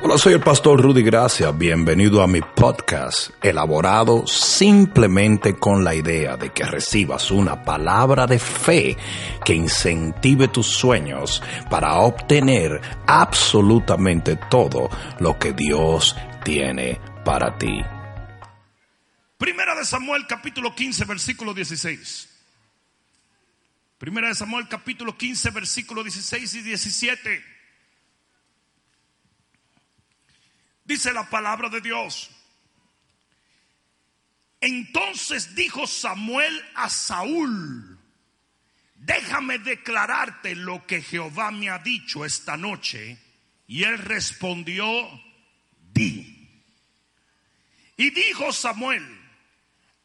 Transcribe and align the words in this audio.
Hola, 0.00 0.16
soy 0.16 0.34
el 0.34 0.40
pastor 0.40 0.80
Rudy 0.80 1.02
Gracia. 1.02 1.50
Bienvenido 1.50 2.22
a 2.22 2.28
mi 2.28 2.40
podcast, 2.40 3.30
elaborado 3.42 4.28
simplemente 4.28 5.56
con 5.56 5.82
la 5.82 5.92
idea 5.92 6.36
de 6.36 6.50
que 6.50 6.62
recibas 6.64 7.32
una 7.32 7.64
palabra 7.64 8.28
de 8.28 8.38
fe 8.38 8.96
que 9.44 9.54
incentive 9.54 10.46
tus 10.46 10.68
sueños 10.68 11.42
para 11.68 11.96
obtener 11.96 12.80
absolutamente 13.08 14.36
todo 14.48 14.88
lo 15.18 15.36
que 15.36 15.52
Dios 15.52 16.14
tiene 16.44 17.00
para 17.24 17.58
ti. 17.58 17.82
Primera 19.36 19.74
de 19.74 19.84
Samuel 19.84 20.28
capítulo 20.28 20.76
15 20.76 21.06
versículo 21.06 21.52
16. 21.52 22.28
Primera 23.98 24.28
de 24.28 24.36
Samuel 24.36 24.68
capítulo 24.68 25.18
15 25.18 25.50
versículo 25.50 26.04
16 26.04 26.54
y 26.54 26.62
17. 26.62 27.57
Dice 30.88 31.12
la 31.12 31.28
palabra 31.28 31.68
de 31.68 31.82
Dios. 31.82 32.30
Entonces 34.58 35.54
dijo 35.54 35.86
Samuel 35.86 36.64
a 36.74 36.88
Saúl, 36.88 37.98
déjame 38.94 39.58
declararte 39.58 40.54
lo 40.54 40.86
que 40.86 41.02
Jehová 41.02 41.50
me 41.50 41.68
ha 41.68 41.78
dicho 41.80 42.24
esta 42.24 42.56
noche. 42.56 43.18
Y 43.66 43.84
él 43.84 43.98
respondió, 43.98 44.88
di. 45.92 46.64
Y 47.98 48.08
dijo 48.08 48.50
Samuel, 48.50 49.06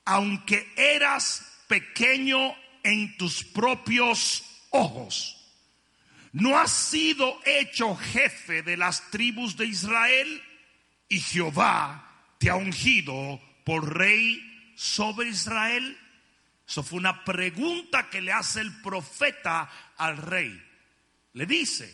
aunque 0.04 0.70
eras 0.76 1.64
pequeño 1.70 2.54
en 2.84 3.16
tus 3.16 3.42
propios 3.46 4.44
ojos, 4.72 5.50
no 6.34 6.60
has 6.60 6.74
sido 6.74 7.40
hecho 7.46 7.96
jefe 7.96 8.64
de 8.64 8.76
las 8.76 9.10
tribus 9.12 9.56
de 9.56 9.68
Israel 9.68 10.44
y 11.14 11.20
Jehová 11.20 12.10
te 12.40 12.50
ha 12.50 12.56
ungido 12.56 13.40
por 13.64 13.96
rey 13.96 14.74
sobre 14.76 15.30
Israel? 15.30 15.96
Eso 16.68 16.82
fue 16.82 16.98
una 16.98 17.24
pregunta 17.24 18.10
que 18.10 18.20
le 18.20 18.32
hace 18.32 18.62
el 18.62 18.82
profeta 18.82 19.70
al 19.98 20.18
rey. 20.18 20.60
Le 21.34 21.46
dice, 21.46 21.94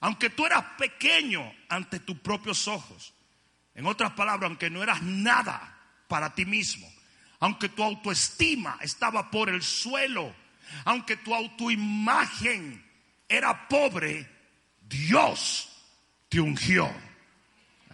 aunque 0.00 0.30
tú 0.30 0.44
eras 0.44 0.64
pequeño 0.76 1.52
ante 1.68 2.00
tus 2.00 2.18
propios 2.18 2.66
ojos, 2.66 3.14
en 3.76 3.86
otras 3.86 4.10
palabras, 4.14 4.48
aunque 4.48 4.70
no 4.70 4.82
eras 4.82 5.02
nada 5.02 5.78
para 6.08 6.34
ti 6.34 6.44
mismo, 6.44 6.90
aunque 7.38 7.68
tu 7.68 7.84
autoestima 7.84 8.76
estaba 8.80 9.30
por 9.30 9.48
el 9.48 9.62
suelo, 9.62 10.34
aunque 10.84 11.16
tu 11.16 11.32
autoimagen 11.32 12.84
era 13.28 13.68
pobre, 13.68 14.28
Dios 14.80 15.68
te 16.28 16.40
ungió 16.40 16.92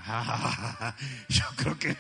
yo 1.29 1.45
creo 1.57 1.79
que 1.79 1.97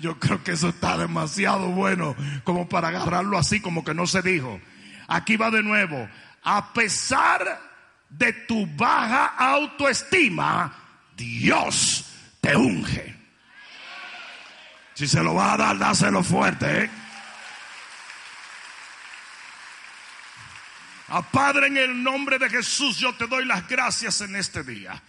yo 0.00 0.18
creo 0.18 0.44
que 0.44 0.52
eso 0.52 0.68
está 0.68 0.96
demasiado 0.96 1.68
bueno 1.70 2.14
como 2.44 2.68
para 2.68 2.88
agarrarlo 2.88 3.36
así 3.36 3.60
como 3.60 3.84
que 3.84 3.94
no 3.94 4.06
se 4.06 4.22
dijo. 4.22 4.60
Aquí 5.08 5.36
va 5.36 5.50
de 5.50 5.62
nuevo. 5.62 6.08
A 6.44 6.72
pesar 6.72 7.60
de 8.08 8.32
tu 8.32 8.66
baja 8.76 9.34
autoestima, 9.36 10.72
Dios 11.16 12.04
te 12.40 12.56
unge. 12.56 13.16
Si 14.94 15.06
se 15.06 15.22
lo 15.22 15.34
va 15.34 15.54
a 15.54 15.56
dar, 15.56 15.78
dáselo 15.78 16.22
fuerte. 16.22 16.84
¿eh? 16.84 16.90
A 21.08 21.22
Padre, 21.22 21.68
en 21.68 21.76
el 21.76 22.02
nombre 22.02 22.38
de 22.38 22.50
Jesús, 22.50 22.98
yo 22.98 23.14
te 23.14 23.26
doy 23.26 23.44
las 23.44 23.66
gracias 23.66 24.20
en 24.20 24.36
este 24.36 24.62
día. 24.62 25.00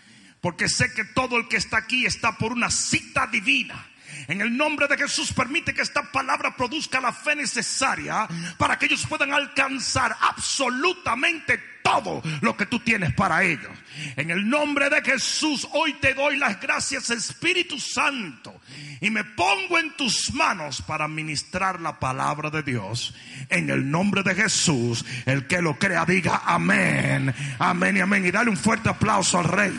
Porque 0.41 0.69
sé 0.69 0.93
que 0.93 1.03
todo 1.03 1.37
el 1.37 1.47
que 1.47 1.57
está 1.57 1.77
aquí 1.77 2.05
está 2.05 2.37
por 2.37 2.53
una 2.53 2.69
cita 2.69 3.27
divina. 3.27 3.85
En 4.27 4.41
el 4.41 4.55
nombre 4.55 4.87
de 4.87 4.97
Jesús 4.97 5.33
permite 5.33 5.73
que 5.73 5.81
esta 5.81 6.11
palabra 6.11 6.55
produzca 6.55 6.99
la 7.01 7.11
fe 7.11 7.35
necesaria 7.35 8.27
para 8.57 8.77
que 8.77 8.85
ellos 8.85 9.05
puedan 9.07 9.33
alcanzar 9.33 10.15
absolutamente 10.21 11.59
todo 11.83 12.21
lo 12.41 12.55
que 12.55 12.65
tú 12.65 12.79
tienes 12.79 13.13
para 13.13 13.43
ellos. 13.43 13.71
En 14.15 14.29
el 14.29 14.47
nombre 14.47 14.89
de 14.89 15.01
Jesús 15.01 15.67
hoy 15.71 15.93
te 15.93 16.13
doy 16.13 16.37
las 16.37 16.59
gracias 16.59 17.09
Espíritu 17.09 17.79
Santo 17.79 18.61
y 19.01 19.09
me 19.09 19.23
pongo 19.23 19.79
en 19.79 19.95
tus 19.95 20.33
manos 20.33 20.81
para 20.81 21.07
ministrar 21.07 21.79
la 21.81 21.99
palabra 21.99 22.49
de 22.49 22.63
Dios. 22.63 23.15
En 23.49 23.69
el 23.69 23.89
nombre 23.89 24.23
de 24.23 24.35
Jesús, 24.35 25.05
el 25.25 25.47
que 25.47 25.61
lo 25.61 25.79
crea 25.79 26.05
diga 26.05 26.43
amén, 26.45 27.33
amén 27.57 27.97
y 27.97 28.01
amén. 28.01 28.25
Y 28.25 28.31
dale 28.31 28.49
un 28.49 28.57
fuerte 28.57 28.89
aplauso 28.89 29.39
al 29.39 29.45
rey. 29.45 29.73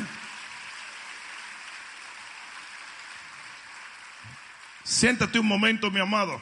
Siéntate 5.01 5.39
un 5.39 5.47
momento, 5.47 5.91
mi 5.91 5.99
amado. 5.99 6.39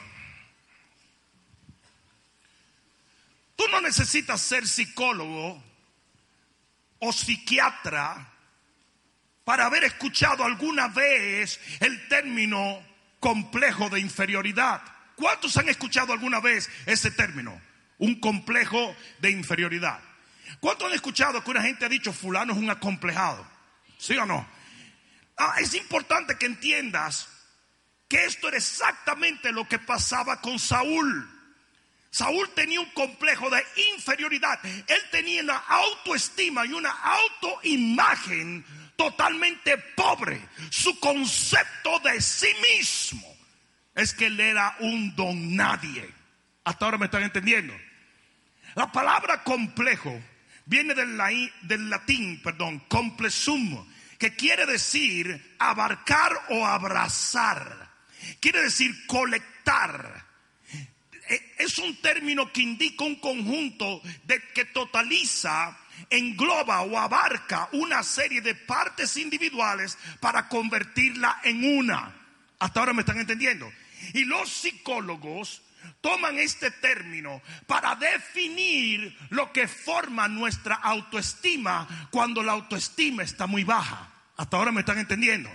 Tú 3.55 3.63
no 3.71 3.79
necesitas 3.79 4.41
ser 4.41 4.67
psicólogo 4.67 5.63
o 6.99 7.13
psiquiatra 7.13 8.33
para 9.45 9.65
haber 9.65 9.85
escuchado 9.85 10.43
alguna 10.43 10.89
vez 10.89 11.57
el 11.79 12.05
término 12.09 12.85
complejo 13.21 13.89
de 13.89 14.01
inferioridad. 14.01 14.81
¿Cuántos 15.15 15.55
han 15.55 15.69
escuchado 15.69 16.11
alguna 16.11 16.41
vez 16.41 16.69
ese 16.85 17.11
término? 17.11 17.61
Un 17.97 18.19
complejo 18.19 18.93
de 19.21 19.31
inferioridad. 19.31 20.01
¿Cuántos 20.59 20.89
han 20.89 20.95
escuchado 20.95 21.41
que 21.45 21.51
una 21.51 21.61
gente 21.61 21.85
ha 21.85 21.89
dicho 21.89 22.11
fulano 22.11 22.51
es 22.51 22.59
un 22.59 22.69
acomplejado? 22.69 23.47
¿Sí 23.97 24.17
o 24.17 24.25
no? 24.25 24.45
Ah, 25.37 25.55
es 25.61 25.73
importante 25.75 26.37
que 26.37 26.45
entiendas 26.45 27.38
que 28.09 28.25
esto 28.25 28.47
era 28.47 28.57
exactamente 28.57 29.51
lo 29.51 29.67
que 29.67 29.79
pasaba 29.79 30.41
con 30.41 30.59
Saúl. 30.59 31.29
Saúl 32.09 32.49
tenía 32.55 32.81
un 32.81 32.89
complejo 32.89 33.49
de 33.51 33.63
inferioridad. 33.93 34.59
Él 34.65 35.01
tenía 35.11 35.43
una 35.43 35.57
autoestima 35.57 36.65
y 36.65 36.73
una 36.73 36.89
autoimagen 36.89 38.65
totalmente 38.95 39.77
pobre. 39.95 40.41
Su 40.71 40.99
concepto 40.99 41.99
de 41.99 42.19
sí 42.19 42.49
mismo 42.73 43.37
es 43.93 44.13
que 44.13 44.25
él 44.25 44.39
era 44.39 44.75
un 44.79 45.15
don 45.15 45.55
nadie. 45.55 46.09
Hasta 46.63 46.85
ahora 46.85 46.97
me 46.97 47.05
están 47.05 47.23
entendiendo. 47.23 47.75
La 48.73 48.91
palabra 48.91 49.43
complejo 49.43 50.19
viene 50.65 50.95
del, 50.95 51.15
del 51.61 51.89
latín, 51.91 52.41
perdón, 52.41 52.79
complesum, 52.87 53.87
que 54.17 54.35
quiere 54.35 54.65
decir 54.65 55.55
abarcar 55.59 56.33
o 56.49 56.65
abrazar. 56.65 57.88
Quiere 58.39 58.63
decir 58.63 59.05
colectar. 59.05 60.25
E, 61.29 61.55
es 61.59 61.77
un 61.77 61.95
término 62.01 62.51
que 62.51 62.61
indica 62.61 63.03
un 63.03 63.17
conjunto 63.17 64.01
de 64.23 64.41
que 64.53 64.65
totaliza, 64.65 65.77
engloba 66.09 66.81
o 66.81 66.97
abarca 66.97 67.69
una 67.73 68.03
serie 68.03 68.41
de 68.41 68.55
partes 68.55 69.17
individuales 69.17 69.97
para 70.19 70.47
convertirla 70.47 71.39
en 71.43 71.77
una. 71.77 72.15
Hasta 72.59 72.79
ahora 72.79 72.93
me 72.93 73.01
están 73.01 73.19
entendiendo. 73.19 73.71
Y 74.13 74.25
los 74.25 74.49
psicólogos 74.49 75.61
toman 76.01 76.39
este 76.39 76.71
término 76.71 77.41
para 77.67 77.95
definir 77.95 79.17
lo 79.29 79.51
que 79.51 79.67
forma 79.67 80.27
nuestra 80.27 80.75
autoestima 80.75 82.07
cuando 82.11 82.43
la 82.43 82.53
autoestima 82.53 83.23
está 83.23 83.47
muy 83.47 83.63
baja. 83.63 84.11
Hasta 84.37 84.57
ahora 84.57 84.71
me 84.71 84.81
están 84.81 84.99
entendiendo. 84.99 85.49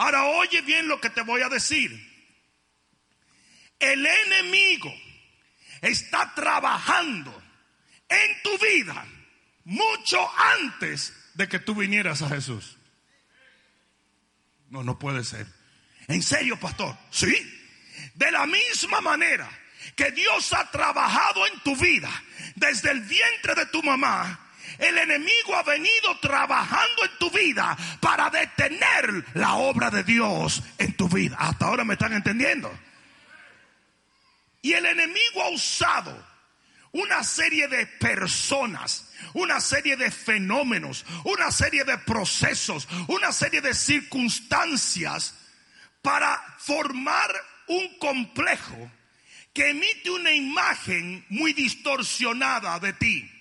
Ahora 0.00 0.24
oye 0.24 0.62
bien 0.62 0.88
lo 0.88 0.98
que 0.98 1.10
te 1.10 1.20
voy 1.20 1.42
a 1.42 1.50
decir. 1.50 1.92
El 3.78 4.06
enemigo 4.06 4.90
está 5.82 6.34
trabajando 6.34 7.30
en 8.08 8.42
tu 8.42 8.56
vida 8.64 9.06
mucho 9.64 10.26
antes 10.38 11.12
de 11.34 11.46
que 11.50 11.58
tú 11.58 11.74
vinieras 11.74 12.22
a 12.22 12.30
Jesús. 12.30 12.78
No, 14.70 14.82
no 14.82 14.98
puede 14.98 15.22
ser. 15.22 15.46
¿En 16.08 16.22
serio, 16.22 16.58
pastor? 16.58 16.96
Sí. 17.10 17.36
De 18.14 18.30
la 18.30 18.46
misma 18.46 19.02
manera 19.02 19.50
que 19.96 20.12
Dios 20.12 20.50
ha 20.54 20.70
trabajado 20.70 21.46
en 21.46 21.60
tu 21.60 21.76
vida 21.76 22.10
desde 22.54 22.90
el 22.90 23.02
vientre 23.02 23.54
de 23.54 23.66
tu 23.66 23.82
mamá, 23.82 24.49
el 24.78 24.98
enemigo 24.98 25.56
ha 25.56 25.62
venido 25.62 26.18
trabajando 26.20 27.04
en 27.04 27.18
tu 27.18 27.30
vida 27.30 27.76
para 28.00 28.30
detener 28.30 29.24
la 29.34 29.54
obra 29.54 29.90
de 29.90 30.02
Dios 30.04 30.62
en 30.78 30.96
tu 30.96 31.08
vida. 31.08 31.36
Hasta 31.38 31.66
ahora 31.66 31.84
me 31.84 31.94
están 31.94 32.12
entendiendo. 32.12 32.72
Y 34.62 34.72
el 34.72 34.84
enemigo 34.86 35.42
ha 35.42 35.48
usado 35.50 36.30
una 36.92 37.22
serie 37.22 37.68
de 37.68 37.86
personas, 37.86 39.10
una 39.34 39.60
serie 39.60 39.96
de 39.96 40.10
fenómenos, 40.10 41.04
una 41.24 41.50
serie 41.50 41.84
de 41.84 41.98
procesos, 41.98 42.88
una 43.08 43.32
serie 43.32 43.60
de 43.60 43.74
circunstancias 43.74 45.34
para 46.02 46.42
formar 46.58 47.30
un 47.68 47.98
complejo 47.98 48.90
que 49.52 49.70
emite 49.70 50.10
una 50.10 50.32
imagen 50.32 51.24
muy 51.28 51.52
distorsionada 51.52 52.78
de 52.80 52.92
ti. 52.94 53.39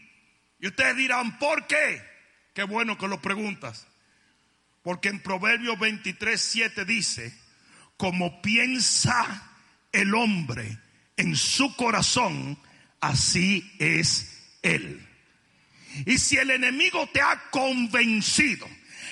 Y 0.60 0.68
ustedes 0.68 0.96
dirán, 0.98 1.38
¿por 1.40 1.68
qué? 1.68 2.02
Qué 2.54 2.64
bueno 2.64 2.98
que 2.98 3.08
lo 3.08 3.22
preguntas. 3.22 3.88
Porque 4.84 5.10
en 5.10 5.22
Proverbios 5.22 5.78
23, 5.80 6.40
7 6.40 6.86
dice, 6.86 7.34
como 7.98 8.42
piensa 8.42 9.52
el 9.92 10.14
hombre 10.16 10.78
en 11.18 11.36
su 11.36 11.76
corazón, 11.76 12.58
así 13.02 13.76
es 13.80 14.58
él. 14.62 15.06
Y 16.06 16.18
si 16.18 16.38
el 16.38 16.52
enemigo 16.52 17.08
te 17.12 17.22
ha 17.22 17.50
convencido 17.50 18.68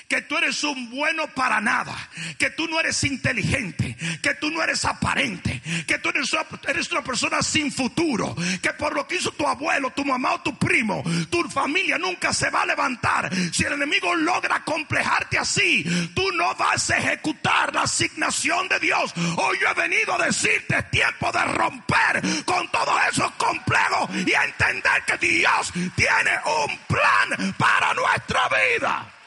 que 0.08 0.22
tú 0.22 0.38
eres 0.38 0.64
un 0.64 0.90
bueno 0.90 1.28
para 1.34 1.60
nada, 1.60 1.94
que 2.38 2.48
tú 2.50 2.66
no 2.66 2.80
eres 2.80 3.04
inteligente, 3.04 3.94
que 4.22 4.34
tú 4.34 4.50
no 4.50 4.62
eres 4.62 4.86
aparente, 4.86 5.60
que 5.86 5.98
tú 5.98 6.08
eres 6.08 6.90
una, 6.90 7.02
persona 7.02 7.42
sin 7.42 7.70
futuro, 7.70 8.34
que 8.62 8.72
por 8.72 8.94
lo 8.94 9.06
que 9.06 9.16
hizo 9.16 9.32
tu 9.32 9.46
abuelo, 9.46 9.90
tu 9.90 10.06
mamá 10.06 10.32
o 10.32 10.40
tu 10.40 10.56
primo, 10.58 11.02
tu 11.28 11.42
familia 11.50 11.98
nunca 11.98 12.32
se 12.32 12.48
va 12.48 12.62
a 12.62 12.66
levantar. 12.66 13.30
Si 13.52 13.64
el 13.64 13.74
enemigo 13.74 14.14
logra 14.14 14.64
complejarte 14.64 15.38
así, 15.38 15.84
tú 16.14 16.32
no 16.32 16.54
vas 16.54 16.88
a 16.90 16.96
ejecutar 16.96 17.74
la 17.74 17.82
asignación 17.82 18.66
de 18.68 18.80
Dios. 18.80 19.12
Hoy 19.36 19.58
yo 19.60 19.68
he 19.68 19.74
venido 19.74 20.14
a 20.14 20.24
decirte, 20.24 20.78
es 20.78 20.90
tiempo 20.90 21.30
de 21.32 21.44
romper 21.44 22.22
con 22.46 22.66
todos 22.68 22.98
esos 23.12 23.30
complejos 23.32 24.08
y 24.14 24.32
entender 24.32 25.04
que 25.06 25.18
Dios 25.18 25.70
tiene 25.94 26.30
un 26.66 26.78
plan 26.86 27.54
para 27.58 27.92
nuestra 27.92 28.48
vida. 28.48 29.17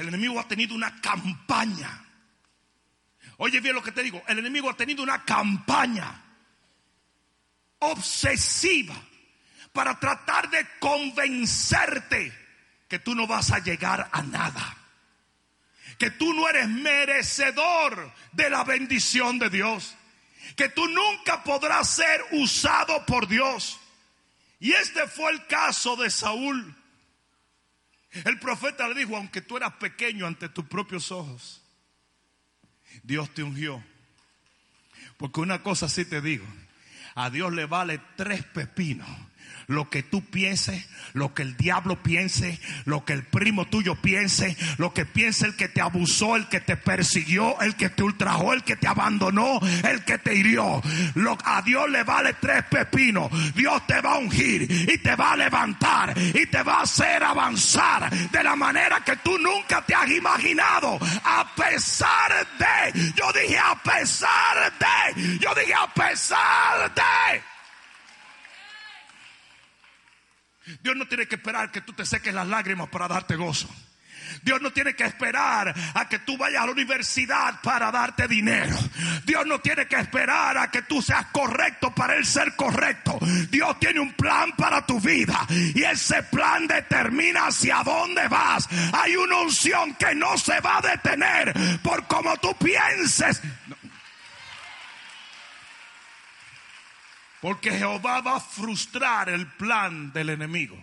El 0.00 0.08
enemigo 0.08 0.40
ha 0.40 0.48
tenido 0.48 0.74
una 0.74 0.98
campaña. 1.02 2.06
Oye 3.36 3.60
bien 3.60 3.74
lo 3.74 3.82
que 3.82 3.92
te 3.92 4.02
digo. 4.02 4.22
El 4.26 4.38
enemigo 4.38 4.70
ha 4.70 4.76
tenido 4.76 5.02
una 5.02 5.26
campaña 5.26 6.24
obsesiva 7.80 8.94
para 9.74 10.00
tratar 10.00 10.48
de 10.48 10.66
convencerte 10.78 12.32
que 12.88 12.98
tú 12.98 13.14
no 13.14 13.26
vas 13.26 13.50
a 13.50 13.58
llegar 13.58 14.08
a 14.10 14.22
nada. 14.22 14.74
Que 15.98 16.10
tú 16.10 16.32
no 16.32 16.48
eres 16.48 16.66
merecedor 16.66 18.10
de 18.32 18.48
la 18.48 18.64
bendición 18.64 19.38
de 19.38 19.50
Dios. 19.50 19.94
Que 20.56 20.70
tú 20.70 20.88
nunca 20.88 21.44
podrás 21.44 21.90
ser 21.90 22.24
usado 22.32 23.04
por 23.04 23.28
Dios. 23.28 23.78
Y 24.60 24.72
este 24.72 25.06
fue 25.08 25.30
el 25.30 25.46
caso 25.46 25.94
de 25.96 26.08
Saúl. 26.08 26.74
El 28.12 28.38
profeta 28.38 28.88
le 28.88 28.94
dijo, 28.94 29.16
aunque 29.16 29.40
tú 29.40 29.56
eras 29.56 29.74
pequeño 29.74 30.26
ante 30.26 30.48
tus 30.48 30.64
propios 30.64 31.12
ojos, 31.12 31.62
Dios 33.02 33.32
te 33.34 33.42
ungió. 33.42 33.82
Porque 35.16 35.40
una 35.40 35.62
cosa 35.62 35.88
sí 35.88 36.04
te 36.04 36.20
digo, 36.20 36.46
a 37.14 37.30
Dios 37.30 37.52
le 37.52 37.66
vale 37.66 38.00
tres 38.16 38.44
pepinos 38.44 39.08
lo 39.70 39.88
que 39.88 40.02
tú 40.02 40.24
pienses, 40.24 40.84
lo 41.12 41.32
que 41.32 41.42
el 41.42 41.56
diablo 41.56 42.02
piense, 42.02 42.58
lo 42.86 43.04
que 43.04 43.12
el 43.12 43.22
primo 43.22 43.66
tuyo 43.66 43.94
piense, 43.94 44.56
lo 44.78 44.92
que 44.92 45.06
piense 45.06 45.46
el 45.46 45.56
que 45.56 45.68
te 45.68 45.80
abusó, 45.80 46.34
el 46.34 46.48
que 46.48 46.60
te 46.60 46.76
persiguió, 46.76 47.60
el 47.60 47.76
que 47.76 47.88
te 47.88 48.02
ultrajó, 48.02 48.52
el 48.52 48.64
que 48.64 48.74
te 48.74 48.88
abandonó, 48.88 49.60
el 49.88 50.04
que 50.04 50.18
te 50.18 50.34
hirió. 50.34 50.82
Lo, 51.14 51.38
a 51.44 51.62
Dios 51.62 51.88
le 51.88 52.02
vale 52.02 52.34
tres 52.34 52.64
pepinos. 52.64 53.30
Dios 53.54 53.86
te 53.86 54.00
va 54.00 54.14
a 54.14 54.18
ungir 54.18 54.62
y 54.62 54.98
te 54.98 55.14
va 55.14 55.32
a 55.32 55.36
levantar 55.36 56.14
y 56.18 56.46
te 56.46 56.62
va 56.64 56.78
a 56.78 56.82
hacer 56.82 57.22
avanzar 57.22 58.10
de 58.10 58.42
la 58.42 58.56
manera 58.56 59.04
que 59.04 59.16
tú 59.16 59.38
nunca 59.38 59.82
te 59.86 59.94
has 59.94 60.10
imaginado. 60.10 60.98
A 61.22 61.46
pesar 61.54 62.46
de, 62.58 63.12
yo 63.14 63.32
dije 63.32 63.58
a 63.58 63.80
pesar 63.80 64.72
de, 64.80 65.38
yo 65.38 65.54
dije 65.54 65.74
a 65.74 65.86
pesar 65.94 66.92
de. 66.92 67.50
Dios 70.82 70.96
no 70.96 71.06
tiene 71.06 71.26
que 71.26 71.36
esperar 71.36 71.70
que 71.70 71.80
tú 71.80 71.92
te 71.92 72.04
seques 72.04 72.32
las 72.32 72.46
lágrimas 72.46 72.88
para 72.88 73.08
darte 73.08 73.36
gozo. 73.36 73.68
Dios 74.42 74.60
no 74.60 74.72
tiene 74.72 74.94
que 74.94 75.04
esperar 75.04 75.74
a 75.94 76.08
que 76.08 76.20
tú 76.20 76.36
vayas 76.36 76.62
a 76.62 76.66
la 76.66 76.72
universidad 76.72 77.60
para 77.62 77.90
darte 77.90 78.28
dinero. 78.28 78.76
Dios 79.24 79.46
no 79.46 79.60
tiene 79.60 79.86
que 79.86 79.96
esperar 79.96 80.56
a 80.58 80.70
que 80.70 80.82
tú 80.82 81.02
seas 81.02 81.26
correcto 81.26 81.94
para 81.94 82.16
Él 82.16 82.24
ser 82.24 82.54
correcto. 82.56 83.18
Dios 83.50 83.78
tiene 83.78 84.00
un 84.00 84.12
plan 84.12 84.52
para 84.56 84.84
tu 84.86 85.00
vida 85.00 85.46
y 85.50 85.82
ese 85.82 86.22
plan 86.24 86.66
determina 86.66 87.46
hacia 87.46 87.82
dónde 87.82 88.28
vas. 88.28 88.68
Hay 88.92 89.16
una 89.16 89.38
unción 89.40 89.94
que 89.94 90.14
no 90.14 90.36
se 90.38 90.60
va 90.60 90.78
a 90.78 90.82
detener 90.82 91.52
por 91.82 92.06
como 92.06 92.36
tú 92.38 92.56
pienses. 92.56 93.42
Porque 97.40 97.70
Jehová 97.70 98.20
va 98.20 98.36
a 98.36 98.40
frustrar 98.40 99.30
el 99.30 99.46
plan 99.54 100.12
del 100.12 100.28
enemigo. 100.30 100.76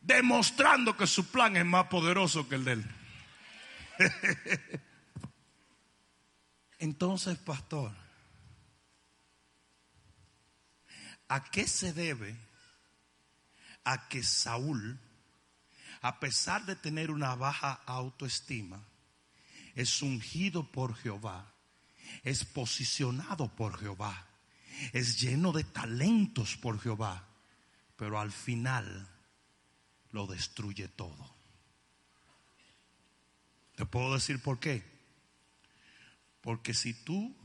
Demostrando 0.00 0.96
que 0.96 1.06
su 1.06 1.30
plan 1.30 1.56
es 1.56 1.64
más 1.64 1.86
poderoso 1.86 2.48
que 2.48 2.54
el 2.54 2.64
de 2.64 2.72
él. 2.72 2.84
Entonces, 6.78 7.38
pastor, 7.38 7.92
¿a 11.28 11.44
qué 11.44 11.66
se 11.66 11.92
debe 11.92 12.36
a 13.84 14.08
que 14.08 14.22
Saúl, 14.22 14.98
a 16.00 16.18
pesar 16.20 16.66
de 16.66 16.76
tener 16.76 17.10
una 17.10 17.34
baja 17.34 17.80
autoestima, 17.86 18.82
es 19.74 20.02
ungido 20.02 20.70
por 20.70 20.96
Jehová, 20.96 21.52
es 22.24 22.44
posicionado 22.44 23.48
por 23.48 23.78
Jehová? 23.78 24.31
Es 24.92 25.20
lleno 25.20 25.52
de 25.52 25.64
talentos 25.64 26.56
por 26.56 26.80
Jehová, 26.80 27.28
pero 27.96 28.18
al 28.18 28.32
final 28.32 29.08
lo 30.10 30.26
destruye 30.26 30.88
todo. 30.88 31.34
¿Te 33.74 33.84
puedo 33.86 34.12
decir 34.14 34.40
por 34.40 34.60
qué? 34.60 34.82
Porque 36.40 36.74
si 36.74 36.94
tu 36.94 37.36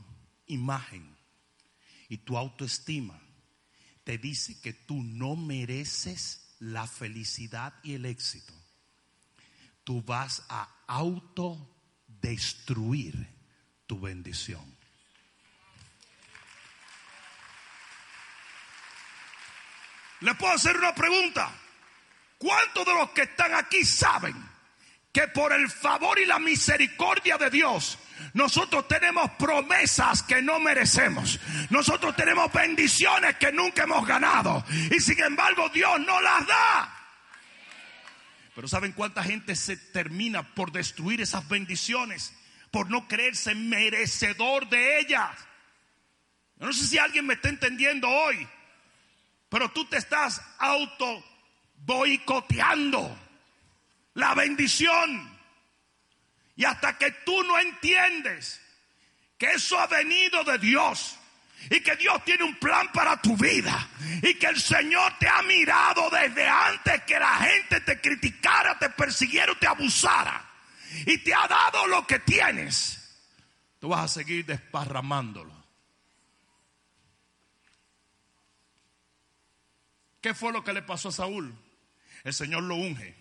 imagen 0.46 1.16
y 2.08 2.18
tu 2.18 2.36
autoestima 2.36 3.20
te 4.04 4.18
dice 4.18 4.60
que 4.60 4.72
tú 4.72 5.02
no 5.02 5.34
mereces 5.36 6.54
la 6.58 6.86
felicidad 6.86 7.74
y 7.82 7.94
el 7.94 8.04
éxito, 8.04 8.52
tú 9.84 10.02
vas 10.02 10.44
a 10.48 10.68
autodestruir 10.86 13.26
tu 13.86 13.98
bendición. 14.00 14.77
Le 20.20 20.34
puedo 20.34 20.52
hacer 20.52 20.76
una 20.76 20.94
pregunta. 20.94 21.50
¿Cuántos 22.38 22.86
de 22.86 22.94
los 22.94 23.10
que 23.10 23.22
están 23.22 23.54
aquí 23.54 23.84
saben 23.84 24.34
que 25.12 25.28
por 25.28 25.52
el 25.52 25.70
favor 25.70 26.18
y 26.18 26.26
la 26.26 26.38
misericordia 26.38 27.36
de 27.36 27.50
Dios 27.50 27.98
nosotros 28.34 28.86
tenemos 28.88 29.30
promesas 29.32 30.22
que 30.22 30.42
no 30.42 30.60
merecemos. 30.60 31.38
Nosotros 31.70 32.16
tenemos 32.16 32.52
bendiciones 32.52 33.36
que 33.36 33.52
nunca 33.52 33.84
hemos 33.84 34.06
ganado. 34.06 34.64
Y 34.90 35.00
sin 35.00 35.20
embargo 35.22 35.68
Dios 35.70 36.00
no 36.00 36.20
las 36.20 36.46
da. 36.46 36.94
Pero 38.54 38.68
¿saben 38.68 38.92
cuánta 38.92 39.22
gente 39.22 39.54
se 39.54 39.76
termina 39.76 40.42
por 40.54 40.72
destruir 40.72 41.20
esas 41.20 41.48
bendiciones? 41.48 42.34
Por 42.70 42.90
no 42.90 43.06
creerse 43.06 43.54
merecedor 43.54 44.68
de 44.68 44.98
ellas. 45.00 45.30
no 46.56 46.72
sé 46.72 46.86
si 46.86 46.98
alguien 46.98 47.26
me 47.26 47.34
está 47.34 47.48
entendiendo 47.48 48.08
hoy. 48.08 48.48
Pero 49.48 49.70
tú 49.70 49.84
te 49.86 49.96
estás 49.96 50.40
auto 50.58 51.24
boicoteando 51.76 53.16
la 54.14 54.34
bendición. 54.34 55.38
Y 56.56 56.64
hasta 56.64 56.98
que 56.98 57.10
tú 57.24 57.42
no 57.44 57.58
entiendes 57.58 58.60
que 59.38 59.46
eso 59.52 59.78
ha 59.78 59.86
venido 59.86 60.42
de 60.44 60.58
Dios 60.58 61.16
y 61.70 61.80
que 61.80 61.96
Dios 61.96 62.24
tiene 62.24 62.44
un 62.44 62.56
plan 62.56 62.90
para 62.92 63.20
tu 63.20 63.36
vida 63.36 63.88
y 64.22 64.34
que 64.34 64.46
el 64.46 64.60
Señor 64.60 65.12
te 65.18 65.28
ha 65.28 65.42
mirado 65.42 66.10
desde 66.10 66.46
antes 66.46 67.02
que 67.04 67.18
la 67.18 67.36
gente 67.36 67.80
te 67.80 68.00
criticara, 68.00 68.78
te 68.78 68.90
persiguiera 68.90 69.54
te 69.58 69.66
abusara 69.66 70.44
y 71.06 71.18
te 71.18 71.34
ha 71.34 71.46
dado 71.46 71.86
lo 71.86 72.06
que 72.06 72.18
tienes, 72.20 72.98
tú 73.78 73.88
vas 73.88 74.04
a 74.04 74.08
seguir 74.08 74.46
desparramándolo. 74.46 75.57
¿Qué 80.20 80.34
fue 80.34 80.52
lo 80.52 80.64
que 80.64 80.72
le 80.72 80.82
pasó 80.82 81.08
a 81.08 81.12
Saúl? 81.12 81.54
El 82.24 82.34
Señor 82.34 82.64
lo 82.64 82.74
unge. 82.74 83.16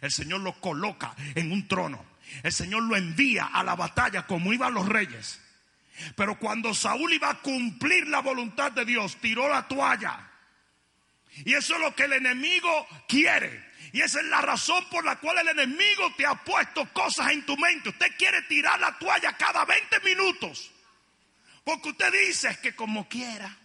El 0.00 0.10
Señor 0.10 0.40
lo 0.40 0.58
coloca 0.60 1.14
en 1.34 1.52
un 1.52 1.68
trono. 1.68 2.04
El 2.42 2.52
Señor 2.52 2.82
lo 2.82 2.96
envía 2.96 3.46
a 3.46 3.62
la 3.64 3.74
batalla 3.74 4.26
como 4.26 4.52
iban 4.52 4.74
los 4.74 4.88
reyes. 4.88 5.40
Pero 6.14 6.38
cuando 6.38 6.74
Saúl 6.74 7.12
iba 7.12 7.30
a 7.30 7.40
cumplir 7.40 8.06
la 8.08 8.20
voluntad 8.20 8.72
de 8.72 8.84
Dios, 8.84 9.16
tiró 9.16 9.48
la 9.48 9.66
toalla. 9.66 10.30
Y 11.44 11.54
eso 11.54 11.74
es 11.74 11.80
lo 11.80 11.94
que 11.94 12.04
el 12.04 12.14
enemigo 12.14 12.86
quiere. 13.08 13.68
Y 13.92 14.00
esa 14.00 14.20
es 14.20 14.26
la 14.26 14.40
razón 14.42 14.84
por 14.90 15.04
la 15.04 15.16
cual 15.16 15.38
el 15.38 15.48
enemigo 15.48 16.12
te 16.16 16.26
ha 16.26 16.34
puesto 16.34 16.92
cosas 16.92 17.32
en 17.32 17.44
tu 17.44 17.56
mente. 17.56 17.88
Usted 17.88 18.16
quiere 18.16 18.42
tirar 18.42 18.78
la 18.78 18.96
toalla 18.98 19.36
cada 19.36 19.64
20 19.64 20.00
minutos. 20.00 20.70
Porque 21.64 21.90
usted 21.90 22.12
dice 22.12 22.58
que 22.62 22.74
como 22.74 23.08
quiera, 23.08 23.56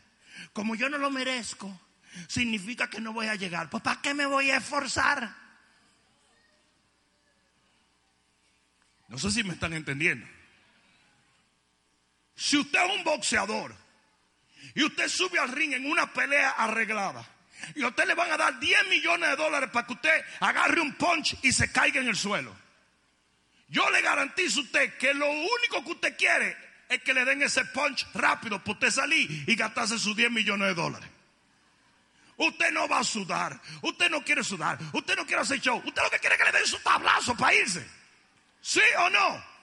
como 0.54 0.76
yo 0.76 0.90
no 0.90 0.98
lo 0.98 1.10
merezco, 1.10 1.80
significa 2.28 2.90
que 2.90 3.02
no 3.02 3.14
voy 3.14 3.28
a 3.28 3.36
llegar. 3.36 3.70
Pues 3.70 3.84
¿para 3.84 4.02
qué 4.02 4.14
me 4.14 4.26
voy 4.26 4.52
a 4.52 4.58
esforzar? 4.58 5.36
No 9.08 9.18
sé 9.18 9.32
si 9.32 9.44
me 9.44 9.54
están 9.54 9.74
entendiendo. 9.74 10.26
Si 12.36 12.58
usted 12.58 12.84
es 12.84 12.98
un 12.98 13.04
boxeador 13.04 13.76
y 14.74 14.84
usted 14.84 15.08
sube 15.08 15.40
al 15.40 15.50
ring 15.50 15.74
en 15.74 15.86
una 15.86 16.12
pelea 16.12 16.52
arreglada 16.52 17.24
y 17.76 17.84
a 17.84 17.88
usted 17.88 18.08
le 18.08 18.16
van 18.16 18.32
a 18.32 18.38
dar 18.38 18.60
10 18.60 18.88
millones 18.90 19.30
de 19.30 19.36
dólares 19.36 19.70
para 19.72 19.86
que 19.86 19.94
usted 19.94 20.26
agarre 20.40 20.82
un 20.82 20.94
punch 20.96 21.38
y 21.44 21.52
se 21.52 21.72
caiga 21.72 22.02
en 22.02 22.08
el 22.08 22.16
suelo. 22.16 22.56
Yo 23.68 23.90
le 23.92 24.02
garantizo 24.02 24.60
a 24.60 24.64
usted 24.64 24.98
que 24.98 25.14
lo 25.14 25.30
único 25.30 25.84
que 25.84 25.92
usted 25.92 26.18
quiere 26.18 26.58
es 26.90 27.02
que 27.02 27.14
le 27.14 27.26
den 27.26 27.42
ese 27.42 27.66
punch 27.66 28.06
rápido 28.14 28.60
para 28.60 28.74
usted 28.74 28.92
salir 28.92 29.46
y 29.48 29.56
gastarse 29.56 29.98
sus 29.98 30.16
10 30.16 30.32
millones 30.32 30.68
de 30.70 30.74
dólares. 30.74 31.10
Usted 32.48 32.72
no 32.72 32.88
va 32.88 33.00
a 33.00 33.04
sudar, 33.04 33.60
usted 33.82 34.10
no 34.10 34.24
quiere 34.24 34.44
sudar, 34.44 34.78
usted 34.92 35.16
no 35.16 35.26
quiere 35.26 35.42
hacer 35.42 35.60
show, 35.60 35.82
usted 35.86 36.02
lo 36.02 36.10
que 36.10 36.20
quiere 36.20 36.36
es 36.36 36.42
que 36.42 36.52
le 36.52 36.58
den 36.58 36.68
su 36.68 36.80
tablazo 36.80 37.36
para 37.36 37.54
irse. 37.56 37.88
¿Sí 38.62 38.82
o 38.98 39.10
no? 39.10 39.54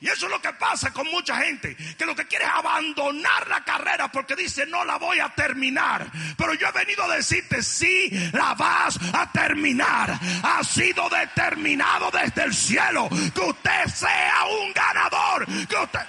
Y 0.00 0.08
eso 0.08 0.26
es 0.26 0.32
lo 0.32 0.40
que 0.40 0.52
pasa 0.54 0.90
con 0.92 1.06
mucha 1.10 1.36
gente, 1.36 1.76
que 1.76 2.06
lo 2.06 2.16
que 2.16 2.26
quiere 2.26 2.46
es 2.46 2.50
abandonar 2.50 3.46
la 3.48 3.62
carrera 3.62 4.10
porque 4.10 4.34
dice 4.34 4.64
no 4.64 4.82
la 4.84 4.96
voy 4.96 5.20
a 5.20 5.28
terminar. 5.28 6.10
Pero 6.38 6.54
yo 6.54 6.68
he 6.68 6.72
venido 6.72 7.04
a 7.04 7.16
decirte 7.16 7.62
sí 7.62 8.08
la 8.32 8.54
vas 8.54 8.98
a 9.12 9.30
terminar. 9.30 10.18
Ha 10.42 10.64
sido 10.64 11.08
determinado 11.10 12.10
desde 12.10 12.44
el 12.44 12.54
cielo 12.54 13.10
que 13.34 13.40
usted 13.40 13.86
sea 13.86 14.46
un 14.62 14.72
ganador, 14.72 15.46
que 15.68 15.76
usted 15.76 16.00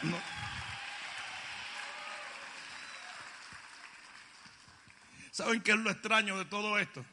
¿Saben 5.32 5.62
qué 5.62 5.72
es 5.72 5.78
lo 5.78 5.90
extraño 5.90 6.38
de 6.38 6.46
todo 6.46 6.78
esto? 6.78 7.06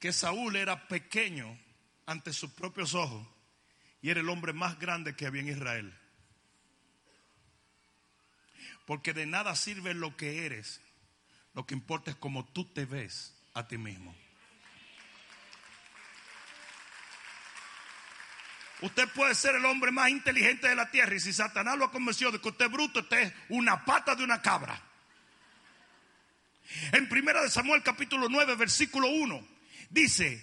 Que 0.00 0.12
Saúl 0.12 0.56
era 0.56 0.88
pequeño 0.88 1.56
ante 2.06 2.32
sus 2.32 2.50
propios 2.50 2.94
ojos 2.94 3.26
y 4.02 4.10
era 4.10 4.20
el 4.20 4.28
hombre 4.28 4.52
más 4.52 4.78
grande 4.80 5.14
que 5.14 5.26
había 5.26 5.42
en 5.42 5.48
Israel. 5.48 5.98
Porque 8.84 9.12
de 9.12 9.26
nada 9.26 9.54
sirve 9.54 9.94
lo 9.94 10.16
que 10.16 10.44
eres, 10.44 10.80
lo 11.54 11.64
que 11.66 11.74
importa 11.74 12.10
es 12.10 12.16
cómo 12.16 12.44
tú 12.44 12.64
te 12.64 12.84
ves 12.84 13.32
a 13.54 13.68
ti 13.68 13.78
mismo. 13.78 14.12
Usted 18.80 19.08
puede 19.10 19.36
ser 19.36 19.54
el 19.54 19.64
hombre 19.64 19.92
más 19.92 20.10
inteligente 20.10 20.66
de 20.66 20.74
la 20.74 20.90
tierra 20.90 21.14
y 21.14 21.20
si 21.20 21.32
Satanás 21.32 21.78
lo 21.78 21.92
convenció 21.92 22.32
de 22.32 22.40
que 22.40 22.48
usted 22.48 22.64
es 22.64 22.72
bruto, 22.72 22.98
usted 22.98 23.20
es 23.20 23.32
una 23.50 23.84
pata 23.84 24.16
de 24.16 24.24
una 24.24 24.42
cabra. 24.42 24.91
En 26.92 27.08
primera 27.08 27.42
de 27.42 27.50
Samuel 27.50 27.82
capítulo 27.82 28.28
9 28.28 28.56
versículo 28.56 29.08
1 29.08 29.46
dice, 29.90 30.42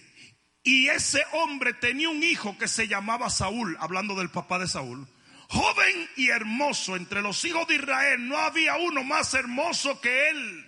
y 0.63 0.87
ese 0.87 1.23
hombre 1.31 1.73
tenía 1.73 2.09
un 2.09 2.21
hijo 2.21 2.57
que 2.57 2.67
se 2.67 2.87
llamaba 2.87 3.29
Saúl, 3.29 3.77
hablando 3.79 4.15
del 4.15 4.29
papá 4.29 4.59
de 4.59 4.67
Saúl. 4.67 5.07
Joven 5.47 6.09
y 6.15 6.29
hermoso, 6.29 6.95
entre 6.95 7.21
los 7.21 7.43
hijos 7.43 7.67
de 7.67 7.75
Israel 7.75 8.27
no 8.27 8.37
había 8.37 8.75
uno 8.75 9.03
más 9.03 9.33
hermoso 9.33 9.99
que 9.99 10.29
él. 10.29 10.65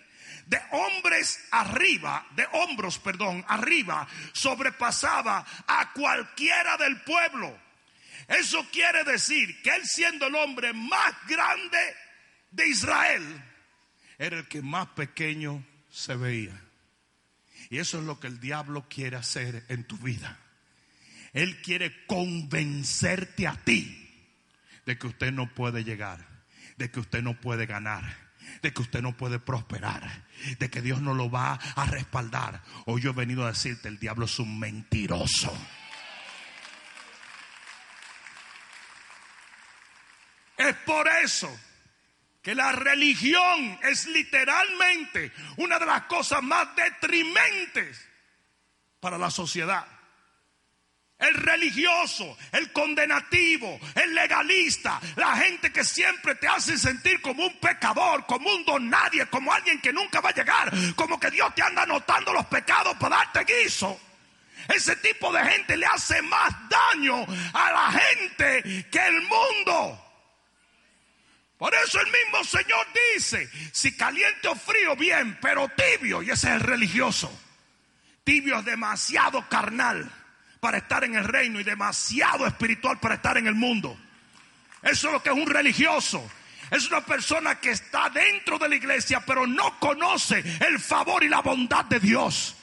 De 0.47 0.59
hombres 0.71 1.39
arriba, 1.51 2.25
de 2.35 2.47
hombros, 2.53 2.97
perdón, 2.97 3.45
arriba, 3.47 4.07
sobrepasaba 4.33 5.45
a 5.67 5.93
cualquiera 5.93 6.77
del 6.77 6.99
pueblo. 7.01 7.55
Eso 8.27 8.65
quiere 8.71 9.03
decir 9.03 9.61
que 9.61 9.69
él 9.69 9.85
siendo 9.85 10.27
el 10.27 10.35
hombre 10.35 10.73
más 10.73 11.13
grande 11.27 11.95
de 12.49 12.67
Israel, 12.67 13.50
era 14.21 14.37
el 14.37 14.47
que 14.47 14.61
más 14.61 14.87
pequeño 14.89 15.65
se 15.89 16.15
veía. 16.15 16.61
Y 17.71 17.79
eso 17.79 17.97
es 17.97 18.05
lo 18.05 18.19
que 18.19 18.27
el 18.27 18.39
diablo 18.39 18.85
quiere 18.87 19.17
hacer 19.17 19.65
en 19.67 19.83
tu 19.83 19.97
vida. 19.97 20.37
Él 21.33 21.59
quiere 21.63 22.05
convencerte 22.05 23.47
a 23.47 23.55
ti 23.55 23.97
de 24.85 24.99
que 24.99 25.07
usted 25.07 25.31
no 25.31 25.51
puede 25.55 25.83
llegar, 25.83 26.23
de 26.77 26.91
que 26.91 26.99
usted 26.99 27.23
no 27.23 27.41
puede 27.41 27.65
ganar, 27.65 28.15
de 28.61 28.71
que 28.71 28.83
usted 28.83 29.01
no 29.01 29.17
puede 29.17 29.39
prosperar, 29.39 30.27
de 30.59 30.69
que 30.69 30.83
Dios 30.83 31.01
no 31.01 31.15
lo 31.15 31.31
va 31.31 31.53
a 31.53 31.85
respaldar. 31.87 32.61
Hoy 32.85 33.01
yo 33.01 33.09
he 33.09 33.13
venido 33.13 33.43
a 33.43 33.51
decirte, 33.51 33.87
el 33.87 33.97
diablo 33.97 34.25
es 34.25 34.37
un 34.37 34.59
mentiroso. 34.59 35.51
Es 40.57 40.75
por 40.85 41.07
eso 41.23 41.51
que 42.41 42.55
la 42.55 42.71
religión 42.71 43.79
es 43.83 44.07
literalmente 44.07 45.31
una 45.57 45.77
de 45.77 45.85
las 45.85 46.03
cosas 46.03 46.41
más 46.41 46.75
detrimentes 46.75 48.07
para 48.99 49.17
la 49.17 49.29
sociedad. 49.29 49.85
El 51.19 51.35
religioso, 51.35 52.35
el 52.51 52.71
condenativo, 52.71 53.79
el 53.93 54.15
legalista, 54.15 54.99
la 55.17 55.35
gente 55.35 55.71
que 55.71 55.83
siempre 55.83 56.33
te 56.33 56.47
hace 56.47 56.79
sentir 56.79 57.21
como 57.21 57.45
un 57.45 57.59
pecador, 57.59 58.25
como 58.25 58.51
un 58.51 58.65
don 58.65 58.89
nadie, 58.89 59.27
como 59.27 59.53
alguien 59.53 59.79
que 59.79 59.93
nunca 59.93 60.19
va 60.19 60.29
a 60.29 60.33
llegar, 60.33 60.73
como 60.95 61.19
que 61.19 61.29
Dios 61.29 61.53
te 61.53 61.61
anda 61.61 61.83
anotando 61.83 62.33
los 62.33 62.47
pecados 62.47 62.97
para 62.97 63.17
darte 63.17 63.45
guiso. 63.53 63.99
Ese 64.67 64.95
tipo 64.95 65.31
de 65.31 65.43
gente 65.43 65.77
le 65.77 65.85
hace 65.85 66.23
más 66.23 66.53
daño 66.69 67.23
a 67.53 67.71
la 67.71 67.99
gente 67.99 68.87
que 68.89 69.05
el 69.05 69.21
mundo. 69.21 70.00
Por 71.61 71.75
eso 71.75 71.99
el 71.99 72.07
mismo 72.07 72.43
Señor 72.43 72.87
dice, 73.13 73.47
si 73.71 73.95
caliente 73.95 74.47
o 74.47 74.55
frío, 74.55 74.95
bien, 74.95 75.37
pero 75.39 75.69
tibio, 75.69 76.23
y 76.23 76.31
ese 76.31 76.47
es 76.47 76.55
el 76.55 76.59
religioso. 76.59 77.31
Tibio 78.23 78.57
es 78.57 78.65
demasiado 78.65 79.47
carnal 79.47 80.11
para 80.59 80.79
estar 80.79 81.03
en 81.03 81.13
el 81.13 81.23
reino 81.23 81.59
y 81.59 81.63
demasiado 81.63 82.47
espiritual 82.47 82.99
para 82.99 83.13
estar 83.13 83.37
en 83.37 83.45
el 83.45 83.53
mundo. 83.53 83.95
Eso 84.81 85.09
es 85.09 85.13
lo 85.13 85.21
que 85.21 85.29
es 85.29 85.35
un 85.35 85.45
religioso. 85.45 86.27
Es 86.71 86.87
una 86.87 87.05
persona 87.05 87.59
que 87.59 87.69
está 87.69 88.09
dentro 88.09 88.57
de 88.57 88.67
la 88.67 88.75
iglesia, 88.75 89.23
pero 89.23 89.45
no 89.45 89.79
conoce 89.79 90.43
el 90.67 90.79
favor 90.79 91.23
y 91.23 91.29
la 91.29 91.41
bondad 91.41 91.85
de 91.85 91.99
Dios. 91.99 92.55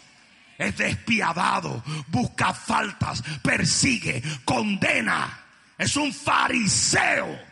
Es 0.58 0.76
despiadado, 0.76 1.84
busca 2.08 2.52
faltas, 2.52 3.22
persigue, 3.44 4.20
condena. 4.44 5.44
Es 5.78 5.94
un 5.94 6.12
fariseo. 6.12 7.47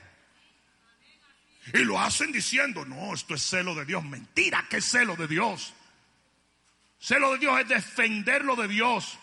Y 1.73 1.79
lo 1.79 2.01
hacen 2.01 2.33
diciendo, 2.33 2.85
no, 2.85 3.15
esto 3.15 3.35
es 3.35 3.43
celo 3.43 3.75
de 3.75 3.85
Dios. 3.85 4.05
Mentira, 4.05 4.67
que 4.69 4.79
es 4.79 4.85
celo 4.85 5.17
de 5.17 5.27
Dios. 5.27 5.75
Celo 6.99 7.33
de 7.33 7.39
Dios 7.39 7.61
es 7.61 7.69
defender 7.69 8.45
lo 8.45 8.57
de 8.57 8.69
Dios. 8.69 9.19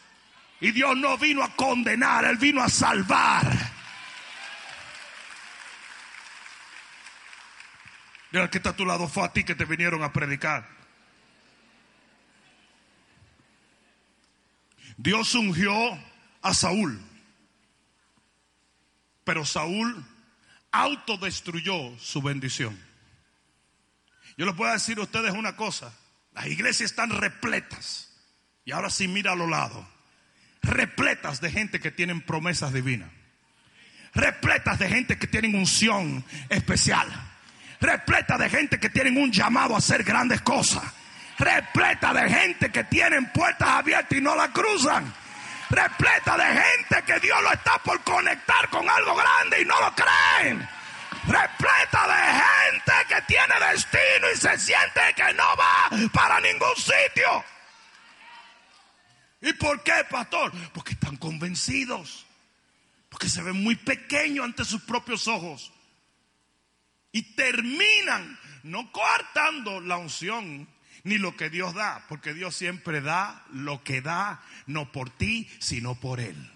Y 0.60 0.72
Dios 0.72 0.96
no 0.98 1.18
vino 1.18 1.44
a 1.44 1.56
condenar, 1.56 2.26
Él 2.26 2.38
vino 2.38 2.62
a 2.62 2.70
salvar. 2.70 3.74
Mira, 8.32 8.50
que 8.50 8.58
está 8.58 8.72
a 8.72 8.76
tu 8.76 8.86
lado 8.86 9.08
fue 9.08 9.24
a 9.24 9.32
ti 9.32 9.44
que 9.44 9.56
te 9.56 9.66
vinieron 9.66 10.04
a 10.04 10.12
predicar. 10.12 10.68
Dios 14.98 15.36
ungió 15.36 16.00
a 16.42 16.54
Saúl. 16.54 17.00
Pero 19.24 19.46
Saúl 19.46 20.06
autodestruyó 20.74 21.98
su 22.00 22.22
bendición. 22.22 22.78
Yo 24.36 24.46
les 24.46 24.56
voy 24.56 24.68
a 24.68 24.74
decir 24.74 24.98
a 24.98 25.04
ustedes 25.04 25.32
una 25.32 25.56
cosa. 25.56 25.94
Las 26.34 26.48
iglesias 26.48 26.90
están 26.92 27.12
repletas. 27.12 28.10
Y 28.66 28.72
ahora 28.72 28.90
sí 28.90 29.08
mira 29.08 29.34
a 29.34 29.36
los 29.36 29.50
lados. 29.50 29.86
Repletas 30.64 31.40
de 31.40 31.52
gente 31.52 31.80
que 31.80 31.92
tienen 31.92 32.22
promesas 32.22 32.74
divinas. 32.74 33.10
Repletas 34.16 34.80
de 34.80 34.90
gente 34.90 35.18
que 35.18 35.28
tienen 35.28 35.56
unción 35.56 36.26
especial. 36.50 37.08
Repletas 37.80 38.40
de 38.40 38.50
gente 38.50 38.80
que 38.80 38.90
tienen 38.90 39.18
un 39.18 39.32
llamado 39.32 39.76
a 39.76 39.78
hacer 39.78 40.04
grandes 40.04 40.42
cosas. 40.42 40.84
Repleta 41.38 42.14
de 42.14 42.30
gente 42.30 42.72
que 42.72 42.84
tienen 42.86 43.32
puertas 43.32 43.68
abiertas 43.68 44.18
y 44.18 44.22
no 44.22 44.36
la 44.36 44.52
cruzan 44.52 45.14
repleta 45.74 46.38
de 46.38 46.62
gente 46.62 47.04
que 47.06 47.20
Dios 47.20 47.42
lo 47.42 47.52
está 47.52 47.78
por 47.80 48.02
conectar 48.04 48.70
con 48.70 48.88
algo 48.88 49.16
grande 49.16 49.62
y 49.62 49.66
no 49.66 49.80
lo 49.80 49.94
creen. 49.96 50.70
Repleta 51.28 52.08
de 52.08 52.40
gente 52.42 52.94
que 53.08 53.22
tiene 53.24 53.54
destino 53.72 54.32
y 54.34 54.38
se 54.38 54.58
siente 54.60 55.02
que 55.16 55.34
no 55.34 55.56
va 55.58 55.90
para 56.12 56.40
ningún 56.40 56.76
sitio. 56.76 57.44
¿Y 59.42 59.54
por 59.54 59.84
qué, 59.84 60.06
pastor? 60.10 60.52
Porque 60.74 60.94
están 60.94 61.18
convencidos. 61.18 62.26
Porque 63.10 63.30
se 63.30 63.42
ven 63.42 63.62
muy 63.62 63.76
pequeños 63.76 64.46
ante 64.46 64.66
sus 64.66 64.82
propios 64.82 65.28
ojos. 65.28 65.72
Y 67.12 67.36
terminan 67.36 68.40
no 68.64 68.92
coartando 68.92 69.82
la 69.82 69.98
unción 69.98 70.68
ni 71.04 71.18
lo 71.18 71.36
que 71.36 71.50
Dios 71.50 71.74
da, 71.74 72.06
porque 72.08 72.34
Dios 72.34 72.56
siempre 72.56 73.02
da 73.02 73.46
lo 73.52 73.84
que 73.84 74.02
da, 74.02 74.42
no 74.68 74.92
por 74.92 75.10
ti, 75.10 75.50
sino 75.60 75.96
por 75.96 76.20
Él. 76.20 76.52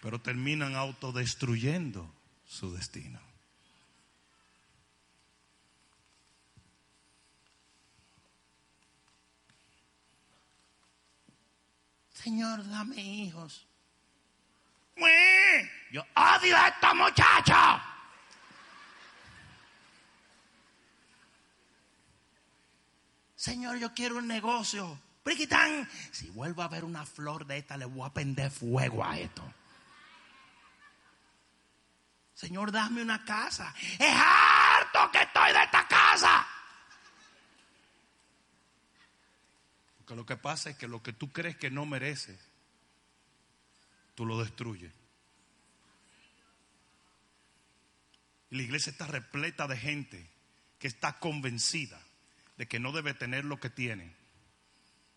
Pero 0.00 0.20
terminan 0.20 0.74
autodestruyendo 0.74 2.12
su 2.44 2.74
destino. 2.74 3.20
Señor, 12.12 12.68
dame 12.68 13.02
hijos. 13.02 13.66
Yo 15.90 16.02
odio 16.14 16.56
a 16.56 16.68
esta 16.68 16.94
muchacha. 16.94 17.91
Señor, 23.42 23.76
yo 23.78 23.92
quiero 23.92 24.18
un 24.18 24.28
negocio. 24.28 25.00
Briquitán, 25.24 25.90
si 26.12 26.30
vuelvo 26.30 26.62
a 26.62 26.68
ver 26.68 26.84
una 26.84 27.04
flor 27.04 27.44
de 27.44 27.58
esta, 27.58 27.76
le 27.76 27.86
voy 27.86 28.06
a 28.06 28.14
prender 28.14 28.52
fuego 28.52 29.04
a 29.04 29.18
esto. 29.18 29.42
Señor, 32.34 32.70
dame 32.70 33.02
una 33.02 33.24
casa. 33.24 33.74
Es 33.98 34.14
harto 34.14 35.10
que 35.10 35.22
estoy 35.22 35.52
de 35.54 35.60
esta 35.60 35.88
casa. 35.88 36.46
Porque 39.98 40.14
lo 40.14 40.24
que 40.24 40.36
pasa 40.36 40.70
es 40.70 40.76
que 40.76 40.86
lo 40.86 41.02
que 41.02 41.12
tú 41.12 41.32
crees 41.32 41.56
que 41.56 41.68
no 41.68 41.84
mereces, 41.84 42.38
tú 44.14 44.24
lo 44.24 44.38
destruyes. 44.38 44.92
Y 48.50 48.56
la 48.56 48.62
iglesia 48.62 48.92
está 48.92 49.08
repleta 49.08 49.66
de 49.66 49.78
gente 49.78 50.30
que 50.78 50.86
está 50.86 51.18
convencida 51.18 52.00
de 52.56 52.68
que 52.68 52.78
no 52.78 52.92
debe 52.92 53.14
tener 53.14 53.44
lo 53.44 53.58
que 53.58 53.70
tiene, 53.70 54.14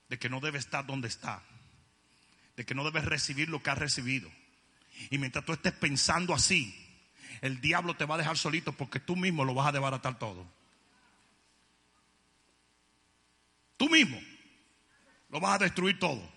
de 0.10 0.20
que 0.20 0.30
no 0.30 0.40
debe 0.40 0.58
estar 0.58 0.86
donde 0.86 1.08
está, 1.08 1.44
de 2.56 2.66
que 2.66 2.76
no 2.76 2.84
debe 2.84 3.02
recibir 3.02 3.50
lo 3.50 3.62
que 3.62 3.70
ha 3.70 3.76
recibido. 3.76 4.32
Y 5.10 5.18
mientras 5.18 5.46
tú 5.46 5.54
estés 5.54 5.74
pensando 5.74 6.34
así, 6.34 6.74
el 7.42 7.60
diablo 7.62 7.96
te 7.96 8.06
va 8.06 8.16
a 8.16 8.20
dejar 8.20 8.38
solito 8.38 8.72
porque 8.74 9.00
tú 9.00 9.16
mismo 9.16 9.44
lo 9.44 9.54
vas 9.54 9.68
a 9.68 9.72
desbaratar 9.72 10.18
todo. 10.18 10.48
Tú 13.78 13.90
mismo 13.90 14.20
lo 15.30 15.40
vas 15.40 15.56
a 15.56 15.64
destruir 15.64 16.00
todo. 16.00 16.32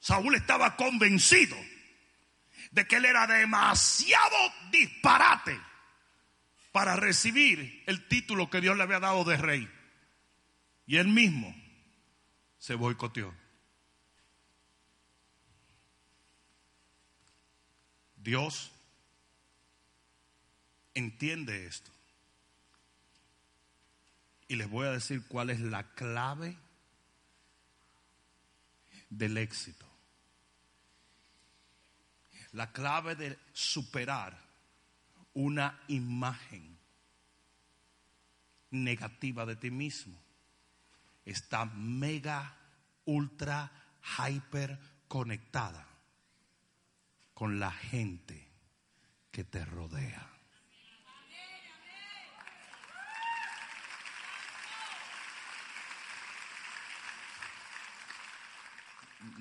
Saúl 0.00 0.34
estaba 0.34 0.76
convencido 0.76 1.56
de 2.72 2.86
que 2.88 2.96
él 2.96 3.04
era 3.04 3.26
demasiado 3.26 4.36
disparate 4.72 5.58
para 6.72 6.96
recibir 6.96 7.84
el 7.86 8.08
título 8.08 8.48
que 8.48 8.62
Dios 8.62 8.76
le 8.76 8.82
había 8.82 8.98
dado 8.98 9.24
de 9.24 9.36
rey. 9.36 9.70
Y 10.86 10.96
él 10.96 11.08
mismo 11.08 11.54
se 12.58 12.74
boicoteó. 12.74 13.32
Dios 18.16 18.72
entiende 20.94 21.66
esto. 21.66 21.90
Y 24.48 24.56
les 24.56 24.68
voy 24.68 24.86
a 24.86 24.92
decir 24.92 25.26
cuál 25.28 25.50
es 25.50 25.60
la 25.60 25.94
clave 25.94 26.56
del 29.10 29.36
éxito. 29.36 29.86
La 32.52 32.72
clave 32.72 33.14
de 33.14 33.38
superar 33.52 34.41
una 35.34 35.80
imagen 35.88 36.78
negativa 38.70 39.46
de 39.46 39.56
ti 39.56 39.70
mismo 39.70 40.18
está 41.24 41.64
mega, 41.66 42.56
ultra, 43.04 43.70
hyper 44.18 44.78
conectada 45.08 45.86
con 47.34 47.60
la 47.60 47.70
gente 47.70 48.48
que 49.30 49.44
te 49.44 49.64
rodea. 49.64 50.28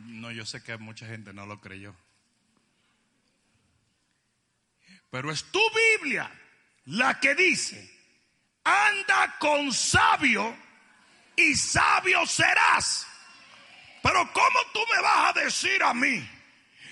No, 0.06 0.32
yo 0.32 0.46
sé 0.46 0.64
que 0.64 0.78
mucha 0.78 1.08
gente 1.08 1.34
no 1.34 1.46
lo 1.46 1.60
creyó. 1.60 1.96
Pero 5.12 5.32
es 5.32 5.44
tu 5.52 5.62
Biblia 6.00 6.32
la 6.86 7.20
que 7.20 7.36
dice, 7.36 7.78
anda 8.64 9.38
con 9.40 9.72
sabio 9.74 10.58
y 11.36 11.54
sabio 11.54 12.26
serás. 12.26 13.06
Pero 14.02 14.32
¿cómo 14.34 14.60
tú 14.74 14.80
me 14.96 15.02
vas 15.02 15.30
a 15.36 15.40
decir 15.42 15.84
a 15.84 15.94
mí 15.94 16.28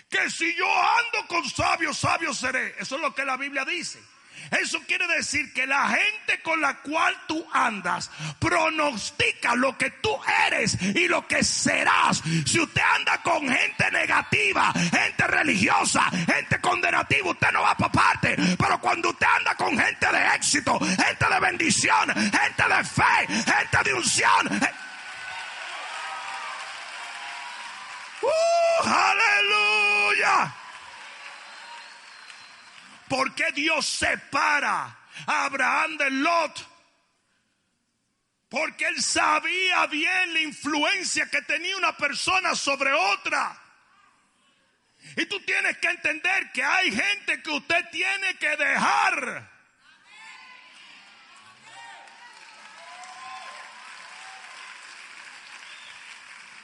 que 0.10 0.30
si 0.30 0.54
yo 0.56 0.68
ando 0.68 1.28
con 1.28 1.50
sabio, 1.50 1.94
sabio 1.94 2.34
seré? 2.34 2.76
Eso 2.78 2.98
es 2.98 3.02
lo 3.02 3.16
que 3.16 3.24
la 3.24 3.38
Biblia 3.38 3.64
dice. 3.64 4.04
Eso 4.52 4.80
quiere 4.88 5.08
decir 5.08 5.54
que 5.54 5.67
la 5.67 5.89
gente 5.89 6.41
con 6.41 6.60
la 6.62 6.75
cual 6.82 7.15
tú 7.28 7.45
andas 7.54 8.10
pronostica 8.39 9.56
lo 9.56 9.78
que 9.78 9.91
tú 9.91 10.15
eres 10.47 10.78
y 10.82 11.08
lo 11.08 11.28
que 11.28 11.43
serás. 11.43 12.21
Si 12.45 12.60
usted 12.60 12.82
anda 12.95 13.21
con 13.21 13.47
gente 13.47 13.91
negativa, 13.91 14.71
gente 14.73 15.28
religiosa, 15.28 16.04
gente 16.04 16.60
condenativa, 16.62 17.30
usted 17.30 17.52
no 17.52 17.62
va 17.62 17.75
para 17.75 17.91
parte. 17.91 18.36
Pero 18.58 18.80
cuando 18.80 19.10
usted 19.10 19.28
anda 19.38 19.56
con 19.56 19.78
gente 19.78 20.08
de 20.12 20.36
éxito, 20.36 20.80
gente 20.80 21.25
de 21.30 21.39
bendición, 21.39 22.10
gente 22.10 22.63
de 22.75 22.84
fe, 22.84 23.28
gente 23.28 23.84
de 23.84 23.93
unción. 23.93 24.62
¡Uh, 28.21 28.88
aleluya! 28.88 30.54
¿Por 33.10 33.34
qué 33.36 33.52
Dios 33.54 33.86
separa 33.86 34.98
a 35.26 35.45
Abraham 35.45 35.98
de 35.98 36.12
Lot? 36.12 36.67
Porque 38.48 38.88
él 38.88 39.02
sabía 39.02 39.86
bien 39.88 40.34
la 40.34 40.41
influencia 40.41 41.30
que 41.30 41.41
tenía 41.41 41.76
una 41.78 41.98
persona 41.98 42.56
sobre 42.56 42.93
otra. 42.93 43.60
Y 45.17 45.26
tú 45.26 45.39
tienes 45.41 45.78
que 45.78 45.88
entender 45.88 46.52
que 46.52 46.63
hay 46.63 46.91
gente 46.91 47.41
que 47.41 47.50
usted 47.50 47.89
tiene 47.91 48.38
que 48.38 48.56
dejar. 48.58 49.59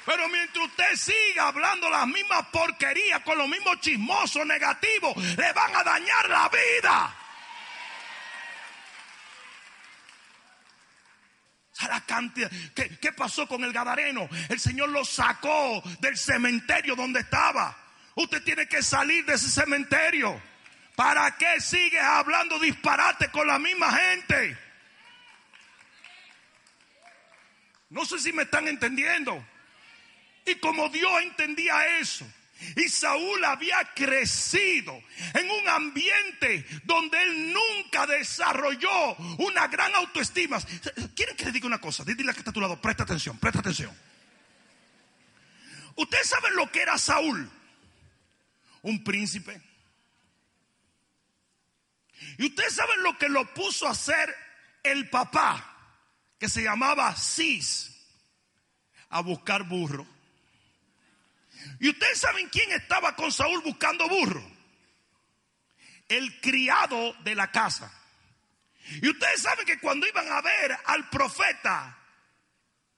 Pero 0.05 0.29
mientras 0.29 0.65
usted 0.65 0.95
siga 0.95 1.47
hablando 1.47 1.89
las 1.89 2.07
mismas 2.07 2.45
porquerías 2.51 3.21
con 3.21 3.37
los 3.37 3.47
mismos 3.47 3.79
chismosos 3.81 4.45
negativos, 4.45 5.17
le 5.17 5.51
van 5.53 5.75
a 5.75 5.83
dañar 5.83 6.29
la 6.29 6.49
vida. 6.49 7.15
La 11.89 12.01
cantidad. 12.01 12.49
¿Qué, 12.73 12.97
¿Qué 12.99 13.11
pasó 13.13 13.47
con 13.47 13.63
el 13.63 13.73
Gadareno? 13.73 14.29
El 14.49 14.59
Señor 14.59 14.89
lo 14.89 15.03
sacó 15.03 15.83
del 15.99 16.17
cementerio 16.17 16.95
donde 16.95 17.19
estaba. 17.19 17.75
Usted 18.15 18.43
tiene 18.43 18.67
que 18.67 18.81
salir 18.81 19.25
de 19.25 19.33
ese 19.33 19.49
cementerio. 19.49 20.41
¿Para 20.95 21.35
qué 21.35 21.59
sigues 21.59 22.01
hablando 22.01 22.57
disparate 22.59 23.29
con 23.29 23.47
la 23.47 23.59
misma 23.59 23.91
gente? 23.91 24.57
No 27.89 28.05
sé 28.05 28.19
si 28.19 28.31
me 28.31 28.43
están 28.43 28.67
entendiendo. 28.67 29.45
Y 30.45 30.55
como 30.55 30.89
Dios 30.89 31.11
entendía 31.21 31.99
eso, 31.99 32.25
y 32.75 32.87
Saúl 32.87 33.43
había 33.43 33.77
crecido 33.93 35.01
en 35.33 35.49
un 35.49 35.67
ambiente 35.67 36.65
donde 36.83 37.21
él 37.21 37.53
nunca 37.53 38.07
desarrolló 38.07 39.15
una 39.39 39.67
gran 39.67 39.93
autoestima. 39.95 40.59
¿Quieren 41.15 41.35
que 41.35 41.45
le 41.45 41.51
diga 41.51 41.67
una 41.67 41.81
cosa? 41.81 42.03
Dile 42.03 42.33
que 42.33 42.39
está 42.39 42.51
a 42.51 42.53
tu 42.53 42.61
lado, 42.61 42.81
presta 42.81 43.03
atención, 43.03 43.37
presta 43.37 43.59
atención. 43.59 43.95
Ustedes 45.95 46.27
saben 46.27 46.55
lo 46.55 46.71
que 46.71 46.81
era 46.81 46.97
Saúl, 46.97 47.49
un 48.81 49.03
príncipe. 49.03 49.61
Y 52.37 52.45
ustedes 52.45 52.73
saben 52.73 53.03
lo 53.03 53.17
que 53.17 53.29
lo 53.29 53.53
puso 53.53 53.87
a 53.87 53.91
hacer 53.91 54.35
el 54.83 55.09
papá, 55.09 55.93
que 56.39 56.49
se 56.49 56.63
llamaba 56.63 57.15
Cis, 57.15 57.91
a 59.09 59.21
buscar 59.21 59.63
burro. 59.63 60.14
Y 61.79 61.89
ustedes 61.89 62.19
saben 62.19 62.49
quién 62.49 62.71
estaba 62.71 63.15
con 63.15 63.31
Saúl 63.31 63.61
buscando 63.61 64.07
burro. 64.07 64.43
El 66.07 66.39
criado 66.39 67.13
de 67.23 67.35
la 67.35 67.51
casa. 67.51 67.91
Y 69.01 69.09
ustedes 69.09 69.41
saben 69.41 69.65
que 69.65 69.79
cuando 69.79 70.07
iban 70.07 70.31
a 70.31 70.41
ver 70.41 70.77
al 70.85 71.09
profeta, 71.09 71.97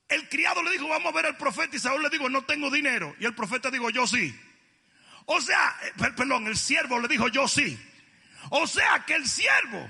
el 0.07 0.27
criado 0.29 0.61
le 0.61 0.71
dijo, 0.71 0.87
vamos 0.87 1.11
a 1.11 1.15
ver 1.15 1.25
al 1.27 1.37
profeta. 1.37 1.75
Y 1.75 1.79
Saúl 1.79 2.03
le 2.03 2.09
dijo, 2.09 2.29
no 2.29 2.43
tengo 2.43 2.69
dinero. 2.69 3.15
Y 3.19 3.25
el 3.25 3.33
profeta 3.33 3.71
dijo, 3.71 3.89
yo 3.89 4.05
sí. 4.05 4.37
O 5.25 5.41
sea, 5.41 5.77
eh, 5.83 5.93
perdón, 6.15 6.47
el 6.47 6.57
siervo 6.57 6.99
le 6.99 7.07
dijo, 7.07 7.27
yo 7.27 7.47
sí. 7.47 7.79
O 8.49 8.67
sea 8.67 9.03
que 9.05 9.15
el 9.15 9.27
siervo 9.27 9.89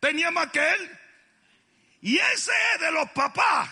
tenía 0.00 0.30
más 0.30 0.50
que 0.50 0.60
él. 0.60 0.98
Y 2.00 2.18
ese 2.18 2.52
es 2.74 2.80
de 2.80 2.92
los 2.92 3.10
papás 3.10 3.68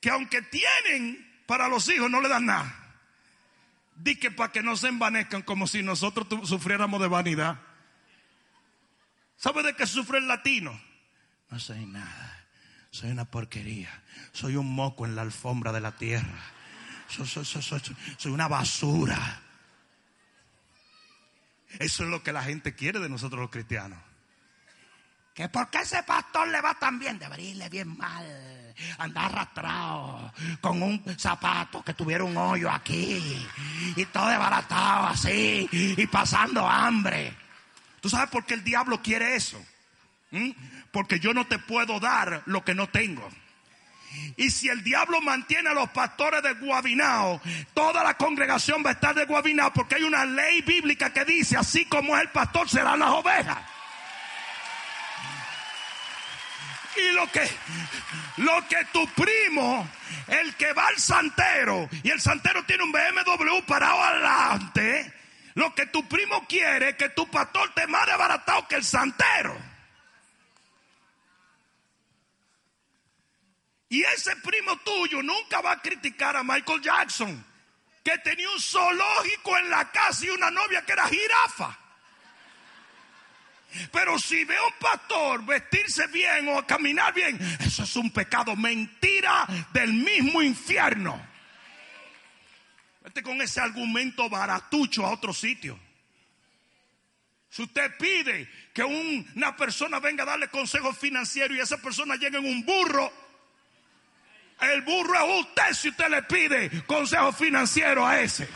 que 0.00 0.10
aunque 0.10 0.42
tienen 0.42 1.42
para 1.46 1.68
los 1.68 1.88
hijos 1.88 2.10
no 2.10 2.20
le 2.20 2.28
dan 2.28 2.46
nada. 2.46 2.79
Di 4.02 4.16
que 4.16 4.30
para 4.30 4.50
que 4.50 4.62
no 4.62 4.76
se 4.76 4.88
envanezcan 4.88 5.42
como 5.42 5.66
si 5.66 5.82
nosotros 5.82 6.48
sufriéramos 6.48 7.00
de 7.00 7.08
vanidad. 7.08 7.60
¿Sabe 9.36 9.62
de 9.62 9.76
qué 9.76 9.86
sufre 9.86 10.18
el 10.18 10.28
latino? 10.28 10.80
No 11.50 11.58
soy 11.58 11.84
nada. 11.84 12.46
Soy 12.90 13.10
una 13.10 13.26
porquería. 13.26 14.02
Soy 14.32 14.56
un 14.56 14.72
moco 14.74 15.04
en 15.04 15.16
la 15.16 15.22
alfombra 15.22 15.70
de 15.72 15.80
la 15.80 15.96
tierra. 15.96 16.40
soy 17.08 18.32
una 18.32 18.48
basura. 18.48 19.42
Eso 21.78 22.04
es 22.04 22.10
lo 22.10 22.22
que 22.22 22.32
la 22.32 22.42
gente 22.42 22.74
quiere 22.74 23.00
de 23.00 23.08
nosotros 23.08 23.40
los 23.40 23.50
cristianos. 23.50 23.98
Que 25.34 25.48
por 25.48 25.70
qué 25.70 25.78
ese 25.78 26.02
pastor 26.02 26.48
le 26.48 26.60
va 26.60 26.74
tan 26.74 26.98
bien, 26.98 27.18
debería 27.18 27.50
irle 27.50 27.68
bien 27.68 27.96
mal. 27.96 28.74
Andar 28.98 29.26
arrastrado 29.26 30.32
con 30.60 30.82
un 30.82 31.04
zapato 31.18 31.82
que 31.82 31.92
tuviera 31.92 32.24
un 32.24 32.36
hoyo 32.36 32.70
aquí 32.70 33.46
y 33.94 34.04
todo 34.06 34.28
desbaratado 34.28 35.08
así 35.08 35.68
y 35.72 36.06
pasando 36.06 36.66
hambre. 36.66 37.34
¿Tú 38.00 38.08
sabes 38.08 38.30
por 38.30 38.46
qué 38.46 38.54
el 38.54 38.64
diablo 38.64 39.02
quiere 39.02 39.36
eso? 39.36 39.62
¿Mm? 40.30 40.50
Porque 40.92 41.20
yo 41.20 41.34
no 41.34 41.46
te 41.46 41.58
puedo 41.58 42.00
dar 42.00 42.42
lo 42.46 42.64
que 42.64 42.74
no 42.74 42.88
tengo. 42.88 43.28
Y 44.36 44.50
si 44.50 44.68
el 44.68 44.82
diablo 44.82 45.20
mantiene 45.20 45.70
a 45.70 45.74
los 45.74 45.90
pastores 45.90 46.42
de 46.42 46.54
Guabinao, 46.54 47.40
toda 47.74 48.02
la 48.02 48.14
congregación 48.16 48.82
va 48.84 48.90
a 48.90 48.92
estar 48.94 49.14
de 49.14 49.24
Guabinao 49.24 49.72
porque 49.72 49.96
hay 49.96 50.02
una 50.02 50.24
ley 50.24 50.62
bíblica 50.62 51.12
que 51.12 51.24
dice, 51.24 51.56
así 51.56 51.84
como 51.84 52.16
es 52.16 52.22
el 52.22 52.30
pastor, 52.30 52.68
serán 52.68 52.98
las 52.98 53.10
ovejas. 53.10 53.58
Y 56.96 57.12
lo 57.12 57.30
que, 57.30 57.48
lo 58.38 58.66
que 58.68 58.84
tu 58.92 59.06
primo, 59.10 59.88
el 60.26 60.54
que 60.56 60.72
va 60.72 60.88
al 60.88 60.98
santero, 60.98 61.88
y 62.02 62.10
el 62.10 62.20
santero 62.20 62.64
tiene 62.64 62.82
un 62.82 62.92
BMW 62.92 63.64
parado 63.66 64.02
adelante, 64.02 65.14
lo 65.54 65.74
que 65.74 65.86
tu 65.86 66.06
primo 66.08 66.46
quiere 66.46 66.90
es 66.90 66.96
que 66.96 67.10
tu 67.10 67.28
pastor 67.30 67.72
te 67.74 67.86
más 67.86 68.06
desbaratado 68.06 68.66
que 68.68 68.76
el 68.76 68.84
santero. 68.84 69.56
Y 73.88 74.02
ese 74.04 74.36
primo 74.36 74.76
tuyo 74.78 75.20
nunca 75.22 75.60
va 75.60 75.72
a 75.72 75.82
criticar 75.82 76.36
a 76.36 76.44
Michael 76.44 76.80
Jackson, 76.80 77.44
que 78.04 78.16
tenía 78.18 78.48
un 78.48 78.60
zoológico 78.60 79.58
en 79.58 79.68
la 79.68 79.90
casa 79.90 80.26
y 80.26 80.30
una 80.30 80.50
novia 80.50 80.84
que 80.86 80.92
era 80.92 81.08
jirafa. 81.08 81.76
Pero 83.92 84.18
si 84.18 84.44
ve 84.44 84.56
a 84.56 84.66
un 84.66 84.72
pastor 84.80 85.44
vestirse 85.44 86.06
bien 86.08 86.48
o 86.48 86.66
caminar 86.66 87.14
bien, 87.14 87.38
eso 87.60 87.84
es 87.84 87.96
un 87.96 88.10
pecado, 88.10 88.56
mentira 88.56 89.46
del 89.72 89.92
mismo 89.92 90.42
infierno. 90.42 91.20
Vete 93.02 93.22
con 93.22 93.40
ese 93.40 93.60
argumento 93.60 94.28
baratucho 94.28 95.06
a 95.06 95.12
otro 95.12 95.32
sitio. 95.32 95.78
Si 97.48 97.62
usted 97.62 97.96
pide 97.98 98.48
que 98.72 98.84
una 98.84 99.56
persona 99.56 99.98
venga 99.98 100.22
a 100.22 100.26
darle 100.26 100.48
consejos 100.48 100.96
financieros 100.96 101.56
y 101.56 101.60
esa 101.60 101.78
persona 101.78 102.14
llega 102.14 102.38
en 102.38 102.46
un 102.46 102.64
burro, 102.64 103.12
el 104.60 104.82
burro 104.82 105.14
es 105.14 105.46
usted 105.46 105.72
si 105.72 105.88
usted 105.88 106.08
le 106.08 106.22
pide 106.22 106.84
consejo 106.84 107.32
financiero 107.32 108.06
a 108.06 108.20
ese. 108.20 108.48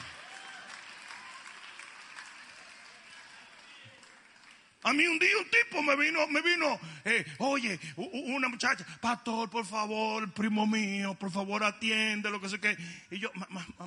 A 4.85 4.93
mí 4.93 5.07
un 5.07 5.19
día 5.19 5.31
un 5.39 5.47
tipo 5.47 5.83
me 5.83 5.97
vino, 5.97 6.27
me 6.29 6.43
vino, 6.43 6.79
eh, 7.07 7.25
oye, 7.39 7.81
una 7.97 8.49
muchacha, 8.49 8.85
pastor, 9.01 9.49
por 9.49 9.65
favor, 9.65 10.31
primo 10.33 10.67
mío, 10.67 11.15
por 11.15 11.31
favor 11.31 11.65
atiende, 11.65 12.31
lo 12.31 12.39
que 12.39 12.51
sé 12.51 12.61
que. 12.61 12.77
Y 13.11 13.19
yo, 13.19 13.31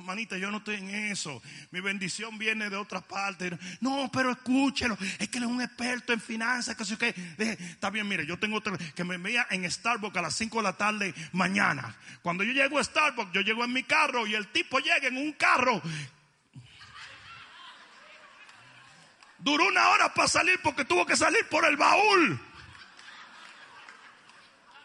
manita, 0.04 0.36
yo 0.36 0.50
no 0.50 0.58
estoy 0.58 0.74
en 0.74 0.90
eso. 0.90 1.40
Mi 1.70 1.80
bendición 1.80 2.36
viene 2.36 2.68
de 2.68 2.74
otra 2.74 3.00
parte. 3.00 3.56
No, 3.80 4.10
pero 4.12 4.32
escúchelo, 4.32 4.98
es 5.20 5.28
que 5.28 5.38
él 5.38 5.44
es 5.44 5.50
un 5.50 5.62
experto 5.62 6.12
en 6.12 6.20
finanzas, 6.20 6.76
que 6.76 6.84
sé 6.84 6.98
que. 6.98 7.14
Está 7.38 7.90
bien, 7.90 8.08
mire, 8.08 8.26
yo 8.26 8.36
tengo 8.36 8.60
que 8.60 9.04
me 9.04 9.18
veía 9.18 9.46
en 9.50 9.70
Starbucks 9.70 10.16
a 10.16 10.22
las 10.22 10.34
5 10.34 10.56
de 10.56 10.62
la 10.64 10.76
tarde 10.76 11.14
mañana. 11.30 11.94
Cuando 12.22 12.42
yo 12.42 12.52
llego 12.52 12.76
a 12.76 12.82
Starbucks, 12.82 13.32
yo 13.32 13.42
llego 13.42 13.64
en 13.64 13.72
mi 13.72 13.84
carro 13.84 14.26
y 14.26 14.34
el 14.34 14.48
tipo 14.48 14.80
llega 14.80 15.06
en 15.06 15.16
un 15.16 15.32
carro 15.32 15.80
Duró 19.38 19.66
una 19.66 19.88
hora 19.90 20.12
para 20.12 20.28
salir 20.28 20.60
porque 20.62 20.84
tuvo 20.84 21.06
que 21.06 21.16
salir 21.16 21.46
por 21.48 21.64
el 21.64 21.76
baúl. 21.76 22.40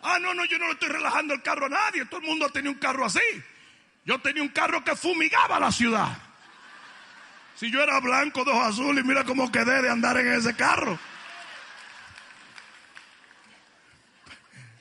Ah, 0.04 0.20
no, 0.20 0.34
no, 0.34 0.46
yo 0.46 0.60
no 0.60 0.68
le 0.68 0.74
estoy 0.74 0.90
relajando 0.90 1.34
el 1.34 1.42
carro 1.42 1.66
a 1.66 1.70
nadie. 1.70 2.06
Todo 2.06 2.20
el 2.20 2.28
mundo 2.28 2.50
tenido 2.50 2.74
un 2.74 2.80
carro 2.80 3.06
así. 3.06 3.20
Yo 4.06 4.20
tenía 4.20 4.44
un 4.44 4.50
carro 4.50 4.84
que 4.84 4.96
fumigaba 4.96 5.60
la 5.60 5.72
ciudad. 5.72 6.18
Si 7.56 7.72
yo 7.72 7.82
era 7.82 8.00
blanco 8.00 8.44
de 8.44 8.52
ojos 8.52 8.68
azules, 8.68 9.06
mira 9.06 9.24
cómo 9.24 9.52
quedé 9.52 9.82
de 9.82 9.90
andar 9.90 10.18
en 10.18 10.34
ese 10.34 10.56
carro. 10.56 11.00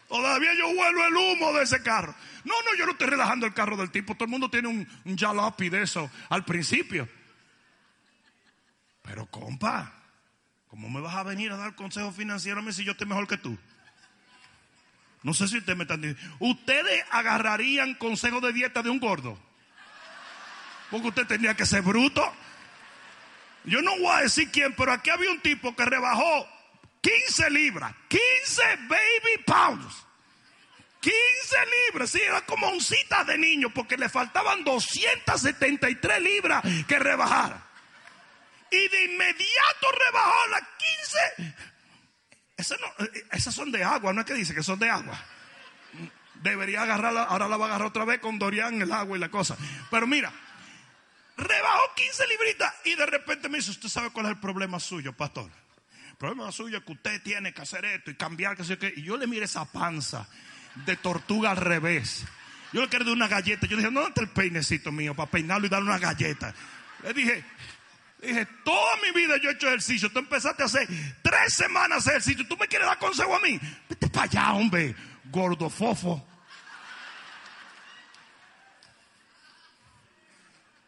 Todavía 0.09 0.53
yo 0.55 0.69
huelo 0.69 1.07
el 1.07 1.17
humo 1.17 1.53
de 1.55 1.63
ese 1.63 1.83
carro. 1.83 2.15
No, 2.45 2.55
no, 2.69 2.77
yo 2.77 2.85
no 2.85 2.93
estoy 2.93 3.07
relajando 3.07 3.47
el 3.47 3.55
carro 3.55 3.77
del 3.77 3.91
tipo. 3.91 4.15
Todo 4.15 4.25
el 4.25 4.31
mundo 4.31 4.51
tiene 4.51 4.69
un, 4.69 4.87
un 5.05 5.17
de 5.17 5.83
eso 5.83 6.11
al 6.29 6.45
principio. 6.45 7.09
Pero 9.03 9.27
compa, 9.27 9.93
¿cómo 10.69 10.89
me 10.89 11.01
vas 11.01 11.17
a 11.17 11.25
venir 11.25 11.53
a 11.53 11.57
dar 11.57 11.75
consejo 11.75 12.13
financiero 12.13 12.61
a 12.61 12.63
mí 12.63 12.73
si 12.73 12.85
yo 12.85 12.93
estoy 12.93 13.07
mejor 13.07 13.27
que 13.27 13.37
tú? 13.37 13.59
No 15.23 15.35
sé 15.35 15.47
si 15.49 15.59
usted 15.59 15.77
me 15.77 15.85
está 15.85 15.97
diciendo. 15.97 16.37
¿Ustedes 16.41 17.05
agarrarían 17.11 17.95
consejo 17.95 18.41
de 18.41 18.53
dieta 18.53 18.83
de 18.83 18.91
un 18.91 18.99
gordo? 18.99 19.39
Porque 20.91 21.09
usted 21.09 21.27
tenía 21.27 21.55
que 21.55 21.67
ser 21.67 21.83
bruto. 21.83 22.23
Yo 23.65 23.81
no 23.83 23.97
voy 23.99 24.15
a 24.15 24.23
decir 24.23 24.51
quién, 24.51 24.75
pero 24.75 24.93
aquí 24.93 25.11
había 25.11 25.31
un 25.31 25.41
tipo 25.41 25.75
que 25.77 25.85
rebajó 25.85 26.49
15 27.01 27.51
libras. 27.51 27.95
15 28.09 28.63
baby 28.89 29.45
pounds. 29.47 30.07
15 31.01 31.15
libras, 31.89 32.11
sí, 32.11 32.21
era 32.21 32.47
como 32.47 32.69
un 32.69 32.81
cita 32.81 33.25
de 33.25 33.37
niño, 33.37 33.71
porque 33.71 33.97
le 33.97 34.09
faltaban 34.09 34.63
273 34.63 36.23
libras 36.23 36.63
que 36.87 36.99
rebajar 36.99 37.72
y 38.73 38.89
de 38.89 39.05
inmediato 39.05 39.87
rebajó 40.07 40.47
las 40.51 40.63
15. 41.37 41.55
Eh, 42.59 43.27
esas 43.33 43.55
son 43.55 43.71
de 43.71 43.85
agua, 43.85 44.13
no 44.13 44.21
es 44.21 44.27
que 44.27 44.35
dice 44.35 44.55
que 44.55 44.63
son 44.63 44.79
de 44.79 44.89
agua. 44.89 45.23
Debería 46.35 46.83
agarrarla, 46.83 47.25
ahora 47.25 47.49
la 47.49 47.57
va 47.57 47.67
a 47.67 47.69
agarrar 47.69 47.89
otra 47.89 48.05
vez 48.05 48.21
con 48.21 48.39
Dorian, 48.39 48.81
el 48.81 48.91
agua 48.93 49.17
y 49.17 49.21
la 49.21 49.31
cosa. 49.31 49.57
Pero 49.91 50.07
mira, 50.07 50.33
rebajó 51.37 51.95
15 51.95 52.27
libritas 52.27 52.75
y 52.85 52.95
de 52.95 53.07
repente 53.07 53.49
me 53.49 53.59
dice, 53.59 53.71
¿usted 53.71 53.89
sabe 53.89 54.11
cuál 54.11 54.27
es 54.27 54.33
el 54.33 54.41
problema 54.41 54.81
suyo, 54.81 55.13
pastor? 55.13 55.51
El 56.11 56.17
problema 56.17 56.51
suyo 56.51 56.79
es 56.79 56.85
que 56.85 56.93
usted 56.93 57.23
tiene 57.23 57.53
que 57.53 57.63
hacer 57.63 57.85
esto 57.85 58.11
y 58.11 58.15
cambiar, 58.15 58.57
que 58.57 58.65
sé 58.65 58.79
qué. 58.79 58.93
Y 58.97 59.03
yo 59.03 59.17
le 59.17 59.27
mire 59.27 59.45
esa 59.45 59.65
panza 59.65 60.29
de 60.87 60.97
tortuga 60.97 61.51
al 61.51 61.57
revés. 61.59 62.25
Yo 62.73 62.81
le 62.81 62.89
quiero 62.89 63.05
dar 63.05 63.15
una 63.15 63.29
galleta. 63.29 63.67
Yo 63.67 63.77
le 63.77 63.83
dije, 63.83 63.93
¿dónde 63.93 64.09
está 64.09 64.23
el 64.23 64.31
peinecito 64.31 64.91
mío 64.93 65.15
para 65.15 65.31
peinarlo 65.31 65.67
y 65.67 65.69
darle 65.69 65.89
una 65.89 65.99
galleta? 65.99 66.55
Le 67.03 67.13
dije, 67.13 67.45
Dije, 68.23 68.47
toda 68.65 68.97
mi 69.03 69.11
vida 69.11 69.37
yo 69.39 69.51
he 69.51 69.53
hecho 69.53 69.67
ejercicio. 69.67 70.11
Tú 70.11 70.21
empezaste 70.21 70.63
a 70.63 70.67
hacer 70.67 70.87
tres 71.23 71.55
semanas 71.55 72.05
de 72.05 72.13
ejercicio. 72.13 72.47
¿Tú 72.47 72.57
me 72.57 72.69
quieres 72.69 72.87
dar 72.87 72.99
consejo 72.99 73.35
a 73.35 73.41
mí? 73.41 73.59
Vete 73.89 74.09
para 74.09 74.25
allá, 74.27 74.53
hombre, 74.53 74.95
gordofofo. 75.25 76.25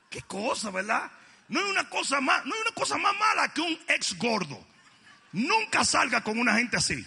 Qué 0.08 0.22
cosa, 0.22 0.70
¿verdad? 0.70 1.10
No 1.48 1.58
hay 1.58 1.70
una 1.72 1.88
cosa 1.90 2.20
más, 2.20 2.46
no 2.46 2.54
hay 2.54 2.60
una 2.60 2.70
cosa 2.70 2.96
más 2.98 3.14
mala 3.18 3.48
que 3.48 3.62
un 3.62 3.76
ex 3.88 4.16
gordo. 4.16 4.64
Nunca 5.32 5.84
salga 5.84 6.22
con 6.22 6.38
una 6.38 6.54
gente 6.54 6.76
así. 6.76 7.04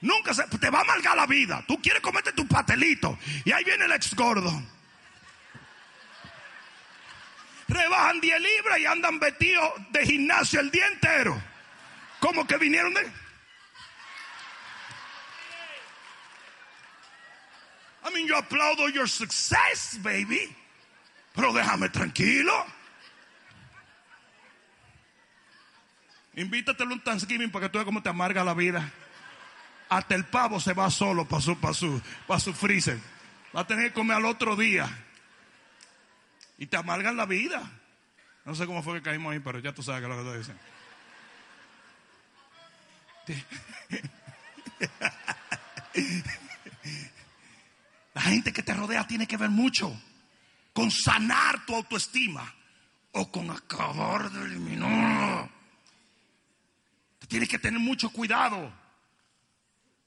Nunca 0.00 0.34
se, 0.34 0.42
te 0.44 0.70
va 0.70 0.78
a 0.78 0.82
amargar 0.82 1.16
la 1.16 1.26
vida. 1.26 1.64
Tú 1.68 1.80
quieres 1.80 2.02
comerte 2.02 2.32
tu 2.32 2.48
pastelito 2.48 3.16
y 3.44 3.52
ahí 3.52 3.62
viene 3.62 3.84
el 3.84 3.92
ex 3.92 4.12
gordo 4.16 4.50
rebajan 7.68 8.20
10 8.20 8.40
libras 8.40 8.78
y 8.78 8.86
andan 8.86 9.18
vestidos 9.20 9.72
de 9.90 10.06
gimnasio 10.06 10.60
el 10.60 10.70
día 10.70 10.86
entero. 10.86 11.40
Como 12.18 12.46
que 12.46 12.56
vinieron 12.56 12.94
de... 12.94 13.02
I 18.04 18.10
mean, 18.12 18.26
yo 18.26 18.38
aplaudo 18.38 18.88
your 18.88 19.08
success, 19.08 19.98
baby. 20.02 20.54
Pero 21.34 21.52
déjame 21.52 21.90
tranquilo. 21.90 22.66
Invítatelo 26.34 26.94
un 26.94 27.00
Thanksgiving 27.00 27.50
para 27.50 27.66
que 27.66 27.70
tú 27.70 27.78
veas 27.78 27.84
cómo 27.84 28.02
te 28.02 28.08
amarga 28.08 28.44
la 28.44 28.54
vida. 28.54 28.90
Hasta 29.88 30.14
el 30.14 30.24
pavo 30.24 30.60
se 30.60 30.72
va 30.72 30.90
solo 30.90 31.26
para 31.26 31.42
su, 31.42 31.58
para 31.58 31.74
su, 31.74 32.00
para 32.26 32.40
su 32.40 32.54
freezer. 32.54 32.98
Va 33.54 33.60
a 33.60 33.66
tener 33.66 33.88
que 33.88 33.94
comer 33.94 34.16
al 34.16 34.24
otro 34.24 34.56
día. 34.56 34.88
Y 36.58 36.66
te 36.66 36.76
amargan 36.76 37.16
la 37.16 37.24
vida. 37.24 37.62
No 38.44 38.54
sé 38.54 38.66
cómo 38.66 38.82
fue 38.82 38.94
que 38.94 39.02
caímos 39.02 39.32
ahí, 39.32 39.40
pero 39.40 39.60
ya 39.60 39.72
tú 39.72 39.82
sabes 39.82 40.02
que 40.02 40.08
lo 40.08 40.14
que 40.14 40.20
estoy 40.20 40.38
diciendo. 40.38 40.62
La 48.14 48.22
gente 48.22 48.52
que 48.52 48.62
te 48.62 48.74
rodea 48.74 49.06
tiene 49.06 49.26
que 49.26 49.36
ver 49.36 49.50
mucho 49.50 49.94
con 50.72 50.90
sanar 50.90 51.64
tu 51.66 51.74
autoestima 51.74 52.54
o 53.12 53.30
con 53.30 53.50
acabar 53.50 54.30
de 54.30 54.44
eliminar. 54.44 55.48
Tienes 57.28 57.48
que 57.48 57.58
tener 57.58 57.78
mucho 57.78 58.10
cuidado. 58.10 58.72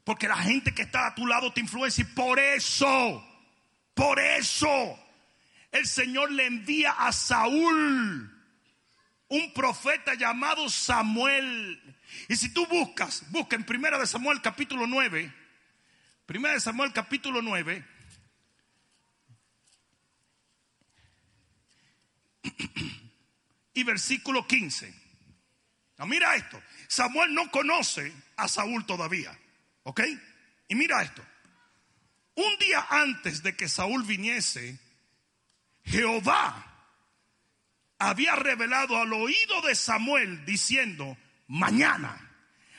Porque 0.03 0.27
la 0.27 0.37
gente 0.37 0.73
que 0.73 0.81
está 0.81 1.07
a 1.07 1.15
tu 1.15 1.27
lado 1.27 1.53
te 1.53 1.61
influencia 1.61 2.01
y 2.01 2.13
por 2.13 2.39
eso, 2.39 3.23
por 3.93 4.19
eso 4.19 4.99
el 5.71 5.87
Señor 5.87 6.31
le 6.31 6.45
envía 6.45 6.91
a 6.91 7.11
Saúl, 7.11 8.29
un 9.27 9.53
profeta 9.53 10.13
llamado 10.15 10.69
Samuel. 10.69 11.81
Y 12.27 12.35
si 12.35 12.53
tú 12.53 12.65
buscas, 12.67 13.29
busca 13.31 13.55
en 13.55 13.63
Primera 13.63 13.97
de 13.97 14.05
Samuel 14.05 14.41
capítulo 14.41 14.85
9, 14.85 15.33
Primera 16.25 16.53
de 16.53 16.59
Samuel 16.59 16.91
capítulo 16.91 17.41
9, 17.41 17.85
y 23.73 23.83
versículo 23.83 24.45
15. 24.45 24.93
mira 26.05 26.35
esto, 26.35 26.61
Samuel 26.87 27.33
no 27.33 27.49
conoce 27.49 28.11
a 28.35 28.47
Saúl 28.47 28.85
todavía, 28.85 29.37
¿ok? 29.83 30.01
Y 30.67 30.75
mira 30.75 31.01
esto, 31.01 31.25
un 32.35 32.57
día 32.59 32.85
antes 32.89 33.41
de 33.43 33.55
que 33.55 33.69
Saúl 33.69 34.03
viniese, 34.03 34.79
Jehová 35.83 36.71
había 37.99 38.35
revelado 38.35 38.97
al 38.99 39.13
oído 39.13 39.61
de 39.67 39.75
Samuel 39.75 40.43
diciendo, 40.45 41.17
mañana, 41.47 42.17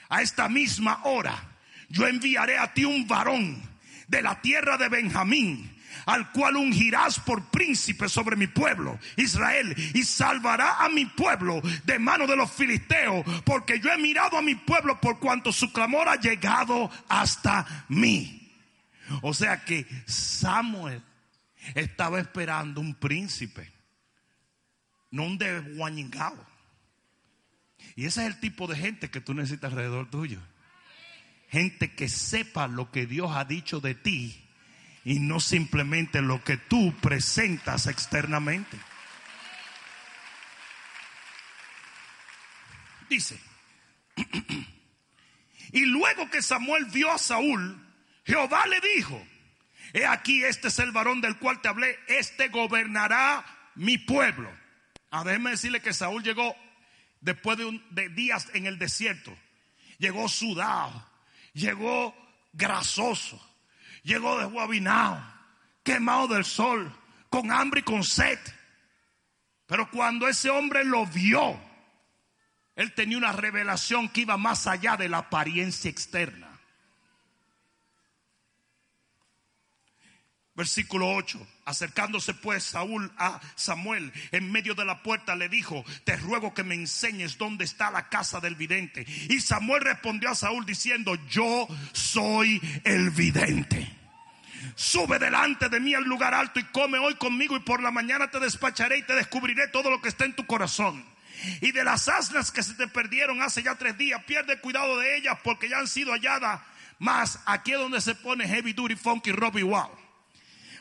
a 0.09 0.21
esta 0.21 0.49
misma 0.49 1.01
hora, 1.05 1.57
yo 1.88 2.07
enviaré 2.07 2.59
a 2.59 2.75
ti 2.75 2.85
un 2.85 3.07
varón 3.07 3.62
de 4.09 4.23
la 4.23 4.41
tierra 4.41 4.77
de 4.77 4.88
Benjamín, 4.88 5.79
al 6.07 6.33
cual 6.33 6.57
ungirás 6.57 7.21
por 7.21 7.51
príncipe 7.51 8.09
sobre 8.09 8.37
mi 8.37 8.47
pueblo, 8.47 8.99
Israel, 9.17 9.75
y 9.95 10.03
salvará 10.03 10.85
a 10.85 10.88
mi 10.88 11.07
pueblo 11.07 11.62
de 11.85 11.99
mano 11.99 12.27
de 12.27 12.37
los 12.37 12.51
filisteos, 12.51 13.25
porque 13.45 13.79
yo 13.79 13.91
he 13.91 13.99
mirado 13.99 14.37
a 14.37 14.43
mi 14.43 14.55
pueblo 14.55 15.01
por 15.01 15.19
cuanto 15.19 15.53
su 15.53 15.73
clamor 15.73 16.09
ha 16.09 16.17
llegado 16.17 16.91
hasta 17.09 17.87
mí. 17.88 18.53
O 19.21 19.35
sea 19.35 19.65
que 19.65 19.87
Samuel 20.07 21.03
estaba 21.75 22.20
esperando 22.20 22.81
un 22.81 22.94
príncipe, 22.94 23.70
no 25.11 25.25
un 25.25 25.38
de 25.38 25.61
guañingao. 25.61 26.46
Y 27.96 28.07
ese 28.07 28.22
es 28.22 28.35
el 28.35 28.40
tipo 28.40 28.66
de 28.66 28.77
gente 28.77 29.11
que 29.11 29.20
tú 29.20 29.35
necesitas 29.35 29.72
alrededor 29.72 30.11
tuyo. 30.11 30.40
Gente 31.51 31.94
que 31.94 32.09
sepa 32.09 32.66
lo 32.66 32.90
que 32.90 33.07
Dios 33.07 33.31
ha 33.35 33.44
dicho 33.44 33.81
de 33.81 33.94
ti 33.94 34.42
y 35.05 35.18
no 35.18 35.40
simplemente 35.40 36.22
lo 36.22 36.42
que 36.42 36.57
tú 36.57 36.94
presentas 37.01 37.87
externamente. 37.87 38.79
Dice, 43.09 43.38
y 45.72 45.85
luego 45.85 46.31
que 46.31 46.40
Samuel 46.40 46.87
vio 46.87 47.11
a 47.11 47.18
Saúl, 47.18 47.79
Jehová 48.25 48.66
le 48.66 48.81
dijo, 48.96 49.22
he 49.92 50.07
aquí 50.07 50.42
este 50.44 50.68
es 50.68 50.78
el 50.78 50.92
varón 50.92 51.20
del 51.20 51.38
cual 51.38 51.61
te 51.61 51.68
hablé, 51.68 51.98
este 52.09 52.48
gobernará 52.48 53.44
mi 53.74 53.98
pueblo. 53.98 54.50
A 55.11 55.24
déjeme 55.24 55.50
decirle 55.50 55.81
que 55.81 55.92
Saúl 55.92 56.22
llegó 56.22 56.57
después 57.20 57.59
de, 57.59 57.81
de 57.90 58.09
días 58.09 58.48
en 58.55 58.66
el 58.66 58.78
desierto, 58.78 59.37
llegó 59.98 60.28
sudado, 60.28 61.07
llegó 61.52 62.14
grasoso, 62.52 63.40
llegó 64.02 64.38
desguabinado, 64.38 65.22
quemado 65.83 66.28
del 66.28 66.44
sol, 66.44 66.92
con 67.28 67.50
hambre 67.50 67.81
y 67.81 67.85
con 67.85 68.05
sed. 68.05 68.38
Pero 69.66 69.90
cuando 69.90 70.28
ese 70.28 70.50
hombre 70.50 70.85
lo 70.85 71.07
vio, 71.07 71.59
él 72.76 72.92
tenía 72.94 73.18
una 73.18 73.33
revelación 73.33 74.09
que 74.09 74.22
iba 74.22 74.37
más 74.37 74.66
allá 74.66 74.96
de 74.96 75.09
la 75.09 75.18
apariencia 75.18 75.90
externa. 75.90 76.52
Versículo 80.62 81.11
8. 81.11 81.44
Acercándose 81.64 82.35
pues 82.35 82.62
Saúl 82.62 83.11
a 83.18 83.40
Samuel 83.57 84.12
en 84.31 84.53
medio 84.53 84.77
de 84.77 84.85
la 84.85 85.03
puerta 85.03 85.35
le 85.35 85.48
dijo, 85.48 85.85
te 86.05 86.14
ruego 86.14 86.55
que 86.55 86.62
me 86.62 86.77
enseñes 86.77 87.37
dónde 87.37 87.64
está 87.64 87.90
la 87.90 88.09
casa 88.09 88.38
del 88.38 88.55
vidente. 88.55 89.05
Y 89.29 89.40
Samuel 89.40 89.83
respondió 89.83 90.31
a 90.31 90.37
Saúl 90.37 90.64
diciendo, 90.64 91.18
yo 91.29 91.66
soy 91.92 92.62
el 92.85 93.11
vidente. 93.11 93.90
Sube 94.77 95.18
delante 95.18 95.68
de 95.68 95.81
mí 95.81 95.94
al 95.94 96.05
lugar 96.05 96.33
alto 96.33 96.61
y 96.61 96.64
come 96.66 96.96
hoy 96.96 97.16
conmigo 97.16 97.57
y 97.57 97.61
por 97.61 97.83
la 97.83 97.90
mañana 97.90 98.31
te 98.31 98.38
despacharé 98.38 98.98
y 98.98 99.03
te 99.03 99.16
descubriré 99.16 99.66
todo 99.66 99.90
lo 99.90 100.01
que 100.01 100.11
está 100.11 100.27
en 100.27 100.37
tu 100.37 100.46
corazón. 100.46 101.05
Y 101.61 101.72
de 101.72 101.83
las 101.83 102.07
asnas 102.09 102.53
que 102.53 102.62
se 102.62 102.75
te 102.75 102.87
perdieron 102.87 103.42
hace 103.42 103.64
ya 103.64 103.75
tres 103.75 103.98
días, 103.98 104.22
pierde 104.27 104.61
cuidado 104.61 104.96
de 105.01 105.16
ellas 105.16 105.37
porque 105.42 105.68
ya 105.68 105.81
han 105.81 105.88
sido 105.88 106.12
halladas. 106.12 106.61
Más 107.01 107.40
aquí 107.46 107.72
es 107.72 107.79
donde 107.79 108.01
se 108.01 108.14
pone 108.14 108.46
heavy 108.46 108.72
duty 108.75 108.94
funky 108.94 109.33
Robbie 109.33 109.64
Wow. 109.64 110.02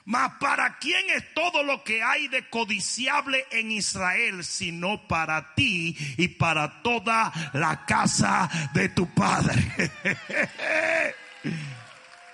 Mas 0.06 0.34
para 0.40 0.78
quién 0.80 1.10
es 1.12 1.34
todo 1.34 1.64
lo 1.64 1.84
que 1.84 2.02
hay 2.02 2.28
de 2.28 2.50
codiciable 2.50 3.46
en 3.52 3.72
Israel, 3.72 4.44
sino 4.44 5.08
para 5.08 5.54
ti 5.54 5.96
y 6.18 6.28
para 6.28 6.82
toda 6.82 7.32
la 7.54 7.86
casa 7.86 8.50
de 8.74 8.90
tu 8.90 9.14
padre. 9.14 9.54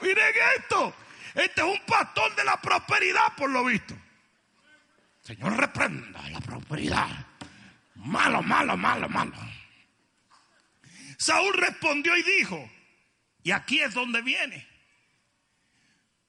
Miren 0.01 0.33
esto. 0.57 0.93
Este 1.35 1.61
es 1.61 1.67
un 1.67 1.85
pastor 1.85 2.35
de 2.35 2.43
la 2.43 2.59
prosperidad, 2.59 3.35
por 3.35 3.49
lo 3.49 3.63
visto. 3.65 3.95
Señor, 5.21 5.57
reprenda 5.57 6.27
la 6.29 6.39
prosperidad. 6.39 7.09
Malo, 7.95 8.41
malo, 8.41 8.77
malo, 8.77 9.09
malo. 9.09 9.35
Saúl 11.17 11.53
respondió 11.53 12.15
y 12.15 12.23
dijo, 12.23 12.71
y 13.43 13.51
aquí 13.51 13.79
es 13.79 13.93
donde 13.93 14.21
viene. 14.21 14.67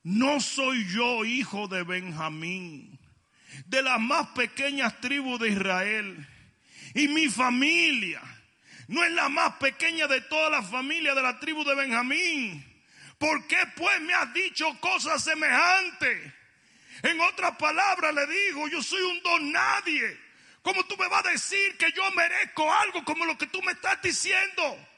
No 0.09 0.41
soy 0.41 0.87
yo 0.89 1.23
hijo 1.27 1.69
de 1.69 1.83
Benjamín, 1.83 2.99
de 3.67 3.83
las 3.83 4.01
más 4.01 4.29
pequeñas 4.29 4.99
tribus 5.03 5.39
de 5.39 5.51
Israel. 5.51 6.27
Y 6.95 7.09
mi 7.09 7.29
familia 7.29 8.23
no 8.87 9.05
es 9.05 9.13
la 9.13 9.29
más 9.29 9.57
pequeña 9.57 10.07
de 10.07 10.23
toda 10.23 10.49
la 10.49 10.63
familia 10.63 11.15
de 11.15 11.21
la 11.21 11.39
tribu 11.39 11.63
de 11.63 11.75
Benjamín. 11.75 12.65
¿Por 13.19 13.47
qué 13.49 13.59
pues 13.77 14.01
me 14.01 14.15
has 14.15 14.33
dicho 14.33 14.81
cosas 14.81 15.23
semejantes? 15.23 16.33
En 17.03 17.21
otras 17.21 17.57
palabras 17.59 18.15
le 18.15 18.27
digo, 18.29 18.67
yo 18.69 18.83
soy 18.83 19.03
un 19.03 19.23
don 19.23 19.53
nadie. 19.53 20.19
¿Cómo 20.63 20.85
tú 20.85 20.97
me 20.97 21.07
vas 21.09 21.27
a 21.27 21.33
decir 21.33 21.77
que 21.77 21.93
yo 21.93 22.11
merezco 22.13 22.73
algo 22.73 23.05
como 23.05 23.27
lo 23.27 23.37
que 23.37 23.49
tú 23.49 23.61
me 23.61 23.73
estás 23.73 24.01
diciendo? 24.01 24.89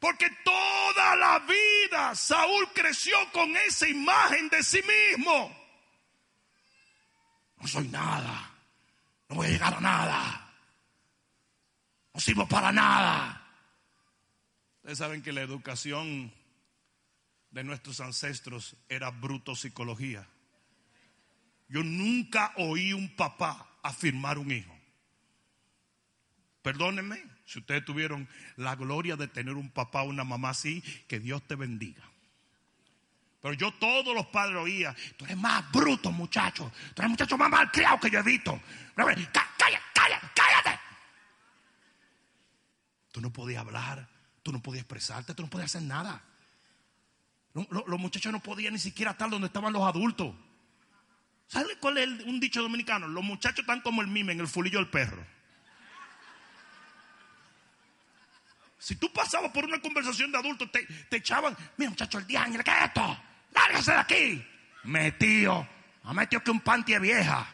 Porque 0.00 0.30
toda 0.42 1.14
la 1.16 1.38
vida 1.40 2.14
Saúl 2.14 2.66
creció 2.74 3.16
con 3.32 3.54
esa 3.56 3.86
imagen 3.86 4.48
de 4.48 4.62
sí 4.62 4.80
mismo. 4.82 5.54
No 7.58 7.68
soy 7.68 7.86
nada. 7.88 8.50
No 9.28 9.36
voy 9.36 9.46
a 9.46 9.50
llegar 9.50 9.74
a 9.74 9.80
nada. 9.80 10.54
No 12.14 12.20
sirvo 12.20 12.48
para 12.48 12.72
nada. 12.72 13.46
Ustedes 14.76 14.98
saben 14.98 15.22
que 15.22 15.32
la 15.32 15.42
educación 15.42 16.32
de 17.50 17.64
nuestros 17.64 18.00
ancestros 18.00 18.76
era 18.88 19.10
bruto 19.10 19.54
psicología. 19.54 20.26
Yo 21.68 21.82
nunca 21.84 22.54
oí 22.56 22.94
un 22.94 23.14
papá 23.14 23.78
afirmar 23.82 24.38
un 24.38 24.50
hijo. 24.50 24.79
Perdónenme, 26.62 27.22
si 27.46 27.58
ustedes 27.58 27.84
tuvieron 27.84 28.28
la 28.56 28.76
gloria 28.76 29.16
de 29.16 29.28
tener 29.28 29.54
un 29.54 29.70
papá 29.70 30.02
o 30.02 30.08
una 30.08 30.24
mamá 30.24 30.50
así, 30.50 30.82
que 31.08 31.18
Dios 31.18 31.42
te 31.46 31.54
bendiga. 31.54 32.02
Pero 33.40 33.54
yo 33.54 33.72
todos 33.72 34.14
los 34.14 34.26
padres 34.26 34.56
oía, 34.56 34.94
tú 35.16 35.24
eres 35.24 35.36
más 35.38 35.70
bruto 35.72 36.12
muchacho, 36.12 36.70
tú 36.94 37.02
eres 37.02 37.10
muchacho 37.10 37.38
más 37.38 37.48
mal 37.48 37.70
criado 37.70 37.98
que 37.98 38.10
yo 38.10 38.18
he 38.18 38.22
visto. 38.22 38.60
Cállate, 38.94 39.28
cállate, 39.32 40.26
cállate. 40.34 40.80
Tú 43.10 43.20
no 43.22 43.32
podías 43.32 43.60
hablar, 43.60 44.06
tú 44.42 44.52
no 44.52 44.60
podías 44.60 44.82
expresarte, 44.82 45.34
tú 45.34 45.42
no 45.42 45.48
podías 45.48 45.74
hacer 45.74 45.86
nada. 45.88 46.22
Los, 47.54 47.98
muchachos 47.98 48.30
no 48.30 48.40
podían 48.40 48.74
ni 48.74 48.78
siquiera 48.78 49.12
estar 49.12 49.28
donde 49.28 49.46
estaban 49.46 49.72
los 49.72 49.82
adultos. 49.82 50.34
¿Sabes 51.48 51.78
cuál 51.80 51.98
es 51.98 52.08
un 52.26 52.38
dicho 52.38 52.62
dominicano? 52.62 53.08
Los 53.08 53.24
muchachos 53.24 53.60
están 53.60 53.80
como 53.80 54.02
el 54.02 54.06
mime 54.06 54.32
en 54.32 54.40
el 54.40 54.46
fulillo 54.46 54.78
del 54.78 54.88
perro. 54.88 55.26
Si 58.80 58.96
tú 58.96 59.12
pasabas 59.12 59.52
por 59.52 59.66
una 59.66 59.78
conversación 59.78 60.32
de 60.32 60.38
adultos, 60.38 60.70
te, 60.72 60.86
echaban, 61.14 61.54
mira 61.76 61.90
muchacho, 61.90 62.18
el 62.18 62.26
día, 62.26 62.46
¿qué 62.64 62.70
es 62.70 62.84
esto? 62.84 63.22
Lárgase 63.52 63.92
de 63.92 63.98
aquí. 63.98 64.46
Metido, 64.84 65.68
ha 66.02 66.14
metido 66.14 66.42
que 66.42 66.50
un 66.50 66.60
panty 66.60 66.98
vieja. 66.98 67.46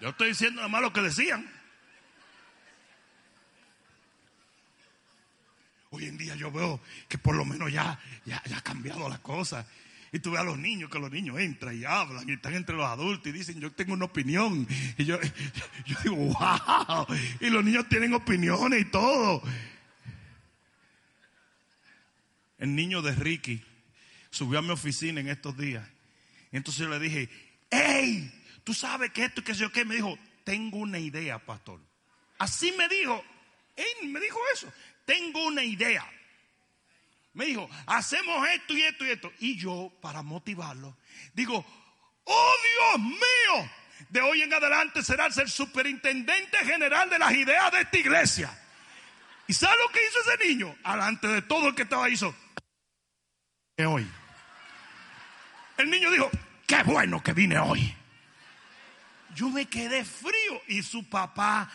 Yo 0.00 0.10
estoy 0.10 0.28
diciendo 0.28 0.56
nada 0.56 0.68
más 0.68 0.82
lo 0.82 0.92
que 0.92 1.00
decían. 1.00 1.50
Hoy 5.88 6.04
en 6.04 6.18
día 6.18 6.34
yo 6.34 6.52
veo 6.52 6.78
que 7.08 7.16
por 7.16 7.34
lo 7.34 7.46
menos 7.46 7.72
ya, 7.72 7.98
ya, 8.26 8.42
ya 8.44 8.58
ha 8.58 8.62
cambiado 8.62 9.08
la 9.08 9.16
cosa. 9.16 9.66
Y 10.14 10.20
tú 10.20 10.30
ves 10.30 10.40
a 10.40 10.44
los 10.44 10.56
niños, 10.56 10.88
que 10.90 11.00
los 11.00 11.10
niños 11.10 11.40
entran 11.40 11.76
y 11.76 11.84
hablan 11.84 12.28
y 12.28 12.34
están 12.34 12.54
entre 12.54 12.76
los 12.76 12.86
adultos 12.86 13.26
y 13.26 13.32
dicen, 13.32 13.58
yo 13.58 13.72
tengo 13.72 13.94
una 13.94 14.04
opinión. 14.04 14.64
Y 14.96 15.04
yo, 15.04 15.18
digo, 16.04 16.14
wow. 16.14 17.04
Y 17.40 17.50
los 17.50 17.64
niños 17.64 17.88
tienen 17.88 18.14
opiniones 18.14 18.80
y 18.80 18.84
todo. 18.84 19.42
El 22.58 22.76
niño 22.76 23.02
de 23.02 23.12
Ricky 23.12 23.60
subió 24.30 24.60
a 24.60 24.62
mi 24.62 24.70
oficina 24.70 25.20
en 25.20 25.30
estos 25.30 25.58
días. 25.58 25.84
Y 26.52 26.58
entonces 26.58 26.84
yo 26.84 26.88
le 26.88 27.00
dije, 27.00 27.28
hey, 27.72 28.32
tú 28.62 28.72
sabes 28.72 29.10
que 29.10 29.24
esto 29.24 29.40
y 29.40 29.42
que 29.42 29.54
yo 29.54 29.72
qué. 29.72 29.84
Me 29.84 29.96
dijo, 29.96 30.16
tengo 30.44 30.78
una 30.78 31.00
idea, 31.00 31.40
pastor. 31.40 31.80
Así 32.38 32.72
me 32.78 32.88
dijo, 32.88 33.20
él 33.74 34.10
me 34.10 34.20
dijo 34.20 34.38
eso, 34.54 34.72
tengo 35.04 35.44
una 35.44 35.64
idea. 35.64 36.08
Me 37.34 37.46
dijo, 37.46 37.68
hacemos 37.86 38.48
esto 38.48 38.74
y 38.74 38.82
esto 38.82 39.04
y 39.04 39.10
esto. 39.10 39.32
Y 39.40 39.58
yo, 39.58 39.92
para 40.00 40.22
motivarlo, 40.22 40.96
digo, 41.34 41.64
oh 42.24 42.52
Dios 42.62 43.06
mío, 43.06 43.70
de 44.08 44.20
hoy 44.20 44.42
en 44.42 44.54
adelante 44.54 45.02
serás 45.02 45.36
el 45.38 45.50
superintendente 45.50 46.58
general 46.58 47.10
de 47.10 47.18
las 47.18 47.32
ideas 47.32 47.72
de 47.72 47.80
esta 47.80 47.98
iglesia. 47.98 48.58
¿Y 49.46 49.52
sabe 49.52 49.74
lo 49.82 49.92
que 49.92 50.00
hizo 50.06 50.18
ese 50.20 50.48
niño? 50.48 50.76
Alante 50.84 51.26
de 51.26 51.42
todo 51.42 51.68
el 51.68 51.74
que 51.74 51.82
estaba 51.82 52.08
hizo. 52.08 52.34
Hoy. 53.78 54.08
El 55.76 55.90
niño 55.90 56.10
dijo, 56.12 56.30
qué 56.66 56.82
bueno 56.84 57.20
que 57.20 57.32
vine 57.32 57.58
hoy. 57.58 57.94
Yo 59.34 59.50
me 59.50 59.66
quedé 59.66 60.04
frío 60.04 60.62
y 60.68 60.82
su 60.84 61.08
papá 61.08 61.68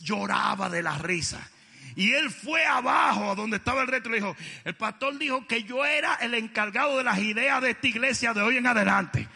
lloraba 0.00 0.70
de 0.70 0.82
la 0.82 0.96
risa. 0.96 1.46
Y 1.94 2.12
él 2.12 2.30
fue 2.30 2.64
abajo 2.64 3.32
a 3.32 3.34
donde 3.34 3.58
estaba 3.58 3.82
el 3.82 3.88
reto 3.88 4.08
y 4.08 4.12
le 4.12 4.18
dijo, 4.18 4.36
el 4.64 4.74
pastor 4.74 5.18
dijo 5.18 5.46
que 5.46 5.62
yo 5.64 5.84
era 5.84 6.14
el 6.16 6.34
encargado 6.34 6.98
de 6.98 7.04
las 7.04 7.18
ideas 7.18 7.60
de 7.60 7.70
esta 7.70 7.86
iglesia 7.86 8.32
de 8.32 8.42
hoy 8.42 8.56
en 8.56 8.66
adelante. 8.66 9.28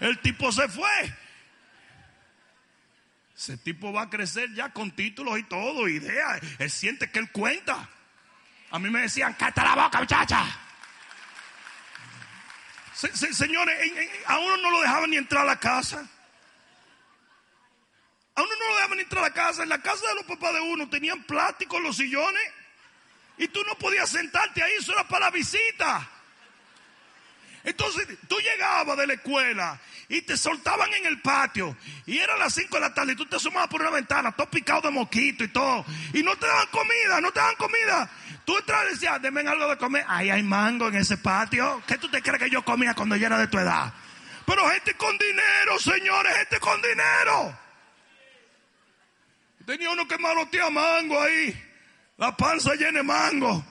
El 0.00 0.18
tipo 0.20 0.52
se 0.52 0.68
fue. 0.68 1.14
Ese 3.36 3.56
tipo 3.58 3.92
va 3.92 4.02
a 4.02 4.10
crecer 4.10 4.52
ya 4.54 4.72
con 4.72 4.92
títulos 4.92 5.38
y 5.38 5.42
todo, 5.44 5.88
ideas. 5.88 6.40
Él 6.58 6.70
siente 6.70 7.10
que 7.10 7.18
él 7.18 7.30
cuenta. 7.30 7.88
A 8.70 8.78
mí 8.78 8.90
me 8.90 9.02
decían, 9.02 9.34
cállate 9.38 9.60
la 9.62 9.74
boca, 9.74 10.00
muchacha. 10.00 10.44
señores, 12.92 13.92
a 14.26 14.38
uno 14.38 14.56
no 14.58 14.70
lo 14.70 14.80
dejaban 14.80 15.10
ni 15.10 15.16
entrar 15.16 15.42
a 15.42 15.46
la 15.46 15.60
casa. 15.60 16.08
A 18.34 18.42
uno 18.42 18.50
no 18.58 18.68
lo 18.68 18.74
dejaban 18.74 19.00
entrar 19.00 19.24
a 19.24 19.28
la 19.28 19.34
casa. 19.34 19.62
En 19.62 19.68
la 19.68 19.80
casa 19.80 20.06
de 20.08 20.14
los 20.16 20.24
papás 20.24 20.52
de 20.54 20.60
uno 20.60 20.88
tenían 20.88 21.22
plástico 21.24 21.76
en 21.76 21.84
los 21.84 21.96
sillones. 21.96 22.42
Y 23.38 23.48
tú 23.48 23.62
no 23.64 23.74
podías 23.76 24.10
sentarte 24.10 24.62
ahí, 24.62 24.72
eso 24.78 24.92
era 24.92 25.06
para 25.06 25.26
la 25.26 25.30
visita. 25.30 26.08
Entonces 27.64 28.06
tú 28.28 28.36
llegabas 28.38 28.96
de 28.98 29.06
la 29.06 29.14
escuela 29.14 29.80
y 30.08 30.22
te 30.22 30.36
soltaban 30.36 30.92
en 30.92 31.06
el 31.06 31.20
patio. 31.20 31.76
Y 32.06 32.18
eran 32.18 32.38
las 32.38 32.54
5 32.54 32.74
de 32.74 32.80
la 32.80 32.92
tarde 32.92 33.14
y 33.14 33.16
tú 33.16 33.26
te 33.26 33.36
asomabas 33.36 33.68
por 33.68 33.80
una 33.80 33.90
ventana, 33.90 34.32
todo 34.32 34.50
picado 34.50 34.82
de 34.82 34.90
mosquito 34.90 35.44
y 35.44 35.48
todo. 35.48 35.84
Y 36.12 36.22
no 36.22 36.36
te 36.36 36.46
daban 36.46 36.68
comida, 36.68 37.20
no 37.20 37.32
te 37.32 37.40
daban 37.40 37.56
comida. 37.56 38.10
Tú 38.44 38.58
entrabas 38.58 38.88
y 38.88 38.90
decías, 38.94 39.22
denme 39.22 39.40
algo 39.40 39.68
de 39.68 39.78
comer. 39.78 40.04
Ahí 40.06 40.30
hay 40.30 40.42
mango 40.42 40.88
en 40.88 40.96
ese 40.96 41.16
patio. 41.16 41.82
¿Qué 41.86 41.96
tú 41.96 42.10
te 42.10 42.20
crees 42.20 42.38
que 42.38 42.50
yo 42.50 42.62
comía 42.64 42.94
cuando 42.94 43.16
yo 43.16 43.26
era 43.26 43.38
de 43.38 43.48
tu 43.48 43.58
edad? 43.58 43.92
Pero 44.44 44.68
gente 44.68 44.94
con 44.94 45.16
dinero, 45.16 45.78
señores, 45.78 46.36
gente 46.36 46.60
con 46.60 46.80
dinero. 46.82 47.63
Tenía 49.66 49.90
uno 49.90 50.06
que 50.06 50.18
malotea 50.18 50.70
mango 50.70 51.20
ahí. 51.20 51.70
La 52.16 52.36
panza 52.36 52.74
llena 52.74 52.98
de 52.98 53.02
mango. 53.02 53.64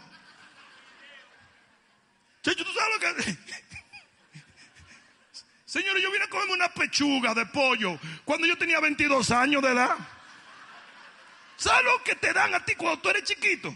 Checho, 2.41 2.65
¿tú 2.65 2.73
sabes 2.73 2.93
lo 2.93 2.99
que.? 2.99 3.37
Señores, 5.65 6.03
yo 6.03 6.11
vine 6.11 6.25
a 6.25 6.29
comerme 6.29 6.53
una 6.53 6.69
pechuga 6.69 7.33
de 7.33 7.45
pollo 7.47 7.97
cuando 8.25 8.45
yo 8.45 8.57
tenía 8.57 8.79
22 8.79 9.31
años 9.31 9.61
de 9.61 9.69
edad. 9.69 9.95
¿Sabes 11.57 11.85
lo 11.85 12.03
que 12.03 12.15
te 12.15 12.33
dan 12.33 12.53
a 12.53 12.63
ti 12.65 12.75
cuando 12.75 12.99
tú 13.01 13.09
eres 13.09 13.23
chiquito? 13.23 13.75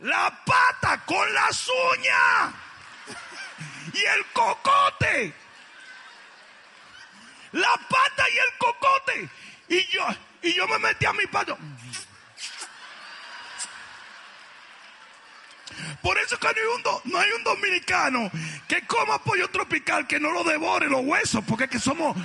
La 0.00 0.44
pata 0.44 1.04
con 1.04 1.34
las 1.34 1.68
uñas 1.68 2.54
y 3.94 4.04
el 4.04 4.26
cocote. 4.26 5.34
La 7.52 7.74
pata 7.88 8.30
y 8.30 8.38
el 8.38 8.58
cocote. 8.58 9.30
Y 9.68 9.86
yo, 9.86 10.06
y 10.42 10.54
yo 10.54 10.66
me 10.68 10.78
metí 10.78 11.06
a 11.06 11.12
mi 11.12 11.26
pato. 11.26 11.56
Por 16.02 16.18
eso 16.18 16.38
que 16.38 16.46
no 16.46 16.52
hay, 16.52 16.66
un 16.76 17.12
no 17.12 17.18
hay 17.18 17.30
un 17.32 17.44
dominicano 17.44 18.30
que 18.66 18.86
coma 18.86 19.22
pollo 19.22 19.48
tropical 19.50 20.06
que 20.06 20.20
no 20.20 20.30
lo 20.30 20.44
devore 20.44 20.88
los 20.88 21.02
huesos, 21.04 21.44
porque 21.46 21.64
es 21.64 21.70
que 21.70 21.78
somos... 21.78 22.16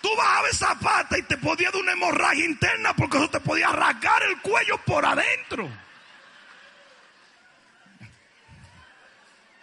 Tú 0.00 0.08
bajabas 0.16 0.52
esa 0.52 0.78
pata 0.78 1.18
y 1.18 1.22
te 1.22 1.36
podía 1.38 1.70
dar 1.70 1.80
una 1.80 1.92
hemorragia 1.92 2.44
interna 2.44 2.94
porque 2.94 3.16
eso 3.16 3.28
te 3.28 3.40
podía 3.40 3.68
rasgar 3.68 4.22
el 4.22 4.40
cuello 4.40 4.78
por 4.84 5.04
adentro. 5.04 5.68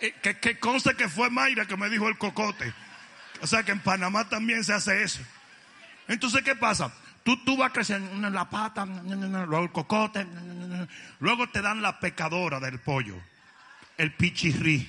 Eh, 0.01 0.13
que, 0.21 0.37
que 0.39 0.59
conste 0.59 0.95
que 0.95 1.07
fue 1.07 1.29
Mayra 1.29 1.65
que 1.65 1.77
me 1.77 1.89
dijo 1.89 2.09
el 2.09 2.17
cocote. 2.17 2.73
O 3.41 3.47
sea 3.47 3.63
que 3.63 3.71
en 3.71 3.79
Panamá 3.79 4.27
también 4.27 4.63
se 4.63 4.73
hace 4.73 5.03
eso. 5.03 5.21
Entonces, 6.07 6.41
¿qué 6.43 6.55
pasa? 6.55 6.91
Tú, 7.23 7.37
tú 7.43 7.57
vas 7.57 7.71
creciendo 7.71 8.29
la 8.29 8.49
pata, 8.49 8.85
luego 8.85 9.63
el 9.63 9.71
cocote, 9.71 10.25
luego 11.19 11.49
te 11.49 11.61
dan 11.61 11.81
la 11.81 11.99
pecadora 11.99 12.59
del 12.59 12.79
pollo, 12.79 13.15
el 13.97 14.13
pichirri. 14.13 14.87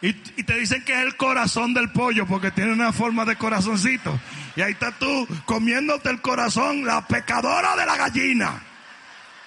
Y, 0.00 0.14
te 0.14 0.58
dicen 0.58 0.82
que 0.82 0.94
es 0.94 0.98
el 0.98 1.16
corazón 1.16 1.74
del 1.74 1.90
pollo 1.90 2.26
porque 2.26 2.50
tiene 2.50 2.72
una 2.72 2.92
forma 2.92 3.24
de 3.24 3.36
corazoncito. 3.36 4.18
Y 4.56 4.60
ahí 4.60 4.72
estás 4.72 4.98
tú 4.98 5.28
comiéndote 5.44 6.10
el 6.10 6.20
corazón, 6.20 6.84
la 6.84 7.06
pecadora 7.06 7.76
de 7.76 7.86
la 7.86 7.96
gallina. 7.96 8.62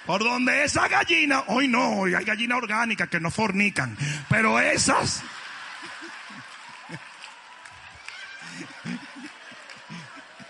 Por 0.05 0.23
donde 0.23 0.63
esa 0.63 0.87
gallina, 0.87 1.43
hoy 1.47 1.67
no, 1.67 1.97
hoy 1.97 2.13
hay 2.13 2.23
gallinas 2.23 2.59
orgánicas 2.59 3.09
que 3.09 3.19
no 3.19 3.31
fornican, 3.31 3.97
pero 4.29 4.59
esas 4.59 5.23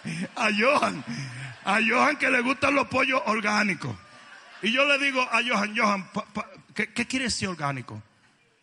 a 0.36 0.50
Johan, 0.58 1.04
a 1.64 1.80
Johan 1.82 2.18
que 2.18 2.30
le 2.30 2.42
gustan 2.42 2.76
los 2.76 2.88
pollos 2.88 3.22
orgánicos. 3.26 3.96
Y 4.62 4.72
yo 4.72 4.86
le 4.86 4.98
digo 4.98 5.22
a 5.22 5.42
Johan, 5.44 5.76
Johan, 5.78 6.10
¿qué, 6.74 6.88
quiere 6.88 7.26
decir 7.26 7.48
orgánico? 7.48 8.02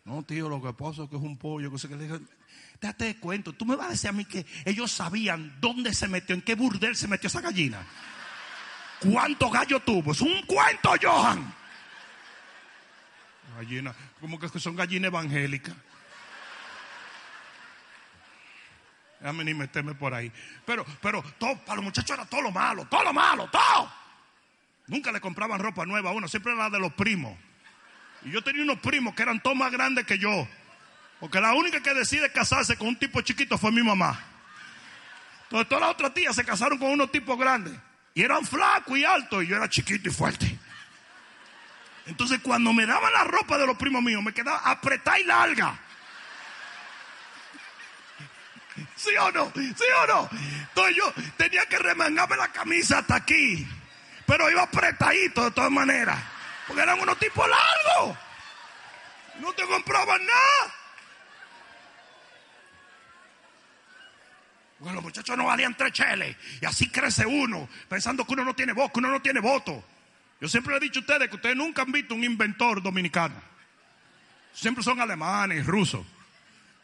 No, 0.05 0.23
tío, 0.23 0.49
lo 0.49 0.61
que 0.61 0.73
pasa 0.73 1.03
es 1.03 1.09
que 1.09 1.15
es 1.15 1.21
un 1.21 1.37
pollo. 1.37 1.71
Que 1.71 1.87
le 1.95 2.07
dije, 2.07 2.19
date 2.81 3.05
de 3.05 3.17
cuento. 3.17 3.53
Tú 3.53 3.65
me 3.65 3.75
vas 3.75 3.87
a 3.87 3.91
decir 3.91 4.09
a 4.09 4.13
mí 4.13 4.25
que 4.25 4.45
ellos 4.65 4.91
sabían 4.91 5.55
dónde 5.61 5.93
se 5.93 6.07
metió, 6.07 6.35
en 6.35 6.41
qué 6.41 6.55
burdel 6.55 6.95
se 6.95 7.07
metió 7.07 7.27
esa 7.27 7.41
gallina. 7.41 7.85
¿Cuánto 8.99 9.49
gallo 9.49 9.79
tuvo? 9.79 10.11
Es 10.11 10.21
un 10.21 10.41
cuento, 10.45 10.93
Johan. 11.01 11.53
Gallina, 13.55 13.93
como 14.19 14.39
que 14.39 14.59
son 14.59 14.75
gallinas 14.75 15.07
evangélicas. 15.07 15.75
Déjame 19.23 19.45
ni 19.45 19.53
meterme 19.53 19.95
por 19.95 20.13
ahí. 20.13 20.29
Pero, 20.65 20.85
pero, 21.01 21.23
todo, 21.39 21.57
para 21.59 21.77
los 21.77 21.85
muchachos 21.85 22.13
era 22.13 22.25
todo 22.25 22.41
lo 22.41 22.51
malo, 22.51 22.85
todo 22.89 23.05
lo 23.05 23.13
malo, 23.13 23.47
todo. 23.49 23.89
Nunca 24.87 25.13
le 25.13 25.21
compraban 25.21 25.61
ropa 25.61 25.85
nueva 25.85 26.09
a 26.09 26.13
uno, 26.13 26.27
siempre 26.27 26.51
era 26.51 26.63
la 26.63 26.69
de 26.69 26.77
los 26.77 26.91
primos. 26.91 27.33
Y 28.23 28.31
yo 28.31 28.41
tenía 28.41 28.63
unos 28.63 28.79
primos 28.79 29.15
que 29.15 29.21
eran 29.21 29.41
todos 29.41 29.55
más 29.55 29.71
grandes 29.71 30.05
que 30.05 30.17
yo. 30.17 30.45
Porque 31.21 31.39
la 31.39 31.53
única 31.53 31.81
que 31.81 31.93
decide 31.93 32.33
casarse 32.33 32.75
con 32.75 32.89
un 32.89 32.99
tipo 32.99 33.21
chiquito 33.21 33.57
fue 33.57 33.71
mi 33.71 33.81
mamá. 33.81 34.19
Entonces 35.43 35.69
todas 35.69 35.83
las 35.83 35.91
otras 35.91 36.13
tías 36.13 36.35
se 36.35 36.43
casaron 36.43 36.77
con 36.77 36.91
unos 36.91 37.09
tipos 37.09 37.39
grandes. 37.39 37.73
Y 38.13 38.23
eran 38.23 38.45
flacos 38.45 38.97
y 38.97 39.05
altos. 39.05 39.41
Y 39.45 39.47
yo 39.47 39.55
era 39.55 39.69
chiquito 39.69 40.09
y 40.09 40.11
fuerte. 40.11 40.59
Entonces 42.07 42.41
cuando 42.43 42.73
me 42.73 42.85
daban 42.85 43.13
la 43.13 43.23
ropa 43.23 43.57
de 43.57 43.67
los 43.67 43.77
primos 43.77 44.03
míos, 44.03 44.21
me 44.21 44.33
quedaba 44.33 44.69
apretada 44.69 45.17
y 45.17 45.23
larga. 45.23 45.79
¿Sí 48.95 49.15
o 49.19 49.31
no? 49.31 49.51
¿Sí 49.53 49.85
o 50.03 50.07
no? 50.07 50.29
Entonces 50.31 50.95
yo 50.95 51.13
tenía 51.37 51.65
que 51.65 51.77
remangarme 51.77 52.35
la 52.37 52.51
camisa 52.51 52.99
hasta 52.99 53.15
aquí. 53.15 53.67
Pero 54.25 54.49
iba 54.49 54.63
apretadito 54.63 55.45
de 55.45 55.51
todas 55.51 55.71
maneras. 55.71 56.17
Porque 56.67 56.81
eran 56.81 56.99
unos 56.99 57.17
tipos 57.19 57.47
largos. 57.47 58.17
No 59.39 59.53
te 59.53 59.63
compraban 59.63 60.25
nada. 60.25 60.75
Porque 64.79 64.93
los 64.95 65.03
muchachos 65.03 65.37
no 65.37 65.45
valían 65.45 65.75
tres 65.75 65.93
cheles. 65.93 66.35
Y 66.61 66.65
así 66.65 66.89
crece 66.89 67.25
uno, 67.25 67.69
pensando 67.87 68.25
que 68.25 68.33
uno 68.33 68.43
no 68.43 68.53
tiene 68.53 68.73
voz, 68.73 68.91
que 68.91 68.99
uno 68.99 69.09
no 69.09 69.21
tiene 69.21 69.39
voto. 69.39 69.83
Yo 70.41 70.47
siempre 70.49 70.73
le 70.73 70.77
he 70.77 70.81
dicho 70.81 70.99
a 70.99 71.01
ustedes 71.01 71.29
que 71.29 71.35
ustedes 71.35 71.55
nunca 71.55 71.83
han 71.83 71.91
visto 71.91 72.13
un 72.13 72.23
inventor 72.23 72.81
dominicano. 72.81 73.35
Siempre 74.53 74.83
son 74.83 74.99
alemanes, 74.99 75.65
rusos. 75.65 76.05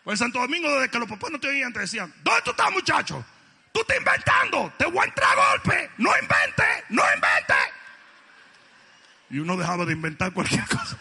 Pues 0.09 0.17
Santo 0.17 0.39
Domingo, 0.39 0.73
desde 0.73 0.89
que 0.89 0.97
los 0.97 1.07
papás 1.07 1.29
no 1.29 1.39
te 1.39 1.49
oían, 1.49 1.71
te 1.71 1.81
decían, 1.81 2.11
¿dónde 2.23 2.41
tú 2.41 2.49
estás, 2.49 2.71
muchacho? 2.71 3.23
Tú 3.71 3.81
estás 3.81 3.95
inventando, 3.95 4.73
te 4.75 4.85
voy 4.87 5.01
a 5.01 5.03
entrar 5.03 5.37
a 5.37 5.51
golpe. 5.51 5.91
No 5.99 6.09
invente, 6.19 6.63
no 6.89 7.03
invente. 7.13 7.53
Y 9.29 9.37
uno 9.37 9.55
dejaba 9.55 9.85
de 9.85 9.93
inventar 9.93 10.33
cualquier 10.33 10.65
cosa. 10.67 10.97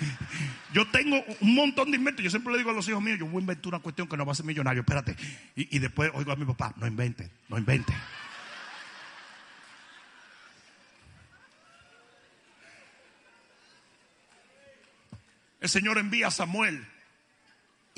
Yo 0.74 0.86
tengo 0.90 1.24
un 1.40 1.54
montón 1.54 1.90
de 1.90 1.96
inventos. 1.96 2.22
Yo 2.22 2.28
siempre 2.28 2.52
le 2.52 2.58
digo 2.58 2.70
a 2.70 2.74
los 2.74 2.86
hijos 2.86 3.00
míos, 3.00 3.18
yo 3.18 3.24
voy 3.24 3.38
a 3.38 3.40
inventar 3.40 3.68
una 3.68 3.78
cuestión 3.78 4.06
que 4.08 4.16
no 4.18 4.26
va 4.26 4.32
a 4.32 4.34
ser 4.34 4.44
millonario, 4.44 4.82
espérate. 4.82 5.16
Y, 5.56 5.74
y 5.74 5.78
después 5.78 6.10
oigo 6.12 6.30
a 6.30 6.36
mi 6.36 6.44
papá, 6.44 6.74
no 6.76 6.86
invente, 6.86 7.30
no 7.48 7.56
invente. 7.56 7.94
El 15.62 15.68
Señor 15.70 15.96
envía 15.96 16.26
a 16.26 16.30
Samuel 16.30 16.86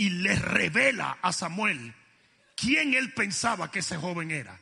y 0.01 0.09
le 0.09 0.35
revela 0.35 1.19
a 1.21 1.31
Samuel 1.31 1.95
quién 2.57 2.95
él 2.95 3.13
pensaba 3.13 3.71
que 3.71 3.81
ese 3.81 3.99
joven 3.99 4.31
era. 4.31 4.59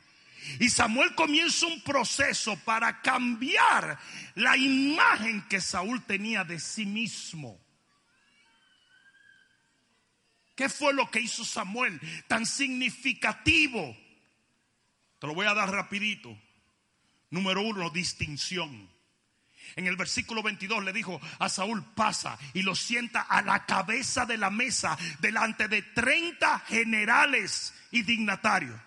Y 0.58 0.68
Samuel 0.68 1.14
comienza 1.14 1.64
un 1.66 1.80
proceso 1.82 2.58
para 2.64 3.00
cambiar 3.02 4.00
la 4.34 4.56
imagen 4.56 5.46
que 5.48 5.60
Saúl 5.60 6.02
tenía 6.02 6.42
de 6.42 6.58
sí 6.58 6.86
mismo. 6.86 7.56
¿Qué 10.56 10.68
fue 10.68 10.92
lo 10.92 11.08
que 11.08 11.20
hizo 11.20 11.44
Samuel 11.44 12.00
tan 12.26 12.44
significativo? 12.44 13.96
Te 15.20 15.26
lo 15.28 15.34
voy 15.34 15.46
a 15.46 15.54
dar 15.54 15.70
rapidito. 15.70 16.36
Número 17.30 17.62
uno, 17.62 17.90
distinción. 17.90 18.90
En 19.76 19.86
el 19.86 19.96
versículo 19.96 20.42
22 20.42 20.84
le 20.84 20.92
dijo 20.92 21.20
a 21.38 21.48
Saúl, 21.48 21.84
pasa 21.94 22.38
y 22.54 22.62
lo 22.62 22.74
sienta 22.74 23.22
a 23.22 23.42
la 23.42 23.64
cabeza 23.66 24.26
de 24.26 24.36
la 24.36 24.50
mesa 24.50 24.98
delante 25.20 25.68
de 25.68 25.82
30 25.82 26.60
generales 26.68 27.74
y 27.90 28.02
dignatarios. 28.02 28.78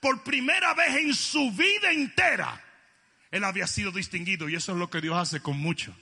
Por 0.00 0.22
primera 0.22 0.74
vez 0.74 0.96
en 0.96 1.14
su 1.14 1.50
vida 1.52 1.90
entera, 1.92 2.62
él 3.30 3.44
había 3.44 3.66
sido 3.66 3.92
distinguido 3.92 4.48
y 4.48 4.54
eso 4.54 4.72
es 4.72 4.78
lo 4.78 4.90
que 4.90 5.00
Dios 5.00 5.16
hace 5.16 5.40
con 5.40 5.58
muchos. 5.58 5.94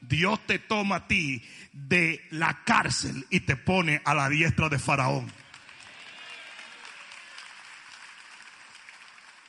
Dios 0.00 0.46
te 0.46 0.58
toma 0.58 0.96
a 0.96 1.08
ti 1.08 1.42
de 1.72 2.24
la 2.30 2.62
cárcel 2.64 3.26
y 3.30 3.40
te 3.40 3.56
pone 3.56 4.00
a 4.04 4.14
la 4.14 4.28
diestra 4.28 4.68
de 4.68 4.78
Faraón. 4.78 5.32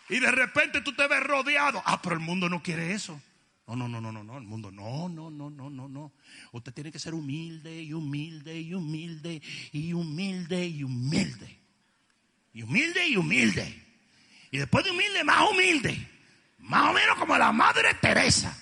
Y 0.09 0.19
de 0.19 0.31
repente 0.31 0.81
tú 0.81 0.93
te 0.93 1.07
ves 1.07 1.21
rodeado. 1.21 1.81
Ah, 1.85 2.01
pero 2.01 2.15
el 2.15 2.21
mundo 2.21 2.49
no 2.49 2.63
quiere 2.63 2.93
eso. 2.93 3.21
No, 3.67 3.75
no, 3.75 3.89
no, 3.89 3.99
no, 3.99 4.13
no, 4.13 4.23
no, 4.23 4.37
el 4.37 4.45
mundo, 4.45 4.71
no, 4.71 5.09
no, 5.09 5.29
no, 5.29 5.49
no, 5.49 5.69
no, 5.69 5.89
no. 5.89 6.13
Usted 6.53 6.73
tiene 6.73 6.89
que 6.89 6.99
ser 6.99 7.13
humilde 7.13 7.81
y 7.81 7.91
humilde 7.91 8.57
y 8.57 8.73
humilde 8.73 9.41
y 9.73 9.91
humilde 9.91 10.65
y 10.65 10.83
humilde. 10.83 11.59
Y 12.53 12.61
humilde 12.61 13.07
y 13.09 13.17
humilde. 13.17 13.85
Y 14.51 14.57
después 14.59 14.85
de 14.85 14.91
humilde, 14.91 15.21
más 15.25 15.51
humilde. 15.51 16.09
Más 16.59 16.89
o 16.89 16.93
menos 16.93 17.17
como 17.17 17.37
la 17.37 17.51
Madre 17.51 17.93
Teresa. 17.95 18.57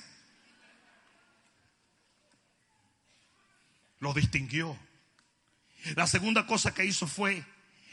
Lo 3.99 4.11
distinguió. 4.11 4.75
La 5.95 6.07
segunda 6.07 6.47
cosa 6.47 6.73
que 6.73 6.83
hizo 6.83 7.05
fue, 7.05 7.45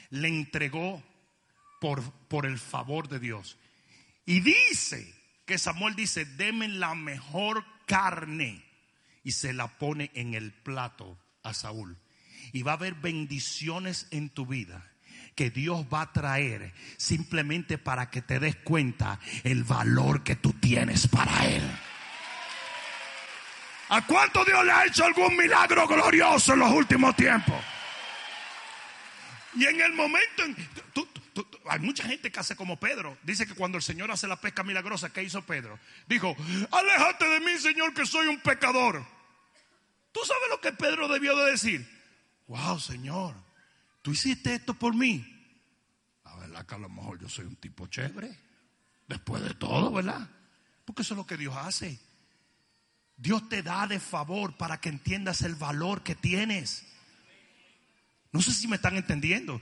le 0.08 0.28
entregó 0.28 1.02
por, 1.78 2.02
por 2.28 2.46
el 2.46 2.58
favor 2.58 3.06
de 3.08 3.18
Dios. 3.18 3.58
Y 4.24 4.40
dice 4.40 5.22
que 5.53 5.59
Samuel 5.59 5.94
dice, 5.94 6.24
deme 6.24 6.66
la 6.66 6.94
mejor 6.94 7.62
carne 7.84 8.64
y 9.22 9.32
se 9.32 9.53
la 9.53 9.68
pone 9.68 10.11
en 10.14 10.32
el 10.32 10.50
plato 10.50 11.18
a 11.42 11.53
Saúl. 11.53 11.98
Y 12.55 12.62
va 12.62 12.70
a 12.70 12.76
haber 12.76 12.94
bendiciones 12.94 14.07
en 14.12 14.30
tu 14.30 14.46
vida 14.46 14.90
que 15.34 15.50
Dios 15.50 15.84
va 15.92 16.00
a 16.00 16.12
traer 16.14 16.72
simplemente 16.96 17.76
para 17.76 18.09
que 18.09 18.22
te 18.22 18.40
des 18.40 18.57
cuenta 18.57 19.20
el 19.44 19.62
valor 19.62 20.22
que 20.22 20.36
tú 20.36 20.55
tienes 20.55 21.07
para 21.07 21.46
Él. 21.46 21.70
¿A 23.90 24.07
cuánto 24.07 24.46
Dios 24.46 24.64
le 24.64 24.72
ha 24.72 24.86
hecho 24.86 25.05
algún 25.05 25.36
milagro 25.36 25.86
glorioso 25.86 26.55
en 26.55 26.61
los 26.61 26.72
últimos 26.72 27.14
tiempos? 27.14 27.62
Y 29.55 29.66
en 29.66 29.82
el 29.82 29.92
momento, 29.92 30.44
en, 30.44 30.57
hay 31.68 31.80
mucha 31.80 32.05
gente 32.05 32.30
que 32.30 32.41
hace 32.41 32.57
como 32.57 32.78
Pedro. 32.78 33.16
Dice 33.22 33.47
que 33.47 33.55
cuando 33.55 33.78
el 33.78 33.83
Señor 33.83 34.11
hace 34.11 34.26
la 34.26 34.41
pesca 34.41 34.62
milagrosa, 34.62 35.12
¿qué 35.12 35.22
hizo 35.22 35.43
Pedro? 35.43 35.78
Dijo, 36.07 36.37
aléjate 36.70 37.26
de 37.26 37.41
mí, 37.41 37.59
Señor, 37.59 37.95
que 37.95 38.07
soy 38.07 38.26
un 38.26 38.41
pecador. 38.41 39.05
¿Tú 40.12 40.20
sabes 40.24 40.49
lo 40.51 40.61
que 40.61 40.72
Pedro 40.72 41.09
debió 41.09 41.37
de 41.37 41.53
decir? 41.53 41.89
Wow, 42.47 42.78
Señor, 42.78 43.35
tú 44.03 44.12
hiciste 44.12 44.55
esto 44.55 44.74
por 44.74 44.95
mí. 44.95 45.26
La 46.24 46.37
verdad 46.37 46.66
que 46.66 46.74
a 46.74 46.78
lo 46.78 46.89
mejor 46.89 47.18
yo 47.18 47.28
soy 47.28 47.47
un 47.47 47.57
tipo 47.57 47.87
chévere. 47.87 48.37
Después 49.09 49.43
de 49.43 49.55
todo, 49.55 49.91
¿verdad? 49.91 50.28
Porque 50.85 51.03
eso 51.03 51.14
es 51.14 51.18
lo 51.18 51.26
que 51.26 51.37
Dios 51.37 51.57
hace. 51.57 51.99
Dios 53.16 53.49
te 53.49 53.62
da 53.62 53.87
de 53.87 54.01
favor 54.01 54.57
para 54.57 54.80
que 54.80 54.89
entiendas 54.89 55.43
el 55.43 55.55
valor 55.55 56.03
que 56.03 56.14
tienes. 56.14 56.85
No 58.33 58.43
sé 58.43 58.53
si 58.53 58.66
me 58.66 58.76
están 58.76 58.97
entendiendo. 58.97 59.61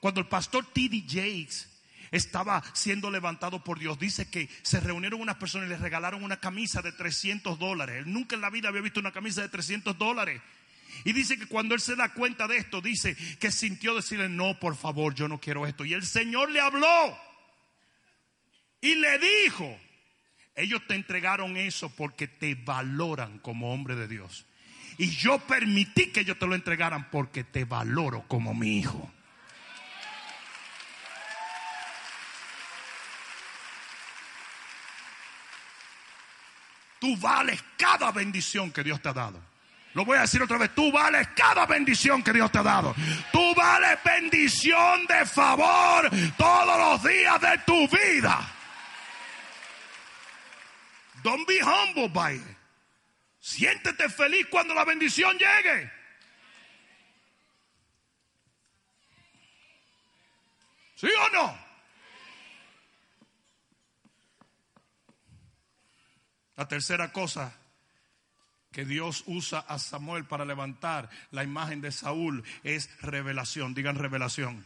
Cuando 0.00 0.20
el 0.20 0.26
pastor 0.26 0.66
T.D. 0.72 1.04
Jakes 1.06 1.68
estaba 2.10 2.62
siendo 2.74 3.10
levantado 3.10 3.62
por 3.62 3.78
Dios, 3.78 3.98
dice 3.98 4.28
que 4.28 4.48
se 4.62 4.80
reunieron 4.80 5.20
unas 5.20 5.36
personas 5.36 5.68
y 5.68 5.70
le 5.70 5.76
regalaron 5.76 6.24
una 6.24 6.40
camisa 6.40 6.82
de 6.82 6.92
300 6.92 7.58
dólares. 7.58 7.98
Él 7.98 8.12
nunca 8.12 8.34
en 8.34 8.40
la 8.40 8.50
vida 8.50 8.68
había 8.68 8.80
visto 8.80 8.98
una 8.98 9.12
camisa 9.12 9.42
de 9.42 9.48
300 9.48 9.96
dólares. 9.96 10.40
Y 11.04 11.12
dice 11.12 11.38
que 11.38 11.46
cuando 11.46 11.74
él 11.74 11.80
se 11.80 11.96
da 11.96 12.12
cuenta 12.12 12.48
de 12.48 12.56
esto, 12.56 12.80
dice 12.80 13.16
que 13.38 13.52
sintió 13.52 13.94
decirle, 13.94 14.28
no, 14.28 14.58
por 14.58 14.76
favor, 14.76 15.14
yo 15.14 15.28
no 15.28 15.40
quiero 15.40 15.66
esto. 15.66 15.84
Y 15.84 15.94
el 15.94 16.04
Señor 16.04 16.50
le 16.50 16.60
habló 16.60 17.16
y 18.80 18.94
le 18.94 19.18
dijo, 19.18 19.78
ellos 20.56 20.82
te 20.86 20.94
entregaron 20.94 21.56
eso 21.56 21.94
porque 21.94 22.26
te 22.26 22.54
valoran 22.54 23.38
como 23.38 23.72
hombre 23.72 23.94
de 23.94 24.08
Dios. 24.08 24.46
Y 24.98 25.10
yo 25.10 25.38
permití 25.38 26.08
que 26.08 26.20
ellos 26.20 26.38
te 26.38 26.46
lo 26.46 26.54
entregaran 26.54 27.10
porque 27.10 27.44
te 27.44 27.64
valoro 27.64 28.24
como 28.26 28.52
mi 28.52 28.78
hijo. 28.78 29.10
Tú 37.00 37.16
vales 37.16 37.60
cada 37.76 38.12
bendición 38.12 38.70
que 38.70 38.84
Dios 38.84 39.00
te 39.02 39.08
ha 39.08 39.12
dado. 39.12 39.40
Lo 39.94 40.04
voy 40.04 40.18
a 40.18 40.20
decir 40.20 40.40
otra 40.40 40.56
vez, 40.56 40.72
tú 40.74 40.92
vales 40.92 41.28
cada 41.34 41.66
bendición 41.66 42.22
que 42.22 42.32
Dios 42.32 42.52
te 42.52 42.58
ha 42.58 42.62
dado. 42.62 42.94
Tú 43.32 43.54
vales 43.56 43.98
bendición 44.04 45.06
de 45.06 45.26
favor 45.26 46.08
todos 46.36 46.78
los 46.78 47.02
días 47.02 47.40
de 47.40 47.58
tu 47.66 47.88
vida. 47.88 48.38
Don't 51.24 51.46
be 51.48 51.58
humble 51.60 52.08
by 52.08 52.36
it. 52.36 52.42
Siéntete 53.40 54.08
feliz 54.08 54.46
cuando 54.50 54.74
la 54.74 54.84
bendición 54.84 55.36
llegue. 55.36 55.90
¿Sí 60.94 61.08
o 61.08 61.28
no? 61.30 61.69
La 66.60 66.68
tercera 66.68 67.10
cosa 67.10 67.54
que 68.70 68.84
Dios 68.84 69.24
usa 69.24 69.60
a 69.60 69.78
Samuel 69.78 70.26
para 70.26 70.44
levantar 70.44 71.08
la 71.30 71.42
imagen 71.42 71.80
de 71.80 71.90
Saúl 71.90 72.44
es 72.62 72.90
revelación. 73.00 73.72
Digan 73.72 73.96
revelación. 73.96 74.62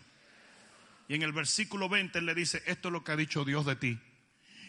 Y 1.06 1.14
en 1.14 1.22
el 1.22 1.30
versículo 1.30 1.88
20 1.88 2.20
le 2.22 2.34
dice, 2.34 2.64
esto 2.66 2.88
es 2.88 2.92
lo 2.92 3.04
que 3.04 3.12
ha 3.12 3.16
dicho 3.16 3.44
Dios 3.44 3.64
de 3.64 3.76
ti. 3.76 4.00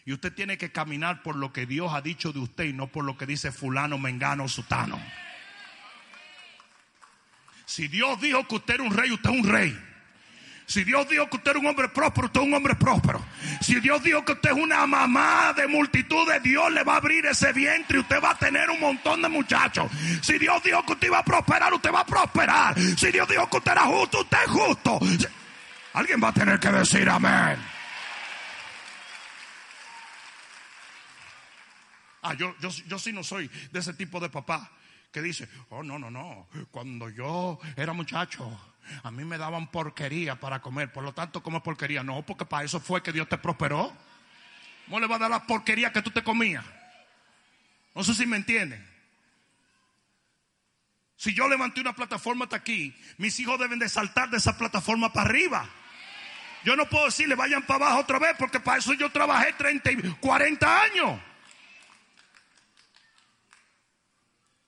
Y 0.05 0.13
usted 0.13 0.35
tiene 0.35 0.59
que 0.59 0.71
caminar 0.71 1.23
por 1.23 1.35
lo 1.35 1.51
que 1.51 1.65
Dios 1.65 1.91
ha 1.95 2.01
dicho 2.03 2.31
de 2.31 2.37
usted 2.37 2.65
y 2.65 2.73
no 2.73 2.91
por 2.91 3.03
lo 3.03 3.17
que 3.17 3.25
dice 3.25 3.51
fulano, 3.51 3.97
mengano, 3.97 4.47
sutano. 4.47 5.01
Si 7.65 7.87
Dios 7.87 8.21
dijo 8.21 8.47
que 8.47 8.53
usted 8.57 8.75
era 8.75 8.83
un 8.83 8.95
rey, 8.95 9.11
usted 9.11 9.31
es 9.31 9.39
un 9.43 9.51
rey. 9.51 9.94
Si 10.67 10.83
Dios 10.83 11.07
dijo 11.07 11.29
que 11.29 11.37
usted 11.37 11.51
es 11.51 11.57
un 11.57 11.67
hombre 11.67 11.89
próspero, 11.89 12.27
usted 12.27 12.41
es 12.41 12.47
un 12.47 12.53
hombre 12.53 12.75
próspero. 12.75 13.23
Si 13.61 13.79
Dios 13.79 14.01
dijo 14.01 14.25
que 14.25 14.33
usted 14.33 14.49
es 14.49 14.57
una 14.57 14.85
mamá 14.87 15.53
de 15.53 15.67
multitudes, 15.67 16.41
Dios 16.41 16.71
le 16.71 16.83
va 16.83 16.93
a 16.93 16.97
abrir 16.97 17.25
ese 17.27 17.53
vientre 17.53 17.97
y 17.97 18.01
usted 18.01 18.21
va 18.21 18.31
a 18.31 18.37
tener 18.37 18.69
un 18.69 18.79
montón 18.79 19.21
de 19.21 19.29
muchachos. 19.29 19.91
Si 20.21 20.39
Dios 20.39 20.63
dijo 20.63 20.83
que 20.85 20.93
usted 20.93 21.07
iba 21.07 21.19
a 21.19 21.25
prosperar, 21.25 21.73
usted 21.73 21.93
va 21.93 22.01
a 22.01 22.05
prosperar. 22.05 22.75
Si 22.79 23.11
Dios 23.11 23.27
dijo 23.27 23.47
que 23.49 23.57
usted 23.57 23.71
era 23.71 23.83
justo, 23.83 24.21
usted 24.21 24.37
es 24.43 24.51
justo. 24.51 24.99
Alguien 25.93 26.21
va 26.21 26.29
a 26.29 26.33
tener 26.33 26.59
que 26.59 26.71
decir 26.71 27.07
amén. 27.09 27.57
Ah, 32.23 32.33
yo, 32.33 32.55
yo, 32.59 32.69
yo 32.87 32.97
sí 32.97 33.13
no 33.13 33.23
soy 33.23 33.49
de 33.71 33.79
ese 33.79 33.93
tipo 33.93 34.19
de 34.19 34.29
papá 34.29 34.71
que 35.15 35.21
dice, 35.21 35.47
oh, 35.69 35.81
no, 35.81 35.97
no, 35.97 36.11
no, 36.11 36.49
cuando 36.71 37.07
yo 37.09 37.57
era 37.77 37.93
muchacho, 37.93 38.75
a 39.01 39.11
mí 39.11 39.23
me 39.23 39.37
daban 39.37 39.71
porquería 39.71 40.37
para 40.37 40.59
comer, 40.59 40.91
por 40.91 41.05
lo 41.05 41.13
tanto, 41.13 41.41
como 41.41 41.63
porquería? 41.63 42.03
No, 42.03 42.25
porque 42.25 42.43
para 42.43 42.65
eso 42.65 42.81
fue 42.81 43.01
que 43.01 43.13
Dios 43.13 43.29
te 43.29 43.37
prosperó. 43.37 43.95
¿Cómo 44.83 44.99
le 44.99 45.07
va 45.07 45.15
a 45.15 45.19
dar 45.19 45.29
la 45.29 45.47
porquería 45.47 45.93
que 45.93 46.01
tú 46.01 46.11
te 46.11 46.21
comías? 46.21 46.65
No 47.93 48.03
sé 48.03 48.13
si 48.13 48.25
me 48.25 48.35
entienden. 48.35 48.85
Si 51.15 51.33
yo 51.33 51.47
levanté 51.47 51.79
una 51.79 51.93
plataforma 51.93 52.43
hasta 52.43 52.57
aquí, 52.57 52.93
mis 53.17 53.39
hijos 53.39 53.57
deben 53.57 53.79
de 53.79 53.87
saltar 53.87 54.29
de 54.29 54.35
esa 54.35 54.57
plataforma 54.57 55.13
para 55.13 55.29
arriba. 55.29 55.69
Yo 56.65 56.75
no 56.75 56.89
puedo 56.89 57.05
decirle 57.05 57.35
vayan 57.35 57.65
para 57.65 57.85
abajo 57.85 58.01
otra 58.01 58.19
vez 58.19 58.35
porque 58.37 58.59
para 58.59 58.79
eso 58.79 58.93
yo 58.95 59.09
trabajé 59.09 59.53
30 59.53 59.91
y 59.93 59.95
40 60.19 60.81
años. 60.81 61.21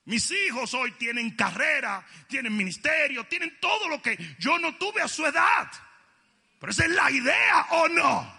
Mis 0.08 0.30
hijos 0.30 0.72
hoy 0.72 0.92
tienen 0.92 1.36
carrera, 1.36 2.02
tienen 2.28 2.56
ministerio, 2.56 3.24
tienen 3.24 3.60
todo 3.60 3.90
lo 3.90 4.00
que 4.00 4.16
yo 4.38 4.58
no 4.58 4.74
tuve 4.76 5.02
a 5.02 5.06
su 5.06 5.26
edad. 5.26 5.70
Pero 6.58 6.72
esa 6.72 6.86
es 6.86 6.90
la 6.92 7.10
idea 7.10 7.66
o 7.72 7.88
no. 7.88 8.34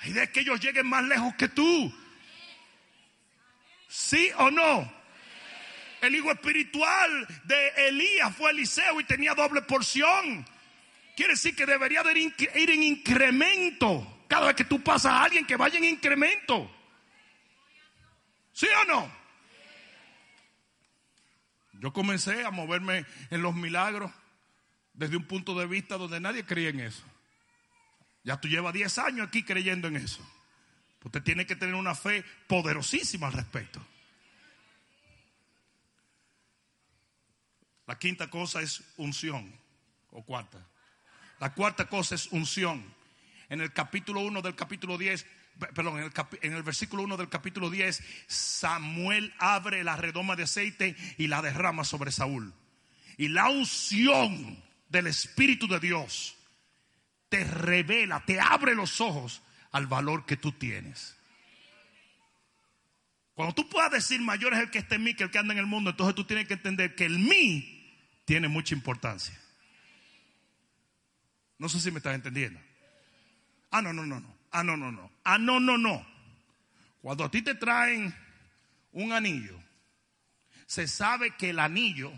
La 0.00 0.08
idea 0.08 0.22
es 0.24 0.30
que 0.30 0.40
ellos 0.40 0.58
lleguen 0.58 0.88
más 0.88 1.04
lejos 1.04 1.32
que 1.36 1.48
tú. 1.50 1.96
¿Sí 3.86 4.32
o 4.38 4.50
no? 4.50 4.92
El 6.00 6.16
hijo 6.16 6.32
espiritual 6.32 7.28
de 7.44 7.68
Elías 7.86 8.34
fue 8.34 8.50
Eliseo 8.50 8.98
y 9.00 9.04
tenía 9.04 9.32
doble 9.34 9.62
porción. 9.62 10.44
Quiere 11.14 11.34
decir 11.34 11.54
que 11.54 11.66
debería 11.66 12.02
de 12.02 12.18
ir 12.18 12.70
en 12.70 12.82
incremento. 12.82 14.24
Cada 14.26 14.48
vez 14.48 14.56
que 14.56 14.64
tú 14.64 14.82
pasas 14.82 15.12
a 15.12 15.22
alguien 15.22 15.46
que 15.46 15.54
vaya 15.54 15.78
en 15.78 15.84
incremento. 15.84 16.68
¿Sí 18.52 18.66
o 18.82 18.84
no? 18.86 19.25
Yo 21.80 21.92
comencé 21.92 22.44
a 22.44 22.50
moverme 22.50 23.04
en 23.30 23.42
los 23.42 23.54
milagros 23.54 24.10
desde 24.94 25.16
un 25.16 25.24
punto 25.24 25.58
de 25.58 25.66
vista 25.66 25.96
donde 25.96 26.20
nadie 26.20 26.44
creía 26.44 26.70
en 26.70 26.80
eso. 26.80 27.04
Ya 28.24 28.40
tú 28.40 28.48
llevas 28.48 28.74
10 28.74 28.98
años 28.98 29.28
aquí 29.28 29.42
creyendo 29.42 29.88
en 29.88 29.96
eso. 29.96 30.26
Usted 31.04 31.22
tiene 31.22 31.46
que 31.46 31.54
tener 31.54 31.76
una 31.76 31.94
fe 31.94 32.24
poderosísima 32.48 33.28
al 33.28 33.34
respecto. 33.34 33.80
La 37.86 37.96
quinta 37.96 38.28
cosa 38.28 38.60
es 38.60 38.82
unción, 38.96 39.54
o 40.10 40.24
cuarta. 40.24 40.58
La 41.38 41.54
cuarta 41.54 41.86
cosa 41.86 42.16
es 42.16 42.26
unción. 42.32 42.84
En 43.48 43.60
el 43.60 43.72
capítulo 43.72 44.22
1 44.22 44.42
del 44.42 44.56
capítulo 44.56 44.98
10, 44.98 45.24
perdón, 45.58 46.10
en 46.42 46.52
el, 46.52 46.62
versículo 46.62 47.02
1 47.02 47.16
del 47.16 47.28
capítulo 47.28 47.70
10, 47.70 48.02
Samuel 48.26 49.34
abre 49.38 49.84
la 49.84 49.96
redoma 49.96 50.36
de 50.36 50.44
aceite 50.44 50.96
y 51.18 51.28
la 51.28 51.42
derrama 51.42 51.84
sobre 51.84 52.12
Saúl. 52.12 52.52
Y 53.16 53.28
la 53.28 53.48
unción 53.48 54.62
del 54.88 55.06
Espíritu 55.06 55.66
de 55.66 55.80
Dios 55.80 56.36
te 57.28 57.44
revela, 57.44 58.24
te 58.24 58.40
abre 58.40 58.74
los 58.74 59.00
ojos 59.00 59.42
al 59.72 59.86
valor 59.86 60.26
que 60.26 60.36
tú 60.36 60.52
tienes. 60.52 61.16
Cuando 63.34 63.54
tú 63.54 63.68
puedas 63.68 63.90
decir 63.90 64.20
mayor 64.20 64.54
es 64.54 64.60
el 64.60 64.70
que 64.70 64.78
está 64.78 64.94
en 64.94 65.04
mí 65.04 65.14
que 65.14 65.24
el 65.24 65.30
que 65.30 65.38
anda 65.38 65.52
en 65.52 65.58
el 65.58 65.66
mundo, 65.66 65.90
entonces 65.90 66.14
tú 66.14 66.24
tienes 66.24 66.46
que 66.46 66.54
entender 66.54 66.94
que 66.94 67.04
el 67.04 67.18
mí 67.18 67.94
tiene 68.24 68.48
mucha 68.48 68.74
importancia. 68.74 69.38
No 71.58 71.68
sé 71.68 71.80
si 71.80 71.90
me 71.90 71.98
estás 71.98 72.14
entendiendo. 72.14 72.60
Ah, 73.70 73.82
no, 73.82 73.92
no, 73.92 74.04
no, 74.06 74.20
no. 74.20 74.35
Ah, 74.50 74.62
no, 74.62 74.76
no, 74.76 74.90
no. 74.90 75.10
Ah, 75.24 75.38
no, 75.38 75.60
no, 75.60 75.76
no. 75.76 76.06
Cuando 77.02 77.24
a 77.24 77.30
ti 77.30 77.42
te 77.42 77.54
traen 77.54 78.14
un 78.92 79.12
anillo, 79.12 79.58
se 80.66 80.88
sabe 80.88 81.36
que 81.36 81.50
el 81.50 81.58
anillo, 81.58 82.12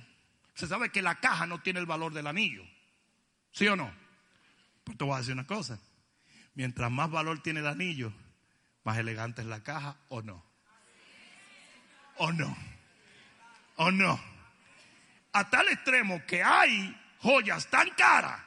se 0.55 0.67
sabe 0.67 0.91
que 0.91 1.03
la 1.03 1.17
caja 1.17 1.47
no 1.47 1.61
tiene 1.61 1.81
el 1.81 1.87
valor 1.87 2.13
del 2.13 2.27
anillo. 2.27 2.65
¿Sí 3.53 3.67
o 3.69 3.77
no? 3.77 3.93
Pues 4.85 4.97
te 4.97 5.05
voy 5.05 5.15
a 5.15 5.19
decir 5.19 5.35
una 5.35 5.47
cosa. 5.47 5.79
Mientras 6.55 6.91
más 6.91 7.11
valor 7.11 7.43
tiene 7.43 7.61
el 7.61 7.67
anillo, 7.67 8.13
más 8.85 8.99
elegante 8.99 9.43
es 9.43 9.49
la 9.49 9.63
caja 9.63 9.97
o 10.09 10.23
no. 10.23 10.45
¿O 12.17 12.33
no? 12.33 12.57
¿O 13.77 13.91
no? 13.91 14.21
A 15.33 15.51
tal 15.51 15.69
extremo 15.69 16.25
que 16.27 16.43
hay 16.43 16.97
joyas 17.19 17.69
tan 17.69 17.91
caras 17.91 18.41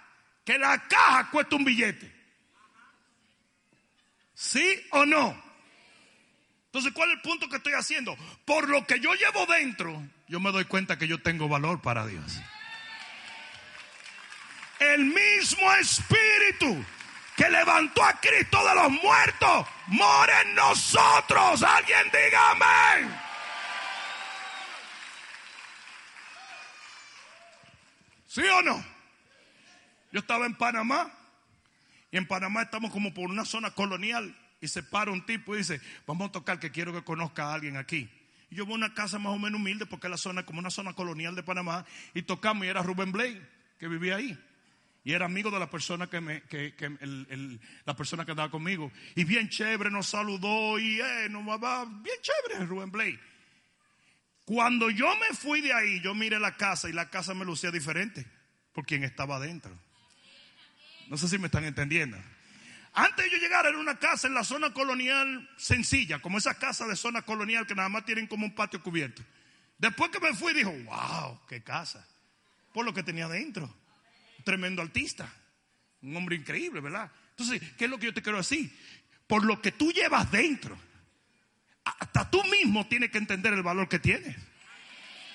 que 0.44 0.58
la 0.58 0.88
caja 0.88 1.30
cuesta 1.30 1.56
un 1.56 1.64
billete. 1.64 2.21
¿Sí 4.42 4.82
o 4.92 5.06
no? 5.06 5.40
Entonces, 6.66 6.94
¿cuál 6.94 7.10
es 7.10 7.16
el 7.18 7.22
punto 7.22 7.50
que 7.50 7.58
estoy 7.58 7.74
haciendo? 7.74 8.18
Por 8.46 8.70
lo 8.70 8.88
que 8.88 9.00
yo 9.00 9.14
llevo 9.14 9.46
dentro, 9.46 10.02
yo 10.28 10.40
me 10.40 10.52
doy 10.52 10.66
cuenta 10.66 10.98
que 10.98 11.08
yo 11.08 11.22
tengo 11.22 11.48
valor 11.48 11.82
para 11.82 12.06
Dios 12.08 12.42
el 14.82 15.06
mismo 15.06 15.72
Espíritu 15.74 16.84
que 17.36 17.50
levantó 17.50 18.04
a 18.04 18.20
Cristo 18.20 18.58
de 18.68 18.76
los 18.76 18.92
muertos, 18.92 19.68
mora 19.88 20.42
en 20.42 20.56
nosotros. 20.56 21.64
Alguien 21.64 22.10
diga 22.12 22.52
amén. 22.52 23.20
¿Sí 28.28 28.42
o 28.42 28.62
no? 28.64 28.84
Yo 30.12 30.20
estaba 30.20 30.46
en 30.46 30.56
Panamá 30.56 31.12
y 32.12 32.18
en 32.18 32.28
Panamá 32.28 32.64
estamos 32.64 32.92
como 32.92 33.14
por 33.14 33.30
una 33.30 33.46
zona 33.46 33.72
colonial 33.72 34.36
y 34.60 34.68
se 34.68 34.84
para 34.84 35.12
un 35.12 35.26
tipo 35.26 35.56
y 35.56 35.60
dice, 35.60 35.82
vamos 36.06 36.30
a 36.30 36.32
tocar 36.32 36.60
que 36.60 36.72
quiero 36.72 36.94
que 36.94 37.04
conozca 37.04 37.46
a 37.46 37.54
alguien 37.54 37.78
aquí. 37.78 38.10
Y 38.50 38.56
yo 38.56 38.66
voy 38.66 38.74
a 38.74 38.78
una 38.78 38.94
casa 38.94 39.18
más 39.18 39.34
o 39.34 39.40
menos 39.40 39.60
humilde 39.60 39.86
porque 39.86 40.10
la 40.10 40.18
zona 40.18 40.46
como 40.46 40.60
una 40.60 40.70
zona 40.70 40.94
colonial 40.94 41.36
de 41.36 41.44
Panamá 41.44 41.86
y 42.14 42.24
tocamos 42.24 42.66
y 42.66 42.70
era 42.70 42.84
Rubén 42.84 43.12
Blake 43.12 43.42
que 43.80 43.88
vivía 43.88 44.18
ahí. 44.18 44.38
Y 45.04 45.14
era 45.14 45.26
amigo 45.26 45.50
de 45.50 45.58
la 45.58 45.70
persona 45.70 46.08
que, 46.08 46.22
me, 46.22 46.42
que, 46.44 46.76
que 46.76 46.86
el, 46.86 47.60
la 47.86 47.96
persona 47.96 48.24
que 48.24 48.32
andaba 48.32 48.52
conmigo. 48.52 48.92
Y 49.16 49.24
bien 49.24 49.50
chévere, 49.50 49.90
nos 49.90 50.08
saludó 50.08 50.78
y 50.78 51.02
eh, 51.02 51.28
nos 51.30 51.44
va 51.48 51.86
bien 51.86 52.18
chévere, 52.22 52.66
Rubén 52.68 52.92
Blake. 52.92 53.20
Cuando 54.46 54.92
yo 54.92 55.08
me 55.16 55.36
fui 55.36 55.62
de 55.62 55.74
ahí, 55.74 56.02
yo 56.02 56.14
miré 56.14 56.40
la 56.40 56.56
casa 56.56 56.90
y 56.90 56.94
la 56.94 57.10
casa 57.10 57.34
me 57.34 57.46
lucía 57.46 57.72
diferente 57.72 58.28
por 58.74 58.86
quien 58.86 59.04
estaba 59.04 59.38
adentro. 59.38 59.76
No 61.12 61.18
sé 61.18 61.28
si 61.28 61.38
me 61.38 61.48
están 61.48 61.66
entendiendo. 61.66 62.18
Antes 62.94 63.26
de 63.26 63.32
yo 63.32 63.38
llegar 63.38 63.66
era 63.66 63.78
una 63.78 64.00
casa 64.00 64.30
en 64.30 64.34
la 64.34 64.46
zona 64.46 64.72
colonial 64.72 65.50
sencilla, 65.58 66.20
como 66.20 66.38
esas 66.38 66.56
casas 66.56 66.88
de 66.88 66.96
zona 66.96 67.22
colonial 67.24 67.68
que 67.68 67.76
nada 67.76 67.90
más 67.90 68.06
tienen 68.06 68.28
como 68.28 68.46
un 68.46 68.56
patio 68.56 68.82
cubierto. 68.82 69.22
Después 69.78 70.10
que 70.10 70.22
me 70.22 70.34
fui, 70.34 70.54
dijo, 70.54 70.72
wow, 70.72 71.38
qué 71.50 71.62
casa. 71.62 72.08
Por 72.72 72.86
lo 72.86 72.94
que 72.94 73.04
tenía 73.04 73.26
adentro 73.26 73.76
tremendo 74.46 74.82
artista, 74.82 75.30
un 76.02 76.16
hombre 76.16 76.38
increíble, 76.38 76.80
¿verdad? 76.80 77.12
Entonces, 77.32 77.62
¿qué 77.78 77.86
es 77.86 77.92
lo 77.92 78.00
que 78.00 78.06
yo 78.06 78.14
te 78.14 78.22
quiero 78.22 78.38
decir? 78.38 78.74
Por 79.28 79.44
lo 79.44 79.62
que 79.62 79.74
tú 79.74 79.92
llevas 79.92 80.32
dentro, 80.32 80.78
hasta 81.84 82.32
tú 82.32 82.42
mismo 82.46 82.88
tienes 82.88 83.12
que 83.12 83.18
entender 83.18 83.52
el 83.52 83.64
valor 83.64 83.90
que 83.90 84.00
tienes. 84.00 84.38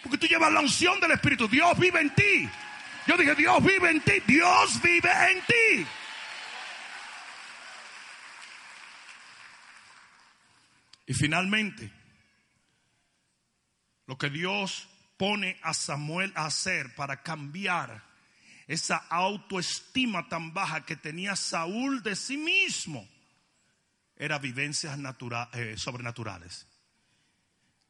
Porque 0.03 0.17
tú 0.17 0.27
llevas 0.27 0.51
la 0.51 0.61
unción 0.61 0.99
del 1.01 1.11
Espíritu, 1.11 1.47
Dios 1.49 1.79
vive 1.79 2.01
en 2.01 2.15
ti. 2.15 2.49
Yo 3.07 3.17
dije, 3.17 3.35
Dios 3.35 3.63
vive 3.63 3.91
en 3.91 4.01
ti, 4.01 4.13
Dios 4.27 4.83
vive 4.83 5.11
en 5.31 5.41
ti. 5.43 5.87
Y 11.07 11.15
finalmente, 11.15 11.93
lo 14.07 14.19
que 14.19 14.29
Dios 14.29 14.89
pone 15.17 15.59
a 15.63 15.73
Samuel 15.73 16.33
a 16.35 16.47
hacer 16.47 16.95
para 16.95 17.23
cambiar 17.23 18.05
esa 18.67 18.97
autoestima 18.97 20.29
tan 20.29 20.53
baja 20.53 20.85
que 20.85 20.97
tenía 20.97 21.37
Saúl 21.37 22.03
de 22.03 22.17
sí 22.17 22.37
mismo, 22.37 23.09
era 24.17 24.39
vivencias 24.39 24.99
eh, 25.53 25.75
sobrenaturales. 25.77 26.67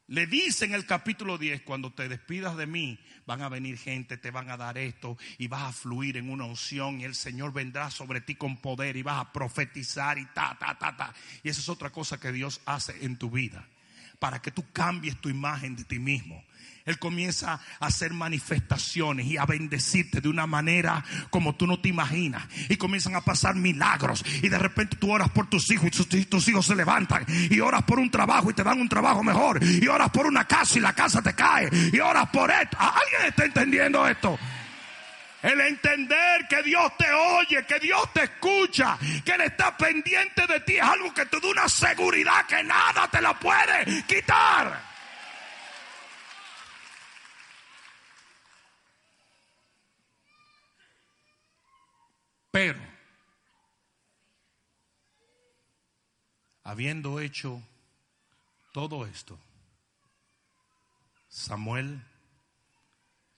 Le 0.07 0.25
dice 0.25 0.63
en 0.63 0.73
el 0.73 0.85
capítulo 0.85 1.37
10, 1.37 1.63
cuando 1.63 1.91
te 1.91 2.07
despidas 2.07 2.55
de 2.55 2.65
mí, 2.65 2.97
van 3.25 3.41
a 3.41 3.49
venir 3.49 3.77
gente, 3.77 4.15
te 4.15 4.31
van 4.31 4.49
a 4.49 4.55
dar 4.55 4.77
esto 4.77 5.17
y 5.37 5.49
vas 5.49 5.63
a 5.63 5.73
fluir 5.73 6.15
en 6.15 6.29
una 6.29 6.45
unción 6.45 7.01
y 7.01 7.03
el 7.03 7.13
Señor 7.13 7.51
vendrá 7.51 7.91
sobre 7.91 8.21
ti 8.21 8.35
con 8.35 8.55
poder 8.55 8.95
y 8.95 9.03
vas 9.03 9.19
a 9.19 9.33
profetizar 9.33 10.17
y 10.17 10.25
ta, 10.27 10.55
ta, 10.57 10.77
ta, 10.79 10.95
ta. 10.95 11.13
Y 11.43 11.49
esa 11.49 11.59
es 11.59 11.67
otra 11.67 11.89
cosa 11.89 12.21
que 12.21 12.31
Dios 12.31 12.61
hace 12.65 13.03
en 13.03 13.17
tu 13.17 13.29
vida, 13.29 13.67
para 14.19 14.41
que 14.41 14.51
tú 14.51 14.65
cambies 14.71 15.19
tu 15.21 15.29
imagen 15.29 15.75
de 15.75 15.83
ti 15.83 15.99
mismo. 15.99 16.43
Él 16.87 16.99
comienza 16.99 17.59
a 17.81 17.85
hacer 17.85 18.13
manifestaciones 18.13 19.27
y 19.27 19.35
a 19.35 19.45
bendecirte 19.45 20.21
de 20.21 20.29
una 20.29 20.47
manera 20.47 21.03
como 21.29 21.53
tú 21.53 21.67
no 21.67 21.81
te 21.81 21.89
imaginas. 21.89 22.43
Y 22.69 22.77
comienzan 22.77 23.15
a 23.15 23.21
pasar 23.21 23.55
milagros. 23.55 24.23
Y 24.41 24.47
de 24.47 24.57
repente 24.57 24.95
tú 24.95 25.11
oras 25.11 25.29
por 25.29 25.49
tus 25.49 25.69
hijos 25.69 25.87
y 25.87 26.25
tus, 26.25 26.47
hijos 26.47 26.65
se 26.65 26.75
levantan. 26.75 27.25
Y 27.27 27.59
oras 27.59 27.83
por 27.83 27.99
un 27.99 28.09
trabajo 28.09 28.49
y 28.49 28.53
te 28.53 28.63
dan 28.63 28.79
un 28.79 28.87
trabajo 28.87 29.21
mejor. 29.21 29.61
Y 29.61 29.85
oras 29.87 30.09
por 30.11 30.27
una 30.27 30.45
casa 30.45 30.77
y 30.77 30.81
la 30.81 30.93
casa 30.93 31.21
te 31.21 31.33
cae. 31.33 31.69
Y 31.91 31.99
oras 31.99 32.29
por 32.29 32.49
esto. 32.49 32.77
¿Alguien 32.79 33.27
está 33.27 33.43
entendiendo 33.43 34.07
esto? 34.07 34.39
El 35.41 35.61
entender 35.61 36.47
que 36.47 36.63
Dios 36.63 36.97
te 36.97 37.11
oye, 37.11 37.65
que 37.65 37.79
Dios 37.79 38.11
te 38.11 38.23
escucha, 38.23 38.97
que 39.23 39.31
Él 39.33 39.41
está 39.41 39.77
pendiente 39.77 40.47
de 40.47 40.59
ti 40.61 40.77
es 40.77 40.83
algo 40.83 41.13
que 41.13 41.25
te 41.27 41.39
da 41.39 41.47
una 41.47 41.69
seguridad 41.69 42.45
que 42.47 42.63
nada 42.63 43.07
te 43.07 43.21
la 43.21 43.37
puede 43.37 44.03
quitar. 44.07 44.87
Pero, 52.49 52.81
habiendo 56.63 57.19
hecho 57.19 57.61
todo 58.73 59.05
esto, 59.05 59.37
Samuel, 61.27 62.03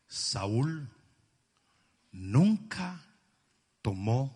Saúl, 0.07 0.87
nunca 2.11 3.01
tomó 3.81 4.35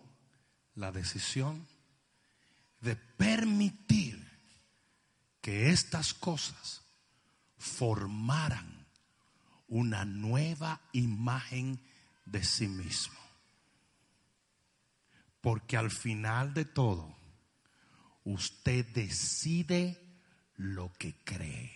la 0.76 0.92
decisión 0.92 1.68
de 2.82 2.96
permitir 2.96 4.22
que 5.42 5.70
estas 5.70 6.14
cosas 6.14 6.82
formaran 7.58 8.86
una 9.68 10.06
nueva 10.06 10.82
imagen 10.92 11.80
de 12.26 12.44
sí 12.44 12.68
mismo. 12.68 13.20
Porque 15.42 15.78
al 15.78 15.92
final 15.92 16.54
de 16.54 16.66
todo, 16.66 17.16
usted 18.24 18.86
decide 18.94 20.00
lo 20.56 20.94
que 20.94 21.16
cree. 21.24 21.72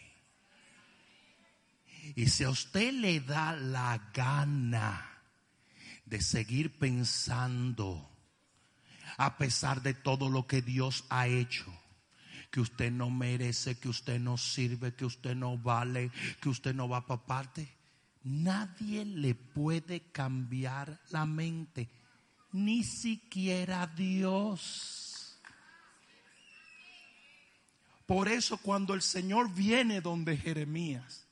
Y 2.15 2.27
si 2.27 2.43
a 2.45 2.49
usted 2.49 2.93
le 2.93 3.19
da 3.19 3.53
la 3.53 4.11
gana 4.13 5.16
de 6.09 6.21
seguir 6.21 6.77
pensando, 6.79 8.09
a 9.17 9.37
pesar 9.37 9.81
de 9.81 9.93
todo 9.93 10.29
lo 10.29 10.47
que 10.47 10.61
Dios 10.61 11.03
ha 11.09 11.27
hecho, 11.27 11.65
que 12.49 12.61
usted 12.61 12.91
no 12.91 13.09
merece, 13.09 13.77
que 13.77 13.89
usted 13.89 14.19
no 14.19 14.37
sirve, 14.37 14.95
que 14.95 15.05
usted 15.05 15.35
no 15.35 15.57
vale, 15.57 16.11
que 16.41 16.47
usted 16.47 16.73
no 16.73 16.87
va 16.87 17.05
para 17.05 17.25
parte, 17.25 17.67
nadie 18.23 19.03
le 19.03 19.35
puede 19.35 20.11
cambiar 20.11 21.01
la 21.09 21.25
mente, 21.25 21.89
ni 22.53 22.85
siquiera 22.85 23.85
Dios. 23.87 25.37
Por 28.05 28.29
eso 28.29 28.57
cuando 28.57 28.93
el 28.93 29.01
Señor 29.01 29.53
viene 29.53 29.99
donde 29.99 30.37
Jeremías, 30.37 31.27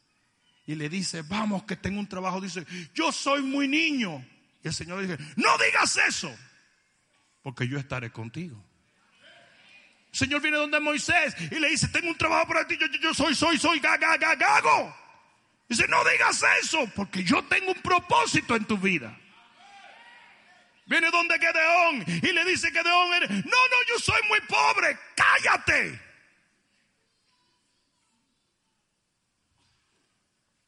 y 0.67 0.75
le 0.75 0.89
dice, 0.89 1.21
vamos 1.21 1.63
que 1.63 1.77
tengo 1.77 1.99
un 1.99 2.07
trabajo, 2.07 2.41
dice, 2.41 2.65
yo 2.93 3.13
soy 3.13 3.41
muy 3.41 3.69
niño. 3.69 4.25
Y 4.65 4.67
el 4.67 4.73
Señor 4.73 4.99
dice, 4.99 5.23
no 5.35 5.55
digas 5.59 5.95
eso, 6.07 6.35
porque 7.43 7.67
yo 7.67 7.77
estaré 7.77 8.11
contigo. 8.11 8.57
El 10.11 10.17
Señor 10.17 10.41
viene 10.41 10.57
donde 10.57 10.79
Moisés 10.79 11.35
y 11.51 11.59
le 11.59 11.69
dice, 11.69 11.87
tengo 11.89 12.07
un 12.07 12.17
trabajo 12.17 12.47
para 12.47 12.65
ti, 12.65 12.75
yo, 12.99 13.13
soy, 13.13 13.35
soy, 13.35 13.59
soy, 13.59 13.79
gaga, 13.79 14.17
gago. 14.17 14.95
Dice, 15.69 15.87
no 15.87 16.03
digas 16.03 16.43
eso, 16.63 16.79
porque 16.95 17.23
yo 17.23 17.43
tengo 17.43 17.73
un 17.73 17.81
propósito 17.83 18.55
en 18.55 18.65
tu 18.65 18.75
vida. 18.79 19.15
Viene 20.87 21.11
donde 21.11 21.37
Gedeón 21.37 22.03
y 22.23 22.31
le 22.31 22.43
dice 22.45 22.71
Gedeón, 22.71 23.11
no, 23.19 23.27
no, 23.27 23.77
yo 23.87 23.99
soy 23.99 24.21
muy 24.27 24.39
pobre, 24.47 24.97
cállate. 25.15 26.01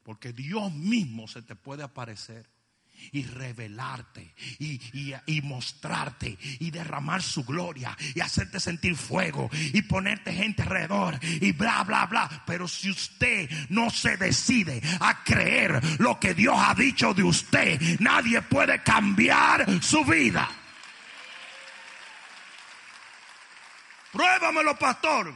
Porque 0.04 0.34
Dios 0.34 0.72
mismo 0.72 1.28
se 1.28 1.42
te 1.42 1.56
puede 1.56 1.82
aparecer 1.82 2.57
y 3.12 3.24
revelarte 3.24 4.34
y, 4.60 5.42
mostrarte 5.42 6.38
y 6.60 6.72
derramar 6.72 7.22
su 7.22 7.44
gloria 7.44 7.96
y 8.16 8.20
hacerte 8.20 8.60
sentir 8.60 8.96
fuego 8.96 9.50
y 9.54 9.82
ponerte 9.84 10.34
gente 10.34 10.64
alrededor 10.64 11.20
y 11.24 11.52
bla, 11.52 11.84
bla, 11.84 12.06
bla. 12.06 12.44
Pero 12.46 12.68
si 12.68 12.90
usted 12.90 13.50
no 13.70 13.90
se 13.90 14.18
decide 14.18 14.82
a 15.00 15.24
creer 15.24 15.82
lo 16.00 16.20
que 16.20 16.34
Dios 16.34 16.56
ha 16.58 16.74
dicho 16.74 17.14
de 17.14 17.24
usted, 17.24 18.00
nadie 18.00 18.42
puede 18.42 18.82
cambiar 18.84 19.82
su 19.82 20.04
vida. 20.04 20.50
Pruébamelo, 24.12 24.78
pastor. 24.78 25.34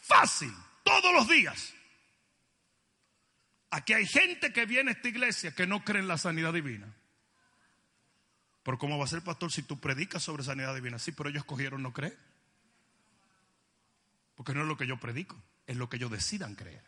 Fácil, 0.00 0.54
todos 0.84 1.12
los 1.12 1.28
días. 1.28 1.73
Aquí 3.74 3.92
hay 3.92 4.06
gente 4.06 4.52
que 4.52 4.66
viene 4.66 4.92
a 4.92 4.94
esta 4.94 5.08
iglesia 5.08 5.52
que 5.52 5.66
no 5.66 5.82
cree 5.82 6.00
en 6.00 6.06
la 6.06 6.16
sanidad 6.16 6.52
divina. 6.52 6.86
Pero 8.62 8.78
¿cómo 8.78 8.98
va 8.98 9.04
a 9.04 9.08
ser 9.08 9.22
pastor 9.22 9.50
si 9.50 9.64
tú 9.64 9.80
predicas 9.80 10.22
sobre 10.22 10.44
sanidad 10.44 10.76
divina? 10.76 11.00
Sí, 11.00 11.10
pero 11.10 11.28
ellos 11.28 11.40
escogieron 11.40 11.82
no 11.82 11.92
creer. 11.92 12.16
Porque 14.36 14.54
no 14.54 14.62
es 14.62 14.68
lo 14.68 14.76
que 14.76 14.86
yo 14.86 15.00
predico, 15.00 15.42
es 15.66 15.76
lo 15.76 15.88
que 15.88 15.96
ellos 15.96 16.12
decidan 16.12 16.54
creer. 16.54 16.84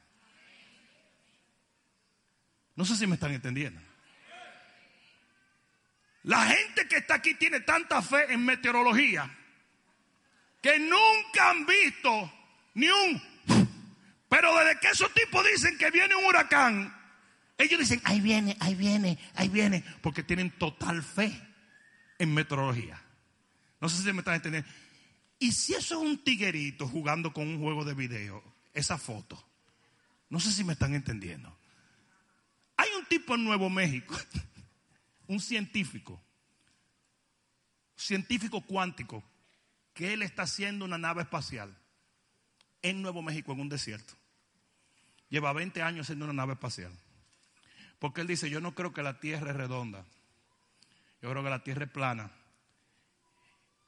No 2.77 2.85
sé 2.85 2.95
si 2.95 3.09
me 3.09 3.15
están 3.15 3.33
entendiendo. 3.33 3.81
La 6.23 6.47
gente 6.47 6.87
que 6.87 6.99
está 6.99 7.15
aquí 7.15 7.35
tiene 7.35 7.63
tanta 7.63 8.01
fe 8.01 8.33
en 8.33 8.45
meteorología 8.45 9.29
que 10.63 10.79
nunca 10.79 11.51
han 11.51 11.67
visto 11.67 12.33
ni 12.75 12.89
un 12.89 13.36
pero 14.29 14.55
desde 14.59 14.81
que 14.81 14.89
esos 14.89 15.13
tipos 15.15 15.45
dicen 15.47 15.79
que 15.79 15.91
viene 15.91 16.15
un 16.17 16.25
huracán, 16.25 16.95
ellos 17.59 17.79
dicen, 17.79 18.01
ahí 18.05 18.21
viene, 18.21 18.57
ahí 18.61 18.75
viene, 18.75 19.19
ahí 19.35 19.49
viene, 19.49 19.85
porque 20.03 20.23
tienen 20.23 20.51
total 20.59 21.03
fe 21.03 21.33
en 22.19 22.35
meteorología. 22.35 23.01
No 23.81 23.89
sé 23.89 24.03
si 24.03 24.13
me 24.13 24.19
están 24.19 24.35
entendiendo. 24.35 24.69
Y 25.39 25.53
si 25.53 25.75
eso 25.75 26.03
es 26.03 26.09
un 26.09 26.19
tiguerito 26.25 26.89
jugando 26.89 27.33
con 27.33 27.47
un 27.47 27.61
juego 27.61 27.85
de 27.85 27.95
video, 27.95 28.43
esa 28.73 28.99
foto, 28.99 29.43
no 30.29 30.41
sé 30.41 30.51
si 30.51 30.65
me 30.65 30.73
están 30.73 30.95
entendiendo. 30.95 31.57
Hay 32.77 32.89
un 32.99 33.07
tipo 33.07 33.35
en 33.35 33.45
Nuevo 33.45 33.71
México, 33.71 34.19
un 35.29 35.41
científico, 35.41 36.21
científico 37.97 38.61
cuántico, 38.63 39.23
que 39.95 40.13
él 40.13 40.23
está 40.23 40.43
haciendo 40.43 40.85
una 40.85 40.99
nave 40.99 41.23
espacial 41.23 41.75
en 42.89 43.03
Nuevo 43.03 43.23
México, 43.23 43.53
en 43.53 43.61
un 43.61 43.69
desierto. 43.69 44.15
Lleva 45.29 45.53
20 45.53 45.83
años 45.83 46.07
haciendo 46.07 46.25
una 46.25 46.35
nave 46.35 46.53
espacial. 46.53 46.93
Porque 47.99 48.21
él 48.21 48.27
dice, 48.27 48.49
yo 48.49 48.61
no 48.61 48.75
creo 48.75 48.93
que 48.93 49.03
la 49.03 49.19
Tierra 49.19 49.51
es 49.51 49.57
redonda. 49.57 50.05
Yo 51.21 51.31
creo 51.31 51.43
que 51.43 51.51
la 51.51 51.65
Tierra 51.65 51.85
es 51.85 51.91
plana. 51.91 52.31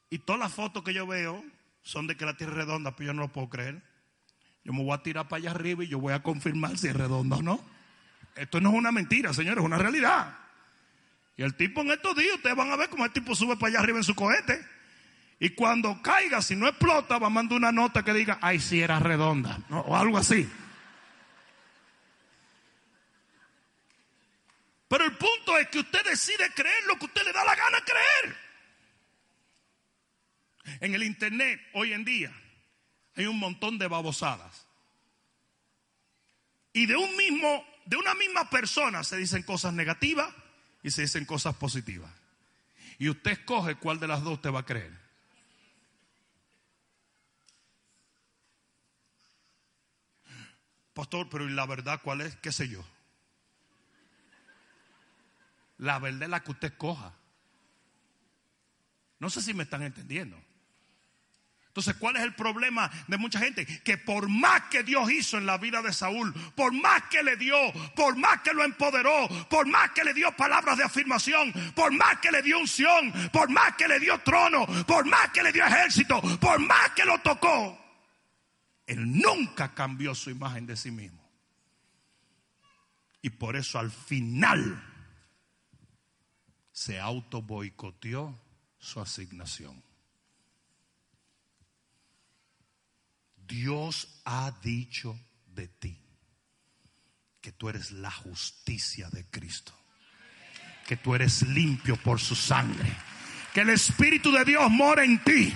Y 0.09 0.19
todas 0.19 0.39
las 0.39 0.53
fotos 0.53 0.83
que 0.83 0.93
yo 0.93 1.07
veo 1.07 1.43
son 1.81 2.07
de 2.07 2.17
que 2.17 2.25
la 2.25 2.35
Tierra 2.35 2.53
es 2.53 2.57
redonda, 2.57 2.95
pero 2.95 3.07
yo 3.07 3.13
no 3.13 3.21
lo 3.21 3.27
puedo 3.29 3.49
creer. 3.49 3.81
Yo 4.63 4.73
me 4.73 4.83
voy 4.83 4.93
a 4.93 5.03
tirar 5.03 5.27
para 5.27 5.39
allá 5.39 5.51
arriba 5.51 5.83
y 5.83 5.87
yo 5.87 5.99
voy 5.99 6.13
a 6.13 6.21
confirmar 6.21 6.77
si 6.77 6.87
es 6.87 6.95
redonda 6.95 7.37
o 7.37 7.41
no. 7.41 7.63
Esto 8.35 8.59
no 8.59 8.69
es 8.69 8.75
una 8.75 8.91
mentira, 8.91 9.33
señores, 9.33 9.59
es 9.59 9.65
una 9.65 9.77
realidad. 9.77 10.37
Y 11.37 11.43
el 11.43 11.55
tipo 11.55 11.81
en 11.81 11.91
estos 11.91 12.17
días, 12.17 12.35
ustedes 12.35 12.55
van 12.55 12.71
a 12.71 12.75
ver 12.75 12.89
cómo 12.89 13.05
el 13.05 13.11
tipo 13.11 13.33
sube 13.33 13.55
para 13.55 13.69
allá 13.69 13.79
arriba 13.79 13.99
en 13.99 14.03
su 14.03 14.15
cohete. 14.15 14.59
Y 15.39 15.51
cuando 15.51 16.01
caiga, 16.01 16.41
si 16.41 16.55
no 16.55 16.67
explota, 16.67 17.17
va 17.17 17.27
a 17.27 17.29
mandar 17.29 17.57
una 17.57 17.71
nota 17.71 18.03
que 18.03 18.13
diga, 18.13 18.39
ay, 18.41 18.59
si 18.59 18.81
era 18.81 18.99
redonda, 18.99 19.59
o 19.69 19.95
algo 19.95 20.17
así. 20.17 20.49
Pero 24.89 25.05
el 25.05 25.15
punto 25.15 25.57
es 25.57 25.69
que 25.69 25.79
usted 25.79 26.03
decide 26.03 26.51
creer 26.53 26.83
lo 26.87 26.97
que 26.97 27.05
usted 27.05 27.23
le 27.23 27.31
da 27.31 27.45
la 27.45 27.55
gana 27.55 27.77
creer. 27.85 28.37
En 30.81 30.93
el 30.93 31.03
internet 31.03 31.61
hoy 31.73 31.93
en 31.93 32.03
día 32.03 32.33
hay 33.15 33.25
un 33.25 33.39
montón 33.39 33.77
de 33.77 33.87
babosadas. 33.87 34.67
Y 36.73 36.85
de 36.85 36.95
un 36.95 37.15
mismo, 37.15 37.65
de 37.85 37.97
una 37.97 38.13
misma 38.15 38.49
persona 38.49 39.03
se 39.03 39.17
dicen 39.17 39.43
cosas 39.43 39.73
negativas 39.73 40.33
y 40.83 40.91
se 40.91 41.03
dicen 41.03 41.25
cosas 41.25 41.55
positivas. 41.55 42.11
Y 42.97 43.09
usted 43.09 43.31
escoge 43.31 43.75
cuál 43.75 43.99
de 43.99 44.07
las 44.07 44.23
dos 44.23 44.41
te 44.41 44.49
va 44.49 44.61
a 44.61 44.65
creer. 44.65 45.08
Pastor, 50.99 51.29
pero 51.29 51.47
¿y 51.47 51.51
la 51.53 51.65
verdad 51.65 52.01
cuál 52.03 52.19
es? 52.19 52.35
¿Qué 52.35 52.51
sé 52.51 52.67
yo? 52.67 52.83
La 55.77 55.97
verdad 55.97 56.23
es 56.23 56.29
la 56.29 56.43
que 56.43 56.51
usted 56.51 56.73
coja. 56.75 57.13
No 59.17 59.29
sé 59.29 59.41
si 59.41 59.53
me 59.53 59.63
están 59.63 59.81
entendiendo. 59.81 60.37
Entonces, 61.67 61.95
¿cuál 61.95 62.17
es 62.17 62.23
el 62.23 62.35
problema 62.35 62.91
de 63.07 63.17
mucha 63.17 63.39
gente? 63.39 63.65
Que 63.65 63.97
por 63.97 64.27
más 64.27 64.63
que 64.63 64.83
Dios 64.83 65.09
hizo 65.09 65.37
en 65.37 65.45
la 65.45 65.57
vida 65.57 65.81
de 65.81 65.93
Saúl, 65.93 66.33
por 66.53 66.73
más 66.73 67.03
que 67.03 67.23
le 67.23 67.37
dio, 67.37 67.55
por 67.95 68.17
más 68.17 68.41
que 68.41 68.53
lo 68.53 68.65
empoderó, 68.65 69.29
por 69.49 69.67
más 69.67 69.91
que 69.91 70.03
le 70.03 70.13
dio 70.13 70.35
palabras 70.35 70.77
de 70.79 70.83
afirmación, 70.83 71.53
por 71.75 71.93
más 71.93 72.19
que 72.19 72.29
le 72.29 72.41
dio 72.41 72.59
unción, 72.59 73.13
por 73.31 73.49
más 73.49 73.73
que 73.77 73.87
le 73.87 74.01
dio 74.01 74.19
trono, 74.19 74.67
por 74.85 75.05
más 75.05 75.29
que 75.29 75.43
le 75.43 75.53
dio 75.53 75.63
ejército, 75.63 76.19
por 76.39 76.59
más 76.59 76.89
que 76.93 77.05
lo 77.05 77.17
tocó, 77.19 77.78
él 78.89 79.19
nunca 79.21 79.75
cambió 79.75 80.15
su 80.15 80.31
imagen 80.31 80.65
de 80.65 80.75
sí 80.75 80.89
mismo. 80.89 81.23
Y 83.21 83.29
por 83.29 83.55
eso 83.55 83.77
al 83.77 83.91
final 83.91 84.83
se 86.71 86.99
auto 86.99 87.43
boicoteó 87.43 88.35
su 88.79 88.99
asignación. 88.99 89.83
Dios 93.47 94.21
ha 94.25 94.51
dicho 94.63 95.19
de 95.45 95.67
ti 95.67 96.01
que 97.41 97.51
tú 97.51 97.69
eres 97.69 97.91
la 97.91 98.09
justicia 98.09 99.07
de 99.11 99.23
Cristo, 99.25 99.71
que 100.87 100.97
tú 100.97 101.13
eres 101.13 101.43
limpio 101.47 101.95
por 101.97 102.19
su 102.19 102.35
sangre, 102.35 102.91
que 103.53 103.61
el 103.61 103.69
Espíritu 103.69 104.31
de 104.31 104.45
Dios 104.45 104.67
mora 104.71 105.03
en 105.03 105.23
ti 105.23 105.53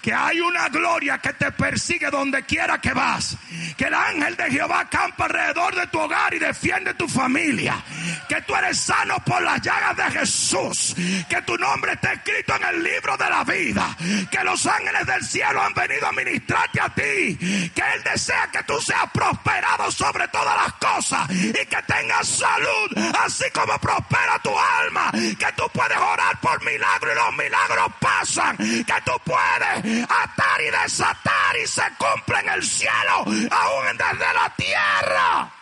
que 0.00 0.12
hay 0.12 0.40
una 0.40 0.68
gloria 0.68 1.18
que 1.18 1.32
te 1.32 1.50
persigue 1.52 2.10
donde 2.10 2.42
quiera 2.44 2.80
que 2.80 2.92
vas. 2.92 3.36
Que 3.76 3.84
el 3.84 3.94
ángel 3.94 4.36
de 4.36 4.50
Jehová 4.50 4.88
campa 4.88 5.24
alrededor 5.24 5.74
de 5.74 5.86
tu 5.88 5.98
hogar 5.98 6.32
y 6.34 6.38
defiende 6.38 6.94
tu 6.94 7.08
familia. 7.08 7.82
Que 8.28 8.40
tú 8.42 8.54
eres 8.54 8.78
sano 8.78 9.16
por 9.24 9.42
las 9.42 9.60
llagas 9.60 9.96
de 9.96 10.18
Jesús. 10.18 10.94
Que 11.28 11.42
tu 11.42 11.56
nombre 11.56 11.92
está 11.92 12.12
escrito 12.12 12.54
en 12.56 12.64
el 12.64 12.82
libro 12.82 13.16
de 13.16 13.30
la 13.30 13.44
vida. 13.44 13.96
Que 14.30 14.44
los 14.44 14.66
ángeles 14.66 15.06
del 15.06 15.24
cielo 15.24 15.62
han 15.62 15.74
venido 15.74 16.06
a 16.06 16.12
ministrarte 16.12 16.80
a 16.80 16.88
ti. 16.88 17.36
Que 17.74 17.82
Él 17.94 18.02
desea 18.04 18.48
que 18.52 18.62
tú 18.64 18.80
seas 18.80 19.10
prosperado 19.12 19.90
sobre 19.90 20.28
todas 20.28 20.56
las 20.56 20.72
cosas. 20.74 21.30
Y 21.30 21.52
que 21.52 21.82
tengas 21.86 22.28
salud. 22.28 23.14
Así 23.24 23.44
como 23.52 23.78
prospera 23.78 24.38
tu 24.42 24.52
alma. 24.58 25.10
Que 25.12 25.52
tú 25.56 25.64
puedes 25.72 25.98
orar 25.98 26.38
por 26.40 26.64
milagros 26.64 27.12
y 27.12 27.18
los 27.18 27.36
milagros 27.36 27.92
pasan. 28.00 28.56
Que 28.56 28.94
tú 29.04 29.12
puedes 29.24 29.87
atar 30.08 30.60
y 30.60 30.70
desatar 30.70 31.56
y 31.62 31.66
se 31.66 31.82
cumple 31.98 32.40
en 32.40 32.48
el 32.48 32.62
cielo, 32.62 33.24
aún 33.50 33.96
desde 33.96 34.34
la 34.34 34.54
tierra. 34.56 35.54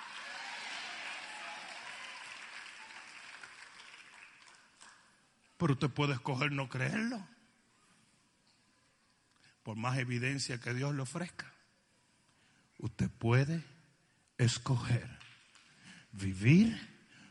Pero 5.57 5.73
usted 5.73 5.91
puede 5.91 6.15
escoger 6.15 6.53
no 6.53 6.69
creerlo, 6.69 7.27
por 9.63 9.77
más 9.77 9.99
evidencia 9.99 10.61
que 10.61 10.75
Dios 10.75 10.95
le 10.95 11.03
ofrezca. 11.03 11.53
Usted 12.79 13.09
puede 13.11 13.65
escoger 14.39 15.09
vivir 16.13 16.79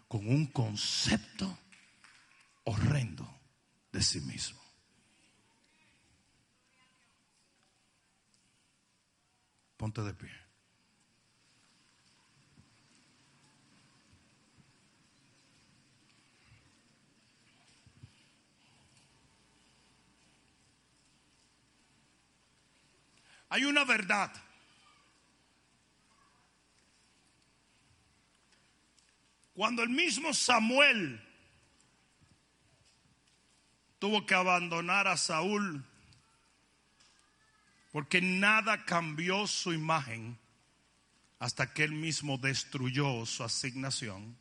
con 0.08 0.28
un 0.28 0.48
concepto 0.48 1.58
horrendo 2.64 3.30
de 3.92 4.02
sí 4.02 4.22
mismo. 4.22 4.65
Ponte 9.86 10.02
de 10.02 10.16
pie. 10.16 10.32
Hay 23.50 23.64
una 23.66 23.84
verdad. 23.84 24.32
Cuando 29.54 29.84
el 29.84 29.90
mismo 29.90 30.34
Samuel 30.34 31.22
tuvo 34.00 34.26
que 34.26 34.34
abandonar 34.34 35.08
a 35.08 35.16
Saúl 35.16 35.86
porque 37.96 38.20
nada 38.20 38.84
cambió 38.84 39.48
su 39.48 39.72
imagen 39.72 40.38
hasta 41.40 41.74
que 41.74 41.86
él 41.86 41.94
mismo 41.94 42.38
destruyó 42.38 43.26
su 43.26 43.42
asignación. 43.42 44.38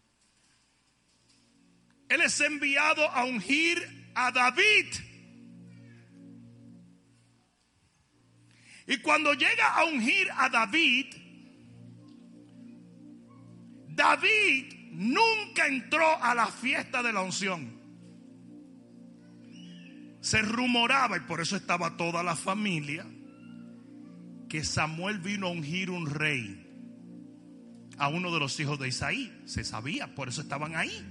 Él 2.08 2.20
es 2.22 2.40
enviado 2.40 3.08
a 3.08 3.24
ungir 3.24 4.10
a 4.16 4.32
David. 4.32 4.86
Y 8.88 8.96
cuando 8.96 9.32
llega 9.34 9.72
a 9.72 9.84
ungir 9.84 10.28
a 10.36 10.48
David, 10.48 11.14
David 13.90 14.74
nunca 14.90 15.68
entró 15.68 16.20
a 16.20 16.34
la 16.34 16.48
fiesta 16.48 17.04
de 17.04 17.12
la 17.12 17.20
unción. 17.20 17.80
Se 20.20 20.42
rumoraba, 20.42 21.18
y 21.18 21.20
por 21.20 21.40
eso 21.40 21.54
estaba 21.54 21.96
toda 21.96 22.24
la 22.24 22.34
familia, 22.34 23.06
que 24.54 24.62
Samuel 24.62 25.18
vino 25.18 25.48
a 25.48 25.50
ungir 25.50 25.90
un 25.90 26.06
rey 26.06 26.64
a 27.98 28.06
uno 28.06 28.32
de 28.32 28.38
los 28.38 28.60
hijos 28.60 28.78
de 28.78 28.86
Isaí. 28.86 29.42
Se 29.46 29.64
sabía, 29.64 30.14
por 30.14 30.28
eso 30.28 30.42
estaban 30.42 30.76
ahí. 30.76 31.04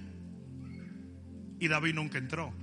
Y 1.59 1.67
David 1.67 1.95
nunca 1.95 2.19
entró. 2.19 2.53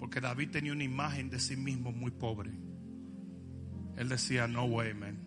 Porque 0.00 0.20
David 0.20 0.50
tenía 0.50 0.72
una 0.72 0.82
imagen 0.82 1.30
de 1.30 1.38
sí 1.38 1.56
mismo 1.56 1.92
muy 1.92 2.10
pobre. 2.10 2.50
Él 3.96 4.08
decía, 4.08 4.48
no 4.48 4.64
way, 4.64 4.92
man. 4.92 5.20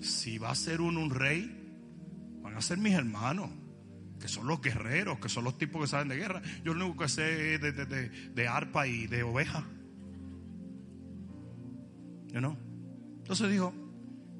Si 0.00 0.38
va 0.38 0.50
a 0.50 0.56
ser 0.56 0.80
uno 0.80 1.00
un 1.00 1.10
rey, 1.10 1.56
van 2.42 2.56
a 2.56 2.60
ser 2.60 2.78
mis 2.78 2.94
hermanos 2.94 3.48
que 4.18 4.26
son 4.26 4.48
los 4.48 4.60
guerreros, 4.60 5.20
que 5.20 5.28
son 5.28 5.44
los 5.44 5.56
tipos 5.56 5.82
que 5.82 5.86
saben 5.86 6.08
de 6.08 6.16
guerra. 6.16 6.42
Yo 6.64 6.74
lo 6.74 6.84
único 6.84 7.04
que 7.04 7.08
sé 7.08 7.54
es 7.54 7.60
de, 7.60 8.48
arpa 8.48 8.88
y 8.88 9.06
de 9.06 9.22
oveja. 9.22 9.64
¿yo 12.32 12.40
no? 12.40 12.69
Entonces 13.30 13.48
dijo, 13.48 13.72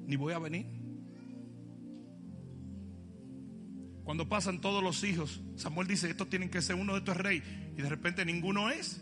ni 0.05 0.17
voy 0.17 0.33
a 0.33 0.39
venir. 0.39 0.65
Cuando 4.03 4.27
pasan 4.27 4.59
todos 4.59 4.83
los 4.83 5.05
hijos, 5.05 5.41
Samuel 5.55 5.87
dice, 5.87 6.09
estos 6.09 6.27
tienen 6.27 6.49
que 6.49 6.61
ser 6.61 6.75
uno 6.75 6.91
de 6.91 6.99
estos 6.99 7.15
reyes. 7.15 7.45
Y 7.77 7.81
de 7.81 7.87
repente 7.87 8.25
ninguno 8.25 8.69
es. 8.69 9.01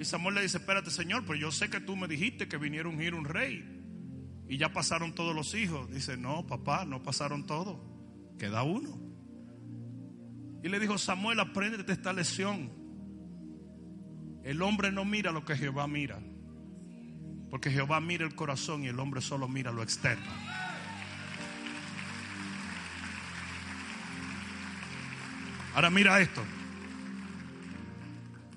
Y 0.00 0.04
Samuel 0.04 0.34
le 0.34 0.42
dice, 0.42 0.58
espérate 0.58 0.90
Señor, 0.90 1.22
pero 1.24 1.38
yo 1.38 1.52
sé 1.52 1.70
que 1.70 1.78
tú 1.78 1.94
me 1.94 2.08
dijiste 2.08 2.48
que 2.48 2.56
viniera 2.56 2.88
a 2.88 2.92
ungir 2.92 3.14
un 3.14 3.26
rey. 3.26 3.64
Y 4.48 4.56
ya 4.56 4.72
pasaron 4.72 5.14
todos 5.14 5.36
los 5.36 5.54
hijos. 5.54 5.88
Dice, 5.92 6.16
no, 6.16 6.44
papá, 6.44 6.84
no 6.84 7.00
pasaron 7.00 7.46
todos. 7.46 7.78
Queda 8.40 8.64
uno. 8.64 9.00
Y 10.64 10.68
le 10.68 10.80
dijo, 10.80 10.98
Samuel, 10.98 11.38
aprende 11.38 11.84
esta 11.92 12.12
lección. 12.12 12.72
El 14.42 14.60
hombre 14.62 14.90
no 14.90 15.04
mira 15.04 15.30
lo 15.30 15.44
que 15.44 15.54
Jehová 15.54 15.86
mira. 15.86 16.20
Porque 17.54 17.70
Jehová 17.70 18.00
mira 18.00 18.26
el 18.26 18.34
corazón 18.34 18.82
y 18.82 18.88
el 18.88 18.98
hombre 18.98 19.20
solo 19.20 19.46
mira 19.46 19.70
lo 19.70 19.84
externo. 19.84 20.26
Ahora 25.72 25.88
mira 25.88 26.20
esto. 26.20 26.42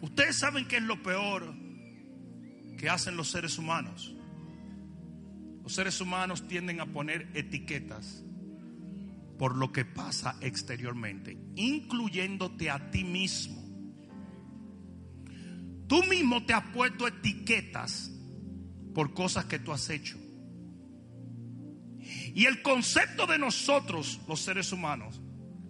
Ustedes 0.02 0.40
saben 0.40 0.68
qué 0.68 0.78
es 0.78 0.82
lo 0.82 1.04
peor 1.04 1.54
que 2.80 2.90
hacen 2.90 3.16
los 3.16 3.30
seres 3.30 3.60
humanos. 3.60 4.16
Los 5.62 5.74
seres 5.74 6.02
humanos 6.02 6.48
tienden 6.48 6.82
a 6.82 6.88
poner 6.88 7.30
etiquetas 7.36 8.24
por 9.38 9.58
lo 9.58 9.72
que 9.72 9.86
pasa 9.86 10.38
exteriormente, 10.42 11.38
incluyéndote 11.56 12.72
a 12.72 12.90
ti 12.90 13.04
mismo. 13.04 13.62
Tú 15.86 16.02
mismo 16.06 16.44
te 16.48 16.56
has 16.56 16.64
puesto 16.74 17.08
etiquetas 17.08 18.17
por 18.98 19.14
cosas 19.14 19.46
que 19.46 19.60
tú 19.60 19.72
has 19.72 19.92
hecho. 19.92 20.18
Y 22.34 22.46
el 22.46 22.64
concepto 22.64 23.28
de 23.28 23.38
nosotros, 23.38 24.20
los 24.28 24.40
seres 24.42 24.72
humanos, 24.72 25.22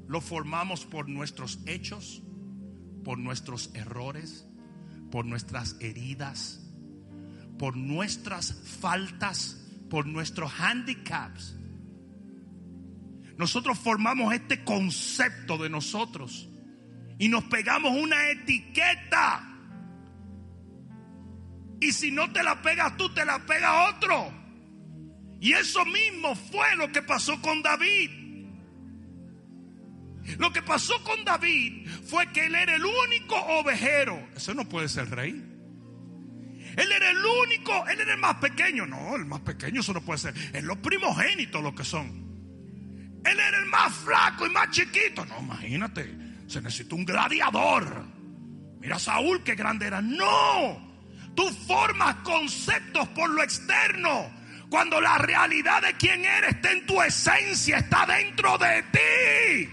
lo 0.08 0.22
formamos 0.22 0.86
por 0.86 1.10
nuestros 1.10 1.60
hechos, 1.66 2.24
por 3.04 3.18
nuestros 3.18 3.72
errores, 3.74 4.48
por 5.12 5.26
nuestras 5.26 5.76
heridas, 5.82 6.72
por 7.60 7.76
nuestras 7.76 8.54
faltas, 8.80 9.62
por 9.90 10.06
nuestros 10.06 10.50
handicaps 10.58 11.58
nosotros 13.38 13.78
formamos 13.78 14.34
este 14.34 14.64
concepto 14.64 15.58
de 15.58 15.70
nosotros 15.70 16.50
y 17.20 17.30
nos 17.30 17.44
pegamos 17.44 17.92
una 17.92 18.32
etiqueta. 18.32 19.57
Y 21.80 21.92
si 21.92 22.12
no 22.12 22.32
te 22.32 22.44
la 22.44 22.62
pegas 22.62 22.98
tú, 22.98 23.14
te 23.14 23.24
la 23.26 23.40
pega 23.46 23.90
otro. 23.90 24.34
Y 25.40 25.54
eso 25.54 25.86
mismo 25.86 26.36
fue 26.36 26.76
lo 26.76 26.92
que 26.92 27.02
pasó 27.02 27.40
con 27.42 27.62
David. 27.62 28.10
Lo 30.40 30.52
que 30.52 30.62
pasó 30.62 31.02
con 31.04 31.24
David 31.24 31.88
fue 32.06 32.28
que 32.32 32.48
él 32.48 32.56
era 32.56 32.76
el 32.76 32.84
único 32.84 33.36
ovejero. 33.36 34.28
Eso 34.36 34.54
no 34.54 34.68
puede 34.68 34.90
ser 34.90 35.10
rey. 35.10 35.32
Él 36.76 36.92
era 36.92 37.10
el 37.10 37.26
único, 37.26 37.88
él 37.88 38.02
era 38.02 38.14
el 38.14 38.20
más 38.20 38.36
pequeño. 38.36 38.86
No, 38.86 39.16
el 39.16 39.26
más 39.26 39.42
pequeño, 39.42 39.82
eso 39.82 39.94
no 39.94 40.02
puede 40.02 40.20
ser. 40.20 40.34
Es 40.54 40.64
los 40.64 40.78
primogénitos 40.78 41.64
lo 41.64 41.74
que 41.74 41.84
son. 41.84 42.28
Él 43.26 43.40
era 43.40 43.58
el 43.58 43.66
más 43.66 43.94
flaco 43.94 44.46
y 44.46 44.50
más 44.50 44.70
chiquito. 44.72 45.26
No, 45.26 45.40
imagínate, 45.40 46.16
se 46.48 46.62
necesita 46.62 46.96
un 46.96 47.06
gladiador. 47.06 48.06
Mira 48.80 49.00
Saúl, 49.00 49.44
qué 49.44 49.56
grande 49.56 49.88
era. 49.88 50.02
No, 50.02 50.87
tú 51.38 51.48
formas 51.68 52.16
conceptos 52.24 53.08
por 53.10 53.30
lo 53.30 53.44
externo. 53.44 54.36
Cuando 54.70 55.00
la 55.00 55.20
realidad 55.20 55.84
de 55.84 55.94
quién 55.94 56.26
eres 56.26 56.56
está 56.56 56.72
en 56.72 56.86
tu 56.88 57.02
esencia, 57.02 57.78
está 57.78 58.06
dentro 58.08 58.58
de 58.58 58.84
ti. 58.92 59.70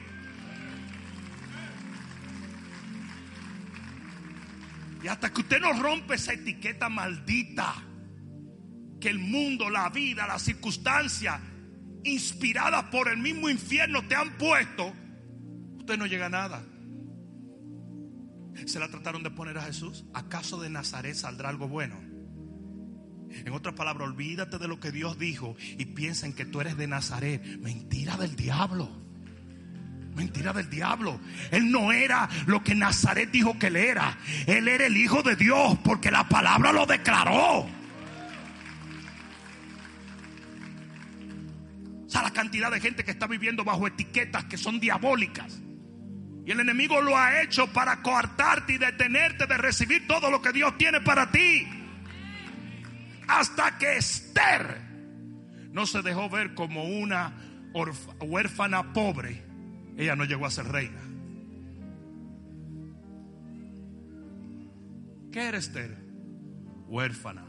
Y 5.02 5.08
hasta 5.08 5.32
que 5.32 5.40
usted 5.40 5.60
no 5.60 5.72
rompe 5.72 6.14
esa 6.14 6.34
etiqueta 6.34 6.88
maldita 6.88 7.74
que 9.00 9.08
el 9.08 9.18
mundo, 9.18 9.68
la 9.68 9.88
vida, 9.88 10.26
la 10.26 10.38
circunstancia 10.38 11.40
inspiradas 12.04 12.84
por 12.84 13.08
el 13.08 13.16
mismo 13.16 13.48
infierno 13.48 14.06
te 14.06 14.14
han 14.14 14.36
puesto, 14.36 14.92
usted 15.78 15.96
no 15.96 16.06
llega 16.06 16.26
a 16.26 16.30
nada. 16.30 16.62
Se 18.66 18.78
la 18.78 18.88
trataron 18.88 19.22
de 19.22 19.30
poner 19.30 19.58
a 19.58 19.62
Jesús. 19.62 20.04
¿Acaso 20.14 20.60
de 20.60 20.70
Nazaret 20.70 21.14
saldrá 21.14 21.48
algo 21.48 21.68
bueno? 21.68 21.96
En 23.30 23.52
otras 23.52 23.74
palabras, 23.74 24.08
olvídate 24.08 24.58
de 24.58 24.68
lo 24.68 24.78
que 24.78 24.92
Dios 24.92 25.18
dijo 25.18 25.56
y 25.78 25.86
piensa 25.86 26.26
en 26.26 26.34
que 26.34 26.44
tú 26.44 26.60
eres 26.60 26.76
de 26.76 26.86
Nazaret. 26.86 27.42
Mentira 27.60 28.16
del 28.16 28.36
diablo. 28.36 28.88
Mentira 30.14 30.52
del 30.52 30.70
diablo. 30.70 31.20
Él 31.50 31.70
no 31.70 31.92
era 31.92 32.28
lo 32.46 32.62
que 32.62 32.74
Nazaret 32.74 33.30
dijo 33.30 33.58
que 33.58 33.66
él 33.66 33.76
era. 33.76 34.18
Él 34.46 34.68
era 34.68 34.86
el 34.86 34.96
Hijo 34.96 35.22
de 35.22 35.34
Dios 35.34 35.78
porque 35.84 36.10
la 36.10 36.28
palabra 36.28 36.72
lo 36.72 36.86
declaró. 36.86 37.66
la 42.24 42.30
cantidad 42.30 42.70
de 42.70 42.80
gente 42.80 43.04
que 43.04 43.10
está 43.10 43.26
viviendo 43.26 43.64
bajo 43.64 43.86
etiquetas 43.86 44.44
que 44.44 44.56
son 44.56 44.80
diabólicas. 44.80 45.60
Y 46.46 46.50
el 46.50 46.60
enemigo 46.60 47.00
lo 47.00 47.16
ha 47.16 47.40
hecho 47.42 47.72
para 47.72 48.02
coartarte 48.02 48.74
y 48.74 48.78
detenerte 48.78 49.46
de 49.46 49.56
recibir 49.56 50.06
todo 50.06 50.30
lo 50.30 50.42
que 50.42 50.52
Dios 50.52 50.76
tiene 50.76 51.00
para 51.00 51.30
ti. 51.30 51.66
Hasta 53.26 53.78
que 53.78 53.96
Esther 53.96 54.82
no 55.72 55.86
se 55.86 56.02
dejó 56.02 56.28
ver 56.28 56.54
como 56.54 56.84
una 56.84 57.32
huérfana 58.20 58.92
pobre, 58.92 59.42
ella 59.96 60.16
no 60.16 60.24
llegó 60.24 60.44
a 60.44 60.50
ser 60.50 60.66
reina. 60.66 61.00
¿Qué 65.32 65.48
era 65.48 65.58
Esther? 65.58 65.96
Huérfana, 66.86 67.46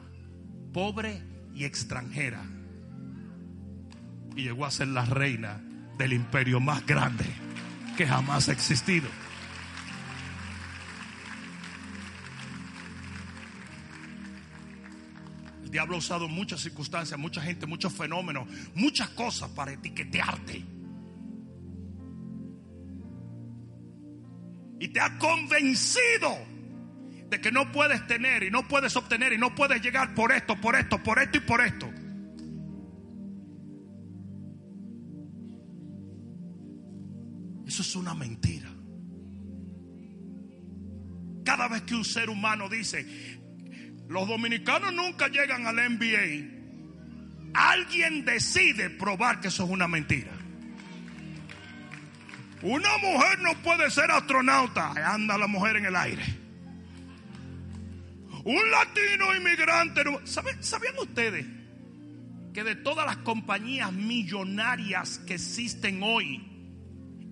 pobre 0.74 1.22
y 1.54 1.66
extranjera. 1.66 2.44
Y 4.38 4.44
llegó 4.44 4.66
a 4.66 4.72
ser 4.72 4.88
la 4.88 5.06
reina 5.06 5.62
del 5.98 6.14
imperio 6.14 6.60
más 6.62 6.86
grande 6.86 7.45
que 7.96 8.06
jamás 8.06 8.50
ha 8.50 8.52
existido. 8.52 9.08
El 15.64 15.72
diablo 15.72 15.96
ha 15.96 16.00
usado 16.00 16.28
muchas 16.28 16.62
circunstancias, 16.62 17.20
mucha 17.20 17.42
gente, 17.42 17.66
muchos 17.66 17.94
fenómenos, 17.94 18.48
muchas 18.76 19.10
cosas 19.10 19.50
para 19.50 19.74
etiquetearte. 19.74 20.64
Y 24.80 24.88
te 24.90 25.00
ha 25.00 25.18
convencido 25.18 26.38
de 27.30 27.42
que 27.42 27.52
no 27.52 27.72
puedes 27.72 28.06
tener 28.08 28.44
y 28.44 28.52
no 28.52 28.68
puedes 28.68 28.96
obtener 28.96 29.34
y 29.34 29.38
no 29.38 29.56
puedes 29.56 29.82
llegar 29.82 30.14
por 30.14 30.32
esto, 30.32 30.56
por 30.60 30.76
esto, 30.76 31.02
por 31.02 31.20
esto 31.20 31.38
y 31.38 31.42
por 31.42 31.62
esto. 31.62 31.90
Eso 37.76 37.82
es 37.82 37.96
una 37.98 38.14
mentira. 38.14 38.70
Cada 41.44 41.68
vez 41.68 41.82
que 41.82 41.94
un 41.94 42.06
ser 42.06 42.30
humano 42.30 42.70
dice, 42.70 43.06
los 44.08 44.30
dominicanos 44.30 44.94
nunca 44.94 45.28
llegan 45.28 45.68
al 45.68 45.76
NBA, 45.76 47.52
alguien 47.54 48.24
decide 48.24 48.92
probar 48.92 49.42
que 49.42 49.50
eso 49.50 49.66
es 49.66 49.70
una 49.70 49.90
mentira. 49.90 50.32
Una 52.62 52.98
mujer 53.00 53.40
no 53.40 53.54
puede 53.62 53.92
ser 53.92 54.10
astronauta, 54.10 54.94
anda 55.14 55.38
la 55.38 55.48
mujer 55.48 55.76
en 55.76 55.86
el 55.88 55.98
aire. 55.98 56.24
Un 58.46 58.72
latino 58.72 59.36
inmigrante. 59.36 60.02
¿Sabían 60.24 60.98
ustedes 60.98 61.46
que 62.54 62.64
de 62.64 62.76
todas 62.76 63.06
las 63.06 63.18
compañías 63.18 63.92
millonarias 63.92 65.20
que 65.28 65.34
existen 65.34 66.02
hoy, 66.04 66.55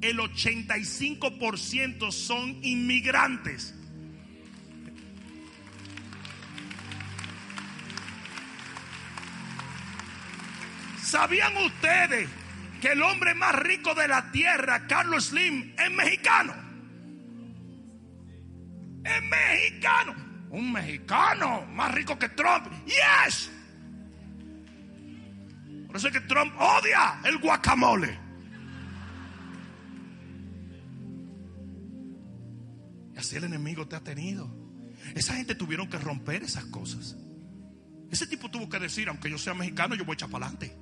el 0.03 0.19
85% 0.19 2.11
son 2.11 2.59
inmigrantes. 2.63 3.73
¿Sabían 11.01 11.55
ustedes 11.57 12.27
que 12.81 12.93
el 12.93 13.01
hombre 13.01 13.33
más 13.35 13.55
rico 13.55 13.93
de 13.93 14.07
la 14.07 14.31
tierra, 14.31 14.87
Carlos 14.87 15.25
Slim, 15.25 15.73
es 15.77 15.91
mexicano? 15.91 16.53
Es 19.03 19.21
mexicano. 19.21 20.15
Un 20.49 20.71
mexicano 20.71 21.65
más 21.67 21.93
rico 21.93 22.17
que 22.17 22.29
Trump. 22.29 22.67
Yes. 22.85 23.51
Por 25.87 25.97
eso 25.97 26.07
es 26.07 26.13
que 26.13 26.21
Trump 26.21 26.53
odia 26.59 27.19
el 27.23 27.37
guacamole. 27.37 28.22
Así 33.17 33.35
el 33.35 33.45
enemigo 33.45 33.87
te 33.87 33.95
ha 33.95 34.03
tenido. 34.03 34.49
Esa 35.15 35.35
gente 35.35 35.55
tuvieron 35.55 35.89
que 35.89 35.97
romper 35.97 36.43
esas 36.43 36.65
cosas. 36.65 37.15
Ese 38.09 38.27
tipo 38.27 38.49
tuvo 38.49 38.69
que 38.69 38.79
decir, 38.79 39.09
aunque 39.09 39.29
yo 39.29 39.37
sea 39.37 39.53
mexicano, 39.53 39.95
yo 39.95 40.05
voy 40.05 40.13
a 40.13 40.15
echar 40.15 40.29
para 40.29 40.45
adelante. 40.45 40.75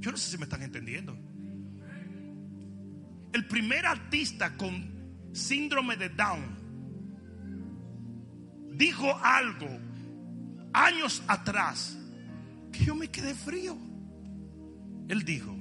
Yo 0.00 0.10
no 0.10 0.16
sé 0.16 0.30
si 0.30 0.38
me 0.38 0.44
están 0.44 0.62
entendiendo. 0.62 1.16
El 3.32 3.46
primer 3.46 3.86
artista 3.86 4.56
con 4.56 4.96
síndrome 5.32 5.96
de 5.96 6.08
Down 6.08 6.56
dijo 8.76 9.14
algo 9.22 9.68
años 10.72 11.22
atrás 11.26 11.98
que 12.72 12.84
yo 12.84 12.94
me 12.94 13.08
quedé 13.08 13.34
frío. 13.34 13.76
Él 15.08 15.24
dijo, 15.24 15.54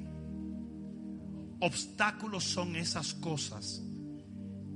obstáculos 1.60 2.44
son 2.44 2.76
esas 2.76 3.14
cosas 3.14 3.84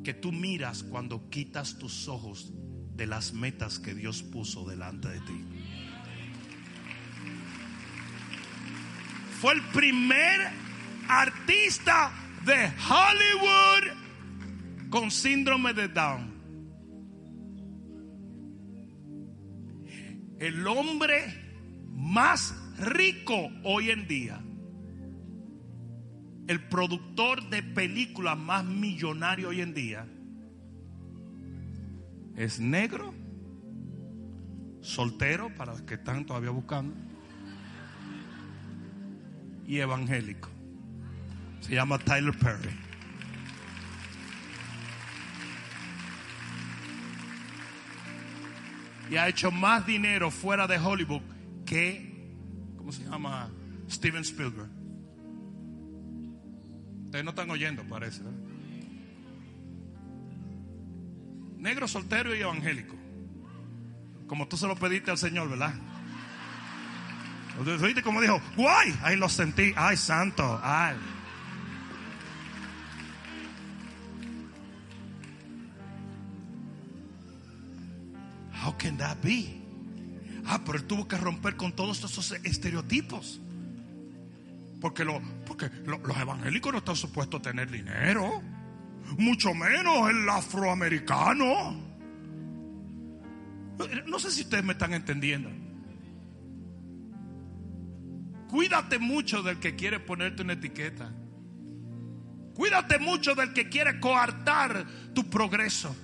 que 0.03 0.13
tú 0.13 0.31
miras 0.31 0.83
cuando 0.83 1.29
quitas 1.29 1.77
tus 1.77 2.07
ojos 2.07 2.51
de 2.95 3.07
las 3.07 3.33
metas 3.33 3.79
que 3.79 3.93
Dios 3.93 4.23
puso 4.23 4.67
delante 4.67 5.09
de 5.09 5.19
ti. 5.21 5.45
Fue 9.39 9.53
el 9.53 9.61
primer 9.73 10.39
artista 11.07 12.11
de 12.45 12.71
Hollywood 12.89 14.01
con 14.89 15.09
síndrome 15.09 15.73
de 15.73 15.87
Down. 15.87 16.31
El 20.39 20.67
hombre 20.67 21.23
más 21.89 22.55
rico 22.77 23.49
hoy 23.63 23.91
en 23.91 24.07
día 24.07 24.41
el 26.51 26.59
productor 26.59 27.49
de 27.49 27.63
películas 27.63 28.37
más 28.37 28.65
millonario 28.65 29.47
hoy 29.47 29.61
en 29.61 29.73
día 29.73 30.05
es 32.35 32.59
negro, 32.59 33.13
soltero, 34.81 35.55
para 35.55 35.71
los 35.71 35.83
que 35.83 35.93
están 35.93 36.25
todavía 36.25 36.49
buscando, 36.49 36.93
y 39.65 39.77
evangélico. 39.77 40.49
Se 41.61 41.73
llama 41.73 41.97
Tyler 41.99 42.37
Perry. 42.37 42.69
Y 49.09 49.15
ha 49.15 49.29
hecho 49.29 49.51
más 49.51 49.85
dinero 49.85 50.31
fuera 50.31 50.67
de 50.67 50.77
Hollywood 50.77 51.21
que, 51.65 52.35
¿cómo 52.75 52.91
se 52.91 53.05
llama? 53.05 53.49
Steven 53.89 54.23
Spielberg. 54.23 54.80
Ustedes 57.11 57.25
no 57.25 57.31
están 57.31 57.49
oyendo, 57.49 57.83
parece. 57.83 58.21
Negro, 61.57 61.85
soltero 61.85 62.33
y 62.33 62.39
evangélico. 62.39 62.95
Como 64.27 64.47
tú 64.47 64.55
se 64.55 64.65
lo 64.65 64.77
pediste 64.77 65.11
al 65.11 65.17
Señor, 65.17 65.49
¿verdad? 65.49 65.73
¿Viste 67.83 68.01
como 68.01 68.21
dijo? 68.21 68.39
¡Guay! 68.55 68.97
Ahí 69.03 69.17
lo 69.17 69.27
sentí. 69.27 69.73
¡Ay, 69.75 69.97
santo! 69.97 70.57
¡Ay! 70.63 70.95
How 78.65 78.77
can 78.77 78.95
that 78.99 79.17
be? 79.21 79.61
Ah, 80.45 80.61
pero 80.65 80.77
él 80.77 80.85
tuvo 80.85 81.09
que 81.09 81.17
romper 81.17 81.57
con 81.57 81.73
todos 81.73 82.01
esos 82.05 82.31
estereotipos. 82.45 83.41
Porque, 84.81 85.05
lo, 85.05 85.21
porque 85.45 85.69
los 85.85 86.17
evangélicos 86.17 86.71
no 86.71 86.79
están 86.79 86.95
supuestos 86.95 87.39
a 87.39 87.43
tener 87.43 87.69
dinero. 87.69 88.41
Mucho 89.17 89.53
menos 89.53 90.09
el 90.09 90.27
afroamericano. 90.27 91.79
No 94.07 94.19
sé 94.19 94.31
si 94.31 94.41
ustedes 94.41 94.63
me 94.63 94.73
están 94.73 94.93
entendiendo. 94.93 95.49
Cuídate 98.49 98.97
mucho 98.97 99.43
del 99.43 99.59
que 99.59 99.75
quiere 99.75 99.99
ponerte 99.99 100.41
una 100.41 100.53
etiqueta. 100.53 101.13
Cuídate 102.55 102.99
mucho 102.99 103.35
del 103.35 103.53
que 103.53 103.69
quiere 103.69 103.99
coartar 103.99 104.85
tu 105.13 105.29
progreso. 105.29 105.95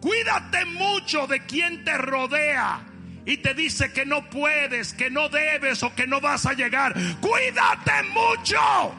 Cuídate 0.00 0.64
mucho 0.66 1.26
de 1.26 1.46
quien 1.46 1.84
te 1.84 1.96
rodea 1.96 2.84
y 3.26 3.38
te 3.38 3.54
dice 3.54 3.92
que 3.92 4.04
no 4.04 4.28
puedes, 4.28 4.92
que 4.92 5.10
no 5.10 5.28
debes 5.28 5.82
o 5.82 5.94
que 5.94 6.06
no 6.06 6.20
vas 6.20 6.46
a 6.46 6.52
llegar, 6.52 6.94
cuídate 7.20 8.02
mucho. 8.12 8.94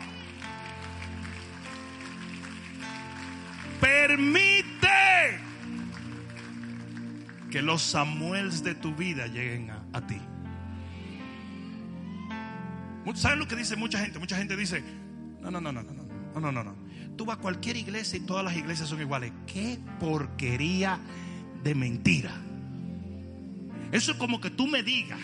Permite 3.80 5.40
que 7.52 7.62
los 7.62 7.82
Samuels 7.82 8.64
de 8.64 8.76
tu 8.76 8.96
vida 8.96 9.28
lleguen 9.28 9.70
a, 9.70 10.08
ti. 10.08 10.20
¿Saben 13.14 13.40
lo 13.40 13.48
que 13.48 13.56
dice 13.56 13.76
mucha 13.76 14.00
gente? 14.00 14.18
Mucha 14.18 14.38
gente 14.38 14.58
dice, 14.58 14.84
no, 15.40 15.52
no, 15.52 15.62
no, 15.62 15.72
no, 15.72 15.84
no, 15.84 15.94
no, 15.94 16.40
no, 16.40 16.52
no, 16.52 16.64
no. 16.64 16.76
Tú 17.16 17.26
vas 17.26 17.38
a 17.38 17.42
cualquier 17.42 17.78
iglesia 17.78 18.18
y 18.18 18.22
todas 18.22 18.44
las 18.44 18.56
iglesias 18.56 18.90
son 18.90 19.00
iguales. 19.00 19.32
Qué 19.46 19.80
porquería 20.00 21.00
de 21.64 21.76
mentira. 21.76 22.32
Eso 23.96 24.12
es 24.12 24.18
como 24.18 24.42
que 24.42 24.50
tú 24.50 24.68
me 24.68 24.84
digas 24.84 25.22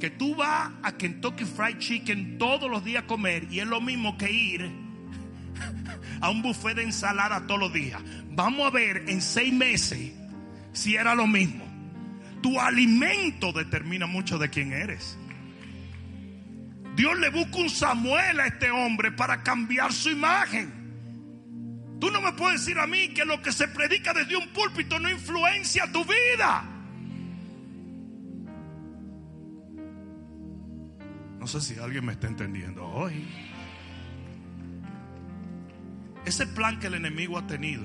que 0.00 0.08
tú 0.08 0.34
vas 0.34 0.70
a 0.82 0.96
Kentucky 0.96 1.44
Fried 1.44 1.76
Chicken 1.76 2.38
todos 2.38 2.70
los 2.70 2.82
días 2.82 3.04
a 3.04 3.06
comer 3.06 3.48
y 3.50 3.60
es 3.60 3.66
lo 3.66 3.82
mismo 3.82 4.16
que 4.16 4.32
ir 4.32 4.70
a 6.22 6.30
un 6.30 6.40
buffet 6.40 6.74
de 6.74 6.84
ensalada 6.84 7.46
todos 7.46 7.60
los 7.60 7.72
días. 7.74 8.00
Vamos 8.30 8.66
a 8.66 8.70
ver 8.70 9.04
en 9.08 9.20
seis 9.20 9.52
meses 9.52 10.10
si 10.72 10.96
era 10.96 11.14
lo 11.14 11.26
mismo. 11.26 11.66
Tu 12.42 12.58
alimento 12.58 13.52
determina 13.52 14.06
mucho 14.06 14.38
de 14.38 14.48
quién 14.48 14.72
eres. 14.72 15.18
Dios 16.94 17.18
le 17.18 17.28
busca 17.28 17.58
un 17.58 17.68
Samuel 17.68 18.40
a 18.40 18.46
este 18.46 18.70
hombre 18.70 19.12
para 19.12 19.42
cambiar 19.42 19.92
su 19.92 20.08
imagen. 20.08 20.72
Tú 22.00 22.10
no 22.10 22.22
me 22.22 22.32
puedes 22.32 22.60
decir 22.60 22.78
a 22.78 22.86
mí 22.86 23.08
que 23.08 23.26
lo 23.26 23.42
que 23.42 23.52
se 23.52 23.68
predica 23.68 24.14
desde 24.14 24.34
un 24.34 24.48
púlpito 24.48 24.98
no 24.98 25.10
influencia 25.10 25.92
tu 25.92 26.06
vida. 26.06 26.72
No 31.46 31.52
sé 31.52 31.60
si 31.60 31.78
alguien 31.78 32.04
me 32.04 32.10
está 32.10 32.26
entendiendo 32.26 32.84
hoy. 32.84 33.24
Ese 36.24 36.44
plan 36.44 36.80
que 36.80 36.88
el 36.88 36.94
enemigo 36.94 37.38
ha 37.38 37.46
tenido, 37.46 37.84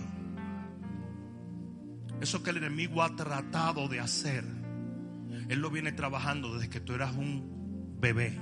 eso 2.21 2.41
que 2.41 2.49
el 2.49 2.57
enemigo 2.57 3.03
ha 3.03 3.15
tratado 3.15 3.87
de 3.87 3.99
hacer, 3.99 4.43
él 5.47 5.59
lo 5.59 5.69
viene 5.69 5.91
trabajando 5.91 6.55
desde 6.55 6.71
que 6.71 6.79
tú 6.79 6.95
eras 6.95 7.15
un 7.15 7.99
bebé. 8.01 8.35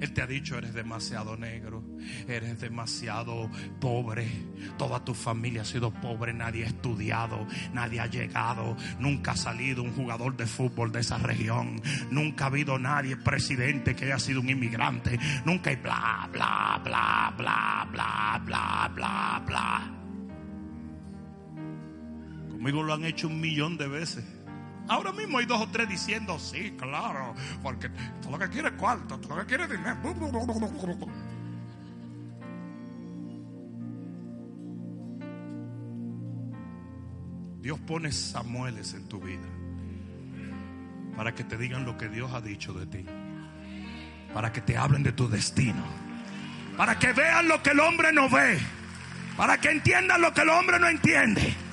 Él 0.00 0.12
te 0.12 0.20
ha 0.20 0.26
dicho, 0.26 0.58
eres 0.58 0.74
demasiado 0.74 1.36
negro, 1.36 1.82
eres 2.28 2.60
demasiado 2.60 3.50
pobre, 3.80 4.28
toda 4.76 5.02
tu 5.04 5.14
familia 5.14 5.62
ha 5.62 5.64
sido 5.64 5.90
pobre, 5.90 6.34
nadie 6.34 6.64
ha 6.64 6.68
estudiado, 6.68 7.46
nadie 7.72 8.00
ha 8.00 8.06
llegado, 8.06 8.76
nunca 8.98 9.32
ha 9.32 9.36
salido 9.36 9.82
un 9.82 9.94
jugador 9.94 10.36
de 10.36 10.46
fútbol 10.46 10.92
de 10.92 11.00
esa 11.00 11.16
región, 11.16 11.80
nunca 12.10 12.44
ha 12.44 12.48
habido 12.48 12.78
nadie 12.78 13.16
presidente 13.16 13.96
que 13.96 14.04
haya 14.06 14.18
sido 14.18 14.40
un 14.42 14.50
inmigrante, 14.50 15.18
nunca 15.46 15.70
hay 15.70 15.76
bla, 15.76 16.28
bla, 16.30 16.80
bla, 16.84 17.34
bla, 17.38 17.88
bla, 17.90 18.42
bla, 18.44 18.92
bla, 18.94 19.42
bla. 19.46 19.92
Conmigo 22.50 22.82
lo 22.82 22.92
han 22.92 23.04
hecho 23.04 23.28
un 23.28 23.40
millón 23.40 23.78
de 23.78 23.88
veces. 23.88 24.35
Ahora 24.88 25.12
mismo 25.12 25.38
hay 25.38 25.46
dos 25.46 25.60
o 25.60 25.68
tres 25.68 25.88
diciendo, 25.88 26.38
sí, 26.38 26.74
claro, 26.78 27.34
porque 27.62 27.88
todo 28.22 28.32
lo 28.32 28.38
que 28.38 28.48
quiere 28.48 28.68
es 28.68 28.74
cuarto, 28.74 29.18
todo 29.18 29.36
lo 29.36 29.42
que 29.42 29.46
quiere 29.48 29.64
es 29.64 29.70
dinero. 29.70 29.96
Dios 37.60 37.80
pone 37.80 38.12
Samueles 38.12 38.94
en 38.94 39.08
tu 39.08 39.20
vida 39.20 39.48
para 41.16 41.34
que 41.34 41.42
te 41.42 41.56
digan 41.56 41.84
lo 41.84 41.96
que 41.96 42.08
Dios 42.08 42.32
ha 42.32 42.40
dicho 42.40 42.72
de 42.74 42.86
ti, 42.86 43.04
para 44.32 44.52
que 44.52 44.60
te 44.60 44.76
hablen 44.76 45.02
de 45.02 45.12
tu 45.12 45.28
destino, 45.28 45.82
para 46.76 46.98
que 46.98 47.12
vean 47.12 47.48
lo 47.48 47.62
que 47.62 47.70
el 47.70 47.80
hombre 47.80 48.12
no 48.12 48.28
ve, 48.28 48.58
para 49.36 49.58
que 49.58 49.70
entiendan 49.70 50.20
lo 50.20 50.32
que 50.32 50.42
el 50.42 50.50
hombre 50.50 50.78
no 50.78 50.88
entiende. 50.88 51.65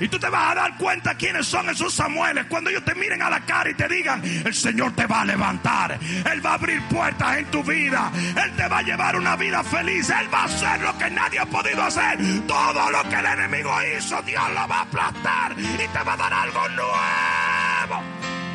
Y 0.00 0.08
tú 0.08 0.18
te 0.18 0.28
vas 0.28 0.52
a 0.52 0.54
dar 0.54 0.76
cuenta 0.76 1.14
quiénes 1.14 1.46
son 1.46 1.68
esos 1.70 1.94
Samueles 1.94 2.46
cuando 2.46 2.70
ellos 2.70 2.84
te 2.84 2.94
miren 2.94 3.22
a 3.22 3.30
la 3.30 3.40
cara 3.40 3.70
y 3.70 3.74
te 3.74 3.88
digan, 3.88 4.22
el 4.22 4.54
Señor 4.54 4.92
te 4.92 5.06
va 5.06 5.22
a 5.22 5.24
levantar, 5.24 5.98
Él 6.00 6.44
va 6.44 6.50
a 6.50 6.54
abrir 6.54 6.82
puertas 6.88 7.38
en 7.38 7.46
tu 7.46 7.62
vida, 7.62 8.10
Él 8.14 8.52
te 8.56 8.68
va 8.68 8.78
a 8.78 8.82
llevar 8.82 9.16
una 9.16 9.36
vida 9.36 9.62
feliz, 9.62 10.10
Él 10.10 10.32
va 10.32 10.42
a 10.42 10.44
hacer 10.44 10.80
lo 10.80 10.96
que 10.98 11.10
nadie 11.10 11.38
ha 11.38 11.46
podido 11.46 11.82
hacer. 11.82 12.18
Todo 12.46 12.90
lo 12.90 13.02
que 13.08 13.14
el 13.16 13.26
enemigo 13.26 13.72
hizo, 13.96 14.20
Dios 14.22 14.48
lo 14.50 14.68
va 14.68 14.78
a 14.78 14.82
aplastar 14.82 15.54
y 15.58 15.88
te 15.88 16.02
va 16.04 16.12
a 16.12 16.16
dar 16.16 16.32
algo 16.32 16.68
nuevo. 16.70 18.02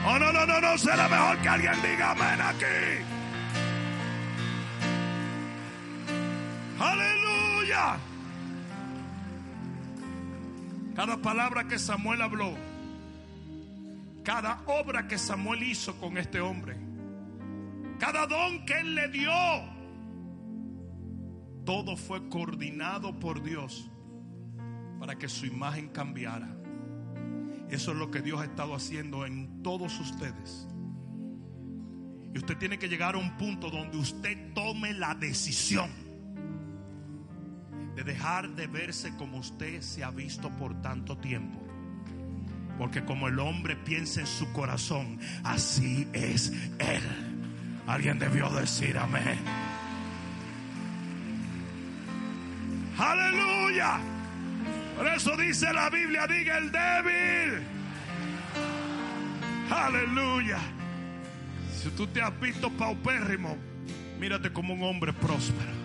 Oh, 0.06 0.20
no, 0.20 0.32
no, 0.32 0.46
no, 0.46 0.62
no, 0.62 0.78
será 0.78 1.08
mejor 1.08 1.38
que 1.38 1.50
alguien 1.50 1.82
diga 1.82 2.12
amén 2.12 2.42
aquí. 2.42 3.06
Aleluya. 6.80 8.11
Cada 10.96 11.18
palabra 11.22 11.68
que 11.68 11.80
Samuel 11.80 12.22
habló, 12.22 12.54
cada 14.24 14.62
obra 14.66 15.08
que 15.08 15.18
Samuel 15.18 15.64
hizo 15.64 15.96
con 16.00 16.18
este 16.18 16.42
hombre, 16.42 16.78
cada 17.98 18.28
don 18.28 18.66
que 18.66 18.80
él 18.80 18.96
le 18.96 19.08
dio, 19.08 19.32
todo 21.66 21.96
fue 21.96 22.28
coordinado 22.28 23.20
por 23.20 23.42
Dios 23.42 23.90
para 25.00 25.18
que 25.18 25.30
su 25.30 25.46
imagen 25.46 25.90
cambiara. 25.90 26.56
Eso 27.70 27.92
es 27.92 27.98
lo 27.98 28.12
que 28.12 28.22
Dios 28.22 28.42
ha 28.42 28.46
estado 28.46 28.76
haciendo 28.76 29.26
en 29.26 29.64
todos 29.64 29.98
ustedes. 29.98 30.68
Y 32.34 32.38
usted 32.38 32.58
tiene 32.58 32.78
que 32.78 32.90
llegar 32.90 33.16
a 33.16 33.18
un 33.18 33.38
punto 33.38 33.70
donde 33.70 33.98
usted 33.98 34.54
tome 34.54 34.94
la 34.94 35.16
decisión 35.16 35.90
de 37.96 38.04
dejar 38.04 38.50
de 38.50 38.68
verse 38.68 39.16
como 39.18 39.38
usted 39.38 39.82
se 39.82 40.04
ha 40.04 40.12
visto 40.12 40.50
por 40.50 40.82
tanto 40.82 41.18
tiempo. 41.18 41.60
Porque 42.78 43.04
como 43.04 43.28
el 43.28 43.40
hombre 43.40 43.76
piensa 43.76 44.22
en 44.22 44.28
su 44.28 44.52
corazón, 44.54 45.20
así 45.44 46.08
es 46.14 46.52
él. 46.80 47.04
Alguien 47.86 48.18
debió 48.18 48.50
decir 48.50 48.98
amén. 48.98 49.40
Aleluya. 52.98 54.00
Por 54.98 55.08
eso 55.08 55.36
dice 55.36 55.74
la 55.74 55.90
Biblia, 55.90 56.28
diga 56.28 56.58
el 56.58 56.72
débil. 56.72 57.64
Aleluya. 59.70 60.60
Si 61.82 61.90
tú 61.90 62.06
te 62.08 62.22
has 62.22 62.40
visto 62.40 62.70
paupérrimo, 62.70 63.58
mírate 64.20 64.52
como 64.52 64.74
un 64.74 64.84
hombre 64.84 65.14
próspero. 65.14 65.81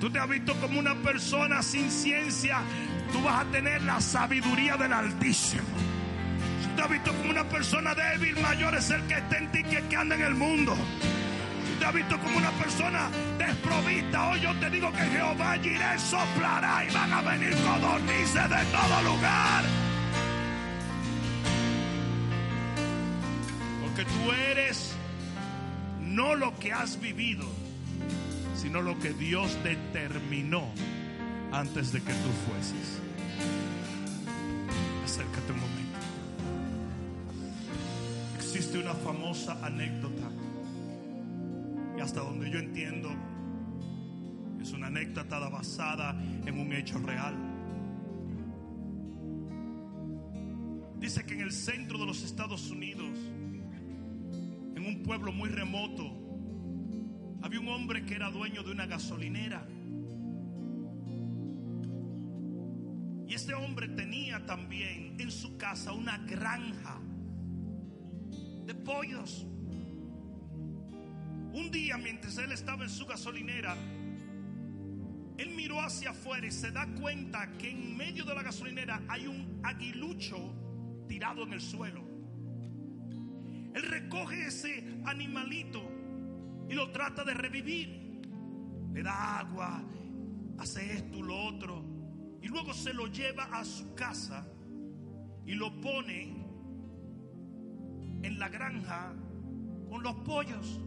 Tú 0.00 0.08
te 0.08 0.18
has 0.18 0.28
visto 0.30 0.58
como 0.60 0.80
una 0.80 0.94
persona 0.94 1.62
sin 1.62 1.90
ciencia, 1.90 2.62
tú 3.12 3.22
vas 3.22 3.44
a 3.44 3.50
tener 3.50 3.82
la 3.82 4.00
sabiduría 4.00 4.78
del 4.78 4.94
Altísimo. 4.94 5.62
Si 6.62 6.68
tú 6.68 6.76
te 6.76 6.82
has 6.82 6.90
visto 6.90 7.14
como 7.14 7.30
una 7.30 7.44
persona 7.44 7.94
débil, 7.94 8.34
mayor 8.40 8.74
es 8.76 8.90
el 8.90 9.02
que 9.02 9.14
está 9.14 9.36
en 9.36 9.52
ti 9.52 9.62
que 9.62 9.76
el 9.76 9.88
que 9.88 9.96
anda 9.96 10.14
en 10.14 10.22
el 10.22 10.34
mundo. 10.34 10.74
Si 11.66 11.78
te 11.78 11.84
has 11.84 11.92
visto 11.92 12.18
como 12.18 12.38
una 12.38 12.50
persona 12.52 13.10
desprovista, 13.36 14.30
hoy 14.30 14.40
yo 14.40 14.58
te 14.58 14.70
digo 14.70 14.90
que 14.90 15.02
Jehová 15.02 15.58
Jireh 15.62 15.98
soplará 15.98 16.82
y 16.86 16.94
van 16.94 17.12
a 17.12 17.20
venir 17.20 17.54
codornices 17.56 18.48
de 18.48 18.64
todo 18.72 19.02
lugar. 19.02 19.64
Porque 23.82 24.04
tú 24.06 24.32
eres 24.32 24.96
no 26.00 26.34
lo 26.34 26.58
que 26.58 26.72
has 26.72 26.98
vivido, 26.98 27.44
sino 28.60 28.82
lo 28.82 28.98
que 28.98 29.14
Dios 29.14 29.56
determinó 29.64 30.68
antes 31.50 31.92
de 31.92 32.00
que 32.02 32.12
tú 32.12 32.28
fueses. 32.46 33.00
Acércate 35.02 35.52
un 35.52 35.60
momento. 35.60 35.98
Existe 38.36 38.78
una 38.78 38.92
famosa 38.92 39.64
anécdota 39.64 40.28
y 41.96 42.00
hasta 42.02 42.20
donde 42.20 42.50
yo 42.50 42.58
entiendo 42.58 43.10
es 44.60 44.72
una 44.72 44.88
anécdota 44.88 45.38
basada 45.48 46.20
en 46.44 46.60
un 46.60 46.70
hecho 46.74 46.98
real. 46.98 47.34
Dice 50.98 51.24
que 51.24 51.32
en 51.32 51.40
el 51.40 51.52
centro 51.52 51.96
de 51.96 52.04
los 52.04 52.22
Estados 52.22 52.70
Unidos, 52.70 53.18
en 54.76 54.84
un 54.86 55.02
pueblo 55.02 55.32
muy 55.32 55.48
remoto, 55.48 56.19
había 57.42 57.60
un 57.60 57.68
hombre 57.68 58.04
que 58.04 58.14
era 58.14 58.30
dueño 58.30 58.62
de 58.62 58.70
una 58.70 58.86
gasolinera. 58.86 59.66
Y 63.26 63.34
este 63.34 63.54
hombre 63.54 63.88
tenía 63.88 64.44
también 64.44 65.16
en 65.18 65.30
su 65.30 65.56
casa 65.56 65.92
una 65.92 66.18
granja 66.18 67.00
de 68.66 68.74
pollos. 68.74 69.46
Un 71.52 71.70
día 71.70 71.96
mientras 71.96 72.38
él 72.38 72.52
estaba 72.52 72.84
en 72.84 72.90
su 72.90 73.06
gasolinera, 73.06 73.76
él 75.38 75.50
miró 75.56 75.80
hacia 75.80 76.10
afuera 76.10 76.46
y 76.46 76.50
se 76.50 76.70
da 76.70 76.86
cuenta 77.00 77.52
que 77.56 77.70
en 77.70 77.96
medio 77.96 78.24
de 78.24 78.34
la 78.34 78.42
gasolinera 78.42 79.02
hay 79.08 79.26
un 79.26 79.60
aguilucho 79.62 80.54
tirado 81.08 81.44
en 81.44 81.54
el 81.54 81.60
suelo. 81.60 82.02
Él 83.74 83.82
recoge 83.84 84.46
ese 84.46 85.00
animalito 85.06 85.89
y 86.70 86.74
lo 86.74 86.90
trata 86.92 87.24
de 87.24 87.34
revivir. 87.34 88.22
Le 88.92 89.02
da 89.02 89.40
agua, 89.40 89.82
hace 90.58 90.94
esto, 90.94 91.20
lo 91.20 91.36
otro. 91.46 91.84
Y 92.40 92.48
luego 92.48 92.72
se 92.72 92.94
lo 92.94 93.08
lleva 93.08 93.44
a 93.52 93.64
su 93.64 93.94
casa 93.94 94.46
y 95.44 95.54
lo 95.54 95.80
pone 95.80 96.46
en 98.22 98.38
la 98.38 98.48
granja 98.48 99.12
con 99.88 100.02
los 100.02 100.14
pollos. 100.16 100.80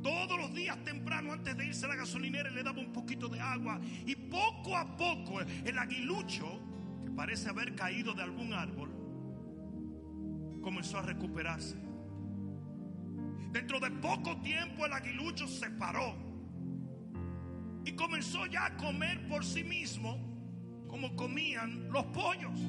Todos 0.00 0.38
los 0.38 0.54
días 0.54 0.78
temprano 0.84 1.32
antes 1.32 1.56
de 1.56 1.66
irse 1.66 1.86
a 1.86 1.88
la 1.88 1.96
gasolinera 1.96 2.50
le 2.50 2.62
daba 2.62 2.78
un 2.78 2.92
poquito 2.92 3.28
de 3.28 3.40
agua 3.40 3.80
y 4.06 4.14
poco 4.14 4.76
a 4.76 4.96
poco 4.96 5.40
el 5.40 5.76
aguilucho, 5.76 6.60
que 7.04 7.10
parece 7.10 7.48
haber 7.48 7.74
caído 7.74 8.14
de 8.14 8.22
algún 8.22 8.52
árbol, 8.52 8.90
comenzó 10.62 10.98
a 10.98 11.02
recuperarse. 11.02 11.85
Dentro 13.56 13.80
de 13.80 13.90
poco 13.90 14.36
tiempo 14.42 14.84
el 14.84 14.92
aguilucho 14.92 15.48
se 15.48 15.70
paró 15.70 16.14
y 17.86 17.92
comenzó 17.92 18.44
ya 18.44 18.66
a 18.66 18.76
comer 18.76 19.26
por 19.28 19.42
sí 19.42 19.64
mismo 19.64 20.18
como 20.86 21.16
comían 21.16 21.90
los 21.90 22.04
pollos. 22.04 22.60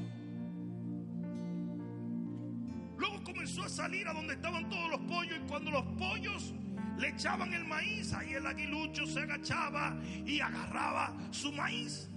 Luego 2.98 3.22
comenzó 3.22 3.64
a 3.64 3.70
salir 3.70 4.08
a 4.08 4.14
donde 4.14 4.36
estaban 4.36 4.70
todos 4.70 4.92
los 4.92 5.02
pollos 5.02 5.38
y 5.38 5.48
cuando 5.50 5.72
los 5.72 5.84
pollos 5.98 6.54
le 6.98 7.10
echaban 7.10 7.54
el 7.54 7.66
maíz, 7.66 8.14
ahí 8.14 8.36
el 8.36 8.48
aguilucho 8.48 9.06
se 9.06 9.20
agachaba 9.20 10.00
y 10.26 10.40
agarraba 10.40 11.18
su 11.32 11.52
maíz. 11.52 12.10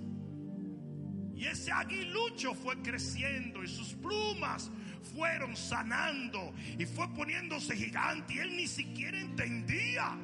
Y 1.34 1.44
ese 1.44 1.72
aguilucho 1.72 2.54
fue 2.54 2.80
creciendo 2.82 3.64
y 3.64 3.66
sus 3.66 3.94
plumas 3.94 4.70
fueron 5.00 5.56
sanando 5.56 6.52
y 6.78 6.84
fue 6.86 7.08
poniéndose 7.14 7.76
gigante 7.76 8.34
y 8.34 8.38
él 8.38 8.56
ni 8.56 8.66
siquiera 8.66 9.18
entendía 9.18 10.16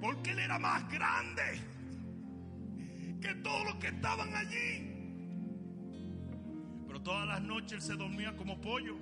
porque 0.00 0.32
él 0.32 0.38
era 0.40 0.58
más 0.58 0.88
grande 0.90 1.42
que 3.20 3.34
todos 3.36 3.64
los 3.64 3.74
que 3.76 3.88
estaban 3.88 4.34
allí. 4.34 4.92
Pero 6.86 7.02
todas 7.02 7.26
las 7.26 7.42
noches 7.42 7.72
él 7.72 7.82
se 7.82 7.94
dormía 7.94 8.36
como 8.36 8.60
pollo. 8.60 8.96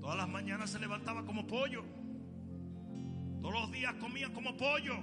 Todas 0.00 0.16
las 0.16 0.28
mañanas 0.28 0.70
se 0.70 0.78
levantaba 0.78 1.24
como 1.26 1.46
pollo. 1.46 1.84
Todos 3.42 3.54
los 3.54 3.72
días 3.72 3.94
comía 3.94 4.32
como 4.32 4.56
pollo. 4.56 4.96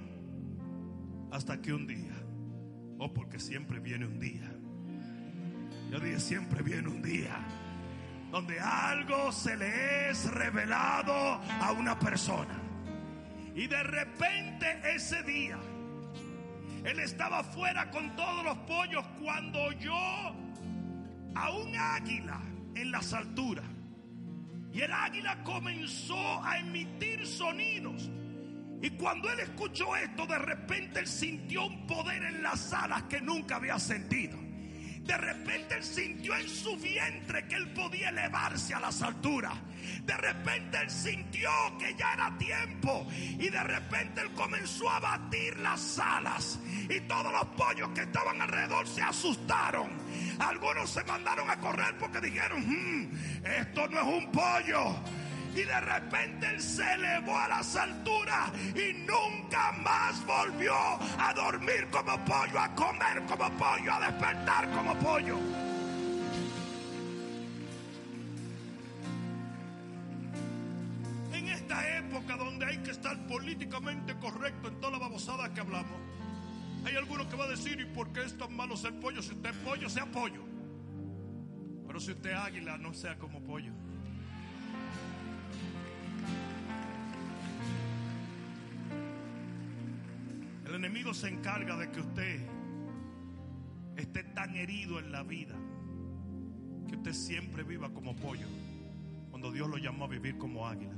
Hasta 1.32 1.62
que 1.62 1.74
un 1.74 1.86
día, 1.86 2.16
oh 3.00 3.14
porque 3.14 3.38
siempre 3.40 3.80
viene 3.80 4.06
un 4.06 4.20
día. 4.20 4.50
Yo 5.92 6.00
dije, 6.00 6.20
siempre 6.20 6.64
viene 6.64 6.88
un 6.88 7.02
día 7.02 7.38
donde 8.32 8.60
algo 8.60 9.32
se 9.32 9.56
le 9.56 10.10
es 10.10 10.30
revelado 10.32 11.14
a 11.14 11.72
una 11.72 11.98
persona. 11.98 12.62
Y 13.56 13.68
de 13.68 13.82
repente 13.84 14.80
ese 14.94 15.24
día, 15.24 15.58
él 16.84 17.00
estaba 17.00 17.44
fuera 17.44 17.90
con 17.90 18.16
todos 18.16 18.44
los 18.44 18.58
pollos 18.60 19.06
cuando 19.22 19.62
oyó 19.64 19.96
a 21.36 21.52
un 21.52 21.76
águila 21.76 22.42
en 22.76 22.92
las 22.92 23.14
alturas. 23.14 23.66
Y 24.74 24.82
el 24.82 24.92
águila 24.92 25.44
comenzó 25.44 26.44
a 26.44 26.60
emitir 26.60 27.26
sonidos. 27.26 28.12
Y 28.82 28.92
cuando 28.92 29.30
él 29.32 29.40
escuchó 29.40 29.96
esto, 29.96 30.28
de 30.28 30.38
repente 30.38 31.00
él 31.00 31.08
sintió 31.08 31.66
un 31.66 31.88
poder 31.88 32.24
en 32.24 32.44
las 32.44 32.72
alas 32.74 33.04
que 33.04 33.20
nunca 33.22 33.56
había 33.56 33.80
sentido. 33.80 34.47
De 35.08 35.18
repente 35.18 35.76
él 35.76 35.84
sintió 35.84 36.36
en 36.36 36.50
su 36.50 36.76
vientre 36.76 37.48
que 37.48 37.56
él 37.56 37.70
podía 37.70 38.10
elevarse 38.10 38.74
a 38.74 38.82
las 38.82 39.02
alturas. 39.02 39.54
De 40.04 40.18
repente 40.18 40.78
él 40.82 40.90
sintió 40.90 41.50
que 41.80 41.96
ya 41.96 42.12
era 42.14 42.38
tiempo. 42.38 43.08
Y 43.12 43.48
de 43.50 43.64
repente 43.64 44.20
él 44.20 44.32
comenzó 44.34 44.90
a 44.90 45.00
batir 45.00 45.58
las 45.60 45.98
alas. 45.98 46.60
Y 46.90 47.00
todos 47.02 47.32
los 47.32 47.46
pollos 47.56 47.90
que 47.96 48.02
estaban 48.02 48.42
alrededor 48.42 48.86
se 48.86 49.02
asustaron. 49.02 49.90
Algunos 50.40 50.90
se 50.90 51.04
mandaron 51.06 51.50
a 51.50 51.58
correr 51.58 51.98
porque 51.98 52.20
dijeron, 52.20 52.62
"Hmm, 52.68 53.46
esto 53.46 53.88
no 53.88 54.02
es 54.02 54.26
un 54.26 54.32
pollo. 54.32 54.96
Y 55.58 55.64
de 55.64 55.80
repente 55.82 56.46
él 56.52 56.62
se 56.62 56.84
elevó 56.94 57.36
a 57.36 57.48
las 57.48 57.76
alturas 57.76 58.52
y 58.76 58.94
nunca 58.94 59.72
más 59.84 60.24
volvió 60.24 60.72
a 60.72 61.34
dormir 61.34 61.88
como 61.90 62.16
pollo, 62.26 62.60
a 62.60 62.76
comer 62.76 63.24
como 63.26 63.50
pollo, 63.58 63.92
a 63.92 64.00
despertar 64.02 64.70
como 64.70 64.94
pollo. 65.00 65.36
En 71.34 71.48
esta 71.48 71.98
época 71.98 72.38
donde 72.38 72.68
hay 72.68 72.78
que 72.84 72.92
estar 72.92 73.18
políticamente 73.26 74.16
correcto 74.20 74.68
en 74.68 74.80
toda 74.80 74.92
la 74.92 75.00
babosada 75.00 75.52
que 75.56 75.62
hablamos, 75.62 76.00
hay 76.86 76.96
alguno 76.98 77.28
que 77.28 77.36
va 77.36 77.46
a 77.46 77.50
decir, 77.50 77.82
¿y 77.82 77.86
por 77.86 78.14
qué 78.14 78.22
es 78.22 78.38
tan 78.38 78.56
malo 78.56 78.78
ser 78.78 78.94
pollo? 79.00 79.24
Si 79.24 79.32
usted 79.32 79.50
es 79.50 79.58
pollo, 79.58 79.90
sea 79.90 80.06
pollo. 80.06 80.44
Pero 81.88 82.00
si 82.00 82.12
usted 82.12 82.30
es 82.30 82.38
águila, 82.38 82.78
no 82.78 82.94
sea 82.94 83.18
como 83.18 83.42
pollo. 83.42 83.74
Enemigo 90.78 91.14
se 91.14 91.28
encarga 91.28 91.76
de 91.76 91.92
que 91.92 92.00
usted 92.00 92.40
esté 93.96 94.24
tan 94.24 94.56
herido 94.56 95.00
en 95.00 95.12
la 95.12 95.24
vida 95.24 95.56
que 96.88 96.96
usted 96.96 97.14
siempre 97.14 97.64
viva 97.64 97.90
como 97.90 98.16
pollo 98.16 98.48
cuando 99.30 99.52
Dios 99.52 99.68
lo 99.68 99.78
llamó 99.78 100.06
a 100.06 100.08
vivir 100.08 100.38
como 100.38 100.68
águila. 100.68 100.94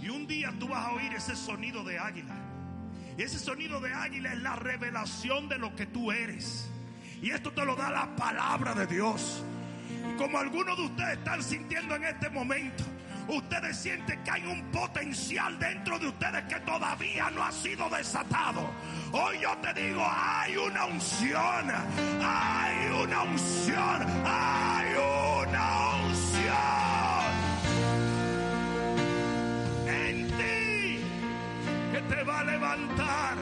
Y 0.00 0.08
un 0.08 0.26
día 0.26 0.54
tú 0.58 0.68
vas 0.68 0.86
a 0.86 0.92
oír 0.92 1.12
ese 1.12 1.36
sonido 1.36 1.84
de 1.84 1.98
águila. 1.98 2.34
Y 3.18 3.22
ese 3.22 3.38
sonido 3.38 3.80
de 3.80 3.92
águila 3.92 4.32
es 4.32 4.40
la 4.40 4.56
revelación 4.56 5.48
de 5.48 5.58
lo 5.58 5.76
que 5.76 5.86
tú 5.86 6.10
eres. 6.10 6.70
Y 7.20 7.30
esto 7.30 7.52
te 7.52 7.64
lo 7.64 7.76
da 7.76 7.90
la 7.90 8.16
palabra 8.16 8.74
de 8.74 8.86
Dios. 8.86 9.44
Y 10.10 10.16
como 10.16 10.38
algunos 10.38 10.76
de 10.78 10.84
ustedes 10.84 11.18
están 11.18 11.42
sintiendo 11.42 11.94
en 11.96 12.04
este 12.04 12.30
momento, 12.30 12.84
ustedes 13.36 13.76
sienten 13.76 14.22
que 14.24 14.30
hay 14.30 14.44
un 14.44 14.62
potencial 14.70 15.58
dentro 15.58 15.98
de 15.98 16.08
ustedes 16.08 16.44
que 16.44 16.60
todavía 16.60 17.30
no 17.30 17.44
ha 17.44 17.52
sido 17.52 17.88
desatado. 17.88 18.70
Hoy 19.12 19.38
yo 19.40 19.56
te 19.58 19.72
digo, 19.80 20.04
hay 20.06 20.56
una 20.56 20.86
unción, 20.86 21.70
hay 22.22 23.02
una 23.02 23.22
unción, 23.22 24.06
hay 24.24 24.94
una 24.94 25.96
unción 26.04 27.30
en 29.86 30.26
ti 30.28 31.00
que 31.92 32.00
te 32.14 32.22
va 32.22 32.40
a 32.40 32.44
levantar, 32.44 33.36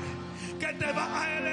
que 0.59 0.67
te 0.67 0.93
va 0.93 1.23
a 1.23 1.31
elevar. 1.31 1.48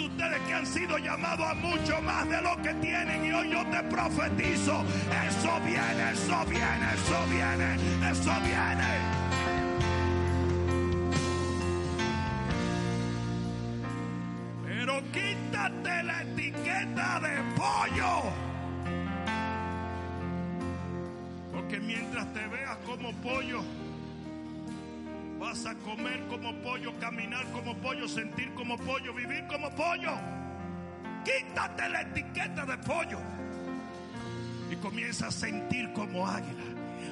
Ustedes 0.00 0.40
que 0.46 0.54
han 0.54 0.66
sido 0.66 0.96
llamados 0.98 1.46
a 1.46 1.54
mucho 1.54 2.00
más 2.00 2.26
de 2.28 2.40
lo 2.40 2.56
que 2.62 2.72
tienen 2.74 3.24
y 3.24 3.32
hoy 3.32 3.50
yo 3.50 3.64
te 3.66 3.82
profetizo, 3.84 4.82
eso 5.28 5.60
viene, 5.64 6.12
eso 6.12 6.44
viene, 6.46 6.94
eso 6.94 7.26
viene, 7.28 7.74
eso 8.10 8.32
viene. 8.42 9.20
Pero 14.64 15.02
quítate 15.12 16.02
la 16.02 16.22
etiqueta 16.22 17.20
de 17.20 17.42
pollo. 17.56 18.22
Porque 21.52 21.78
mientras 21.78 22.32
te 22.32 22.46
veas 22.46 22.76
como 22.86 23.12
pollo, 23.20 23.62
a 25.50 25.74
comer 25.74 26.24
como 26.28 26.54
pollo, 26.62 26.96
caminar 27.00 27.44
como 27.50 27.74
pollo, 27.78 28.06
sentir 28.06 28.54
como 28.54 28.78
pollo, 28.78 29.12
vivir 29.12 29.44
como 29.48 29.68
pollo. 29.70 30.12
Quítate 31.24 31.88
la 31.88 32.02
etiqueta 32.02 32.64
de 32.64 32.78
pollo. 32.78 33.18
Y 34.70 34.76
comienza 34.76 35.26
a 35.26 35.30
sentir 35.32 35.92
como 35.92 36.24
águila, 36.24 36.62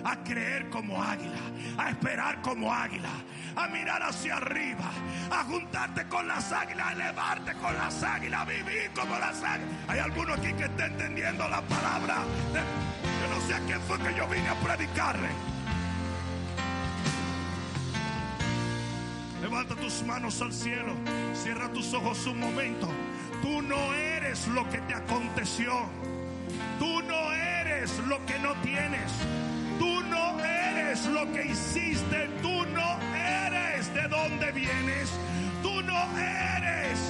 a 0.05 0.23
creer 0.23 0.71
como 0.71 1.03
águila, 1.03 1.41
a 1.79 1.91
esperar 1.91 2.41
como 2.41 2.73
águila, 2.73 3.11
a 3.57 3.67
mirar 3.67 4.05
hacia 4.05 4.37
arriba, 4.37 4.89
a 5.33 5.43
juntarte 5.43 6.07
con 6.07 6.29
las 6.29 6.53
águilas, 6.53 6.87
a 6.87 6.93
elevarte 6.93 7.55
con 7.55 7.75
las 7.75 8.01
águilas, 8.05 8.41
a 8.41 8.45
vivir 8.45 8.91
como 8.95 9.19
las 9.19 9.43
águilas. 9.43 9.75
Hay 9.89 9.99
alguno 9.99 10.35
aquí 10.35 10.53
que 10.53 10.65
está 10.65 10.87
entendiendo 10.87 11.49
la 11.49 11.61
palabra. 11.63 12.19
yo 12.55 13.35
no 13.35 13.41
sé 13.49 13.55
a 13.55 13.61
quién 13.67 13.81
fue 13.81 13.99
que 13.99 14.15
yo 14.15 14.29
vine 14.29 14.49
a 14.49 14.55
predicarle. 14.55 15.58
Levanta 19.59 19.83
tus 19.83 20.05
manos 20.05 20.41
al 20.41 20.53
cielo, 20.53 20.95
cierra 21.35 21.69
tus 21.73 21.93
ojos 21.93 22.25
un 22.29 22.39
momento. 22.39 22.89
Tú 23.43 23.61
no 23.61 23.93
eres 23.93 24.47
lo 24.47 24.63
que 24.71 24.79
te 24.83 24.95
aconteció. 24.95 25.73
Tú 26.79 27.03
no 27.03 27.33
eres 27.33 27.99
lo 28.07 28.25
que 28.25 28.39
no 28.39 28.55
tienes. 28.63 29.11
Tú 29.81 30.01
no 30.05 30.39
eres 30.39 31.05
lo 31.07 31.33
que 31.33 31.47
hiciste. 31.47 32.31
Tú 32.41 32.67
no 32.67 33.01
eres 33.17 33.93
de 33.95 34.07
dónde 34.07 34.53
vienes. 34.53 35.11
Tú 35.61 35.83
no 35.83 36.07
eres 36.17 37.01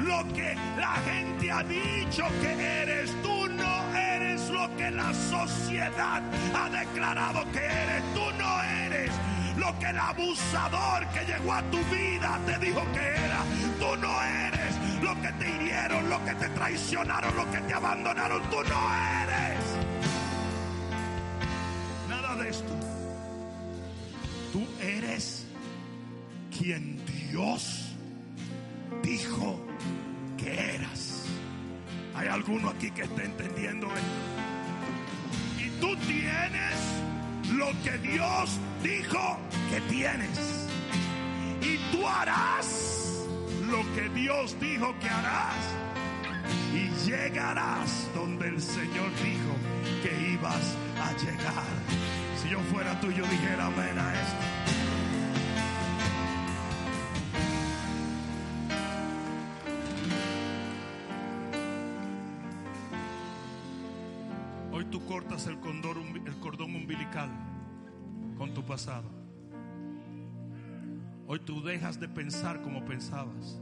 lo 0.00 0.26
que 0.34 0.56
la 0.76 0.96
gente 1.04 1.52
ha 1.52 1.62
dicho 1.62 2.24
que 2.42 2.82
eres. 2.82 3.12
Tú 3.22 3.46
no 3.46 3.96
eres 3.96 4.50
lo 4.50 4.76
que 4.76 4.90
la 4.90 5.14
sociedad 5.14 6.20
ha 6.52 6.68
declarado 6.68 7.44
que 7.52 7.64
eres. 7.64 8.02
Tú 8.12 8.24
no 8.40 8.62
eres 8.64 9.12
lo 9.56 9.78
que 9.78 9.86
el 9.86 9.98
abusador 9.98 11.06
que 11.08 11.24
llegó 11.24 11.52
a 11.52 11.62
tu 11.70 11.78
vida 11.84 12.38
te 12.46 12.58
dijo 12.58 12.82
que 12.92 13.00
era. 13.00 13.42
Tú 13.78 13.96
no 14.00 14.22
eres 14.22 15.02
lo 15.02 15.20
que 15.22 15.32
te 15.32 15.48
hirieron, 15.48 16.08
lo 16.08 16.24
que 16.24 16.34
te 16.34 16.48
traicionaron, 16.50 17.36
lo 17.36 17.50
que 17.50 17.58
te 17.58 17.74
abandonaron. 17.74 18.42
Tú 18.50 18.56
no 18.56 18.94
eres 19.22 19.64
nada 22.08 22.36
de 22.36 22.50
esto. 22.50 22.74
Tú 24.52 24.66
eres 24.80 25.46
quien 26.56 27.04
Dios 27.06 27.94
dijo 29.02 29.60
que 30.36 30.74
eras. 30.74 31.24
Hay 32.14 32.28
alguno 32.28 32.70
aquí 32.70 32.90
que 32.90 33.02
está 33.02 33.22
entendiendo 33.22 33.86
esto. 33.88 35.62
Y 35.62 35.68
tú 35.80 35.94
tienes 36.06 36.95
lo 37.56 37.72
que 37.82 37.98
Dios 37.98 38.58
dijo 38.82 39.38
que 39.70 39.80
tienes. 39.82 40.68
Y 41.62 41.78
tú 41.90 42.06
harás 42.06 43.26
lo 43.68 43.82
que 43.94 44.08
Dios 44.10 44.56
dijo 44.60 44.94
que 45.00 45.08
harás. 45.08 45.54
Y 46.72 46.88
llegarás 47.08 48.08
donde 48.14 48.48
el 48.48 48.60
Señor 48.60 49.10
dijo 49.22 49.54
que 50.02 50.32
ibas 50.32 50.76
a 51.00 51.12
llegar. 51.12 51.64
Si 52.40 52.50
yo 52.50 52.60
fuera 52.72 52.98
tú, 53.00 53.10
yo 53.10 53.24
dijera 53.26 53.66
amén 53.66 53.98
a 53.98 54.14
esto. 54.14 54.76
Hoy 64.72 64.84
tú 64.84 65.04
cortas 65.06 65.46
el, 65.46 65.58
condor, 65.60 65.96
el 65.96 66.36
cordón 66.36 66.70
con 68.36 68.52
tu 68.52 68.64
pasado. 68.64 69.08
Hoy 71.26 71.40
tú 71.40 71.62
dejas 71.62 71.98
de 71.98 72.08
pensar 72.08 72.62
como 72.62 72.84
pensabas. 72.84 73.60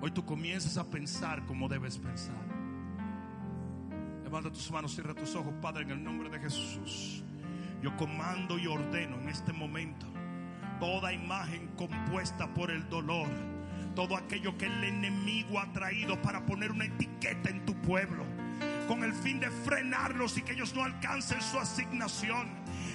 Hoy 0.00 0.10
tú 0.10 0.24
comienzas 0.24 0.76
a 0.76 0.84
pensar 0.90 1.44
como 1.46 1.68
debes 1.68 1.98
pensar. 1.98 2.36
Levanta 4.22 4.50
tus 4.50 4.70
manos, 4.70 4.94
cierra 4.94 5.14
tus 5.14 5.34
ojos, 5.34 5.54
Padre, 5.62 5.84
en 5.84 5.90
el 5.90 6.04
nombre 6.04 6.28
de 6.28 6.38
Jesús. 6.38 7.22
Yo 7.82 7.96
comando 7.96 8.58
y 8.58 8.66
ordeno 8.66 9.16
en 9.20 9.28
este 9.28 9.52
momento 9.52 10.06
toda 10.80 11.12
imagen 11.12 11.68
compuesta 11.76 12.52
por 12.52 12.70
el 12.70 12.88
dolor, 12.88 13.28
todo 13.94 14.16
aquello 14.16 14.58
que 14.58 14.66
el 14.66 14.84
enemigo 14.84 15.58
ha 15.58 15.72
traído 15.72 16.20
para 16.20 16.44
poner 16.44 16.72
una 16.72 16.84
etiqueta 16.84 17.48
en 17.48 17.64
tu 17.64 17.74
pueblo, 17.80 18.24
con 18.86 19.02
el 19.02 19.12
fin 19.12 19.40
de 19.40 19.50
frenarlos 19.50 20.36
y 20.38 20.42
que 20.42 20.52
ellos 20.52 20.74
no 20.74 20.84
alcancen 20.84 21.40
su 21.40 21.58
asignación. 21.58 22.48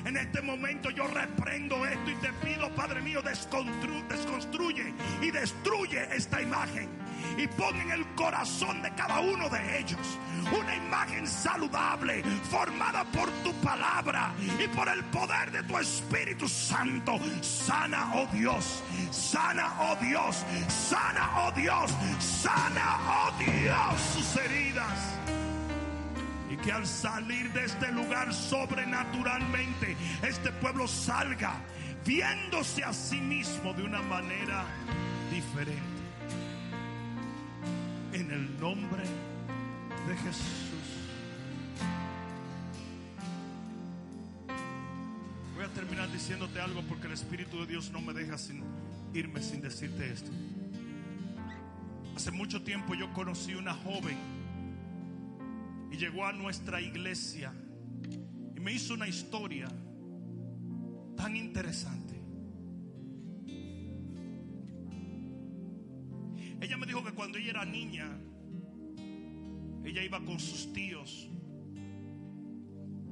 En 0.05 0.17
este 0.17 0.41
momento 0.41 0.89
yo 0.89 1.05
reprendo 1.07 1.85
esto 1.85 2.09
y 2.09 2.15
te 2.15 2.33
pido, 2.33 2.69
Padre 2.73 3.01
mío, 3.01 3.21
desconstruye 3.21 4.93
y 5.21 5.31
destruye 5.31 6.15
esta 6.15 6.41
imagen. 6.41 6.89
Y 7.37 7.47
pon 7.47 7.75
en 7.79 7.91
el 7.91 8.05
corazón 8.15 8.81
de 8.81 8.89
cada 8.95 9.19
uno 9.19 9.47
de 9.49 9.79
ellos 9.79 9.99
una 10.59 10.75
imagen 10.75 11.27
saludable, 11.27 12.23
formada 12.49 13.03
por 13.05 13.29
tu 13.43 13.53
palabra 13.61 14.33
y 14.39 14.67
por 14.69 14.89
el 14.89 15.03
poder 15.05 15.51
de 15.51 15.61
tu 15.63 15.77
Espíritu 15.77 16.49
Santo. 16.49 17.19
Sana, 17.41 18.11
oh 18.15 18.27
Dios, 18.33 18.83
sana, 19.11 19.71
oh 19.81 19.95
Dios, 19.97 20.43
sana, 20.67 21.29
oh 21.45 21.51
Dios, 21.51 21.91
sana, 22.19 22.99
oh 23.07 23.31
Dios, 23.37 24.01
sus 24.13 24.37
heridas 24.37 25.20
que 26.63 26.71
al 26.71 26.85
salir 26.85 27.51
de 27.53 27.65
este 27.65 27.91
lugar 27.91 28.33
sobrenaturalmente, 28.33 29.95
este 30.21 30.51
pueblo 30.51 30.87
salga 30.87 31.55
viéndose 32.05 32.83
a 32.83 32.93
sí 32.93 33.19
mismo 33.19 33.73
de 33.73 33.83
una 33.83 34.01
manera 34.01 34.65
diferente. 35.31 35.81
En 38.13 38.31
el 38.31 38.59
nombre 38.59 39.03
de 40.07 40.17
Jesús. 40.17 40.71
Voy 45.55 45.65
a 45.65 45.69
terminar 45.69 46.11
diciéndote 46.11 46.59
algo 46.59 46.81
porque 46.83 47.07
el 47.07 47.13
Espíritu 47.13 47.61
de 47.61 47.67
Dios 47.67 47.91
no 47.91 48.01
me 48.01 48.13
deja 48.13 48.35
irme 49.13 49.41
sin 49.41 49.61
decirte 49.61 50.11
esto. 50.11 50.31
Hace 52.15 52.31
mucho 52.31 52.61
tiempo 52.61 52.93
yo 52.93 53.11
conocí 53.13 53.55
una 53.55 53.73
joven 53.73 54.40
y 55.91 55.97
llegó 55.97 56.25
a 56.25 56.31
nuestra 56.31 56.81
iglesia 56.81 57.53
y 58.55 58.59
me 58.59 58.73
hizo 58.73 58.93
una 58.93 59.07
historia 59.07 59.67
tan 61.17 61.35
interesante. 61.35 62.19
Ella 66.61 66.77
me 66.77 66.85
dijo 66.85 67.03
que 67.03 67.11
cuando 67.11 67.37
ella 67.37 67.49
era 67.49 67.65
niña, 67.65 68.07
ella 69.83 70.03
iba 70.03 70.23
con 70.23 70.39
sus 70.39 70.71
tíos 70.71 71.29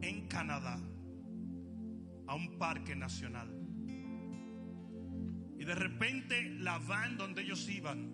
en 0.01 0.27
Canadá 0.27 0.79
a 2.27 2.35
un 2.35 2.57
parque 2.57 2.95
nacional. 2.95 3.53
Y 5.57 5.65
de 5.65 5.75
repente 5.75 6.49
la 6.59 6.77
van 6.77 7.17
donde 7.17 7.41
ellos 7.41 7.67
iban 7.69 8.13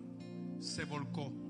se 0.58 0.84
volcó. 0.84 1.45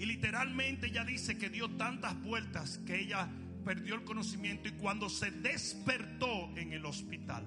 Y 0.00 0.06
literalmente 0.06 0.86
ella 0.86 1.04
dice 1.04 1.36
que 1.36 1.50
dio 1.50 1.76
tantas 1.76 2.18
vueltas 2.22 2.78
que 2.86 2.98
ella 3.02 3.28
perdió 3.66 3.96
el 3.96 4.02
conocimiento 4.02 4.66
y 4.66 4.72
cuando 4.72 5.10
se 5.10 5.30
despertó 5.30 6.56
en 6.56 6.72
el 6.72 6.86
hospital, 6.86 7.46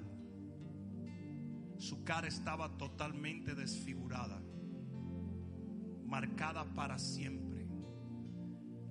su 1.79 2.03
cara 2.03 2.27
estaba 2.27 2.77
totalmente 2.77 3.55
desfigurada, 3.55 4.39
marcada 6.05 6.63
para 6.75 6.99
siempre. 6.99 7.65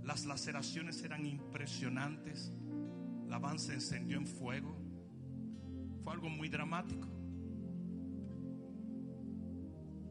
Las 0.03 0.27
laceraciones 0.27 1.01
eran 1.05 1.25
impresionantes, 1.25 2.53
la 3.29 3.39
van 3.39 3.61
se 3.61 3.75
encendió 3.75 4.17
en 4.17 4.27
fuego. 4.27 4.77
Fue 6.03 6.13
algo 6.13 6.29
muy 6.29 6.49
dramático. 6.49 7.07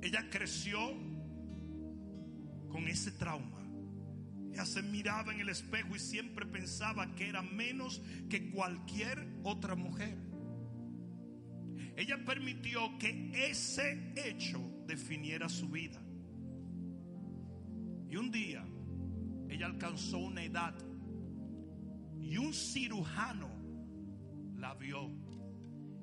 Ella 0.01 0.29
creció 0.29 0.79
con 2.71 2.87
ese 2.87 3.11
trauma. 3.11 3.59
Ella 4.51 4.65
se 4.65 4.81
miraba 4.81 5.33
en 5.33 5.39
el 5.41 5.49
espejo 5.49 5.95
y 5.95 5.99
siempre 5.99 6.45
pensaba 6.45 7.15
que 7.15 7.29
era 7.29 7.41
menos 7.41 8.01
que 8.29 8.51
cualquier 8.51 9.39
otra 9.43 9.75
mujer. 9.75 10.17
Ella 11.95 12.23
permitió 12.25 12.97
que 12.97 13.31
ese 13.49 14.13
hecho 14.15 14.59
definiera 14.87 15.47
su 15.49 15.69
vida. 15.69 16.01
Y 18.09 18.15
un 18.17 18.31
día 18.31 18.65
ella 19.49 19.65
alcanzó 19.65 20.17
una 20.17 20.43
edad 20.43 20.73
y 22.19 22.37
un 22.37 22.53
cirujano 22.53 23.49
la 24.55 24.73
vio 24.75 25.09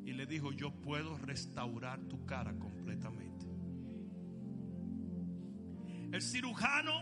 y 0.04 0.12
le 0.12 0.26
dijo, 0.26 0.52
yo 0.52 0.70
puedo 0.80 1.18
restaurar 1.18 2.00
tu 2.08 2.24
cara 2.24 2.58
completamente. 2.58 3.27
El 6.12 6.22
cirujano 6.22 6.92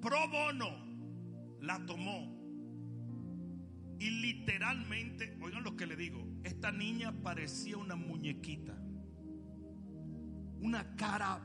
pro 0.00 0.28
bono 0.28 0.90
la 1.60 1.84
tomó. 1.86 2.38
Y 3.98 4.10
literalmente, 4.10 5.38
oigan 5.42 5.62
lo 5.62 5.76
que 5.76 5.86
le 5.86 5.94
digo, 5.94 6.26
esta 6.42 6.72
niña 6.72 7.12
parecía 7.22 7.76
una 7.76 7.96
muñequita. 7.96 8.74
Una 10.60 10.96
cara 10.96 11.40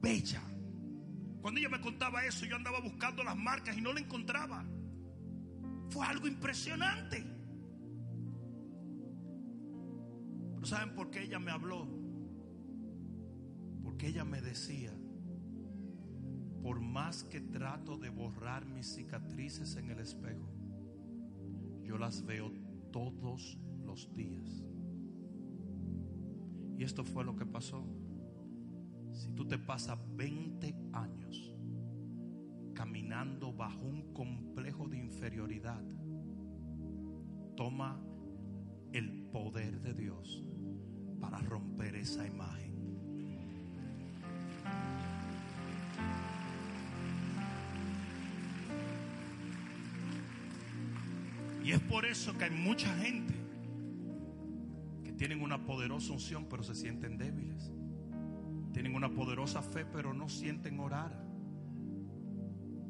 bella. 0.00 0.42
Cuando 1.40 1.60
ella 1.60 1.68
me 1.68 1.80
contaba 1.80 2.24
eso, 2.24 2.46
yo 2.46 2.56
andaba 2.56 2.80
buscando 2.80 3.22
las 3.22 3.36
marcas 3.36 3.76
y 3.76 3.80
no 3.80 3.92
la 3.92 4.00
encontraba. 4.00 4.64
Fue 5.90 6.06
algo 6.06 6.26
impresionante. 6.26 7.24
Pero 10.54 10.66
¿saben 10.66 10.94
por 10.94 11.10
qué 11.10 11.22
ella 11.22 11.38
me 11.38 11.50
habló? 11.50 11.86
Porque 13.82 14.08
ella 14.08 14.24
me 14.24 14.40
decía, 14.40 14.92
por 16.62 16.80
más 16.80 17.24
que 17.24 17.40
trato 17.40 17.96
de 17.96 18.10
borrar 18.10 18.66
mis 18.66 18.86
cicatrices 18.94 19.76
en 19.76 19.90
el 19.90 20.00
espejo, 20.00 20.48
yo 21.82 21.98
las 21.98 22.24
veo 22.24 22.52
todos 22.92 23.58
los 23.84 24.14
días. 24.14 24.64
Y 26.76 26.84
esto 26.84 27.04
fue 27.04 27.24
lo 27.24 27.34
que 27.34 27.46
pasó. 27.46 27.84
Si 29.12 29.30
tú 29.30 29.46
te 29.46 29.58
pasas 29.58 29.98
20 30.16 30.74
años 30.92 31.54
caminando 32.74 33.52
bajo 33.52 33.80
un 33.80 34.12
complejo 34.12 34.88
de 34.88 34.98
inferioridad, 34.98 35.82
toma 37.56 38.00
el 38.92 39.24
poder 39.32 39.80
de 39.80 39.94
Dios 39.94 40.44
para 41.20 41.38
romper 41.40 41.96
esa 41.96 42.24
imagen. 42.24 42.68
Y 51.68 51.72
es 51.72 51.80
por 51.80 52.06
eso 52.06 52.32
que 52.38 52.44
hay 52.44 52.50
mucha 52.50 52.88
gente 52.96 53.34
que 55.04 55.12
tienen 55.12 55.42
una 55.42 55.66
poderosa 55.66 56.14
unción 56.14 56.46
pero 56.48 56.62
se 56.62 56.74
sienten 56.74 57.18
débiles. 57.18 57.70
Tienen 58.72 58.94
una 58.94 59.10
poderosa 59.10 59.60
fe 59.60 59.84
pero 59.84 60.14
no 60.14 60.30
sienten 60.30 60.80
orar. 60.80 61.22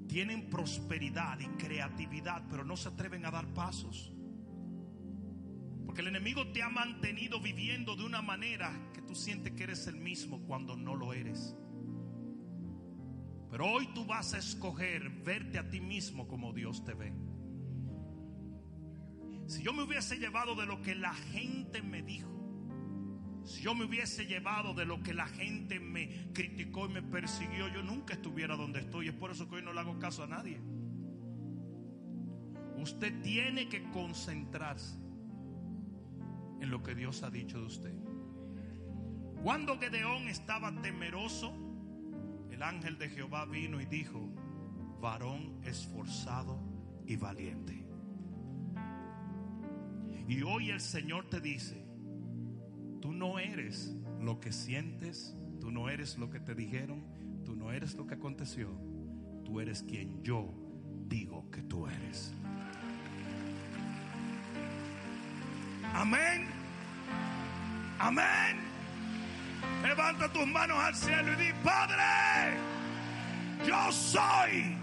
Tienen 0.07 0.49
prosperidad 0.49 1.41
y 1.41 1.49
creatividad 1.61 2.45
pero 2.49 2.65
no 2.65 2.77
se 2.77 2.91
atreven 2.91 3.27
a 3.27 3.33
dar 3.33 3.53
pasos. 3.53 4.15
Porque 5.85 6.03
el 6.03 6.07
enemigo 6.07 6.47
te 6.53 6.63
ha 6.63 6.69
mantenido 6.69 7.41
viviendo 7.41 7.97
de 7.97 8.05
una 8.05 8.23
manera 8.23 8.93
que 8.95 9.03
tú 9.03 9.17
sientes 9.17 9.55
que 9.55 9.65
eres 9.65 9.89
el 9.89 9.97
mismo 9.97 10.43
cuando 10.47 10.77
no 10.77 10.95
lo 10.95 11.13
eres. 11.15 11.57
Pero 13.51 13.73
hoy 13.73 13.89
tú 13.93 14.07
vas 14.07 14.35
a 14.35 14.39
escoger 14.39 15.11
verte 15.25 15.59
a 15.59 15.69
ti 15.69 15.81
mismo 15.81 16.29
como 16.29 16.53
Dios 16.53 16.85
te 16.85 16.95
ve. 16.95 17.28
Si 19.49 19.63
yo 19.63 19.73
me 19.73 19.83
hubiese 19.83 20.19
llevado 20.19 20.55
de 20.55 20.67
lo 20.67 20.83
que 20.83 20.95
la 20.95 21.15
gente 21.15 21.81
me 21.81 22.03
dijo, 22.03 22.29
si 23.45 23.63
yo 23.63 23.75
me 23.75 23.87
hubiese 23.87 24.27
llevado 24.27 24.75
de 24.75 24.85
lo 24.85 25.03
que 25.03 25.15
la 25.15 25.27
gente 25.27 25.81
me 25.81 26.31
criticó 26.35 26.85
y 26.85 26.91
me 26.91 27.03
persiguió, 27.03 27.67
yo 27.69 27.83
nunca 27.83 28.13
estuviera 28.13 28.57
donde 28.57 28.81
estoy. 28.81 29.09
Es 29.09 29.15
por 29.15 29.31
eso 29.31 29.49
que 29.49 29.57
hoy 29.57 29.63
no 29.63 29.73
le 29.73 29.81
hago 29.81 29.99
caso 29.99 30.23
a 30.23 30.27
nadie. 30.27 30.61
Usted 32.77 33.23
tiene 33.23 33.71
que 33.71 33.83
concentrarse 33.91 34.99
en 36.61 36.69
lo 36.69 36.83
que 36.83 36.95
Dios 36.95 37.23
ha 37.23 37.31
dicho 37.31 37.59
de 37.59 37.65
usted. 37.65 37.95
Cuando 39.43 39.79
Gedeón 39.79 40.29
estaba 40.29 40.71
temeroso, 40.83 41.55
el 42.51 42.63
ángel 42.63 42.99
de 42.99 43.09
Jehová 43.09 43.47
vino 43.47 43.81
y 43.81 43.87
dijo, 43.87 44.29
varón 45.01 45.59
esforzado 45.65 46.61
y 47.07 47.17
valiente. 47.17 47.78
Y 50.29 50.43
hoy 50.43 50.71
el 50.71 50.81
Señor 50.81 51.31
te 51.31 51.41
dice, 51.41 51.83
tú 53.01 53.13
no 53.15 53.39
eres 53.39 53.97
lo 54.21 54.39
que 54.41 54.53
sientes, 54.53 55.35
tú 55.59 55.71
no 55.71 55.89
eres 55.89 56.19
lo 56.19 56.29
que 56.29 56.39
te 56.39 56.55
dijeron, 56.55 57.03
tú 57.47 57.57
no 57.57 57.73
eres 57.73 57.95
lo 57.95 58.07
que 58.07 58.15
aconteció, 58.15 58.69
tú 59.43 59.59
eres 59.59 59.83
quien 59.83 60.23
yo 60.23 60.53
digo 61.07 61.51
que 61.51 61.63
tú 61.63 61.87
eres. 61.87 62.35
Amén. 65.95 66.47
Amén. 67.99 68.59
Levanta 69.83 70.31
tus 70.31 70.47
manos 70.47 70.79
al 70.79 70.95
cielo 70.95 71.33
y 71.33 71.37
di, 71.37 71.53
Padre, 71.65 72.55
yo 73.67 73.91
soy 73.93 74.77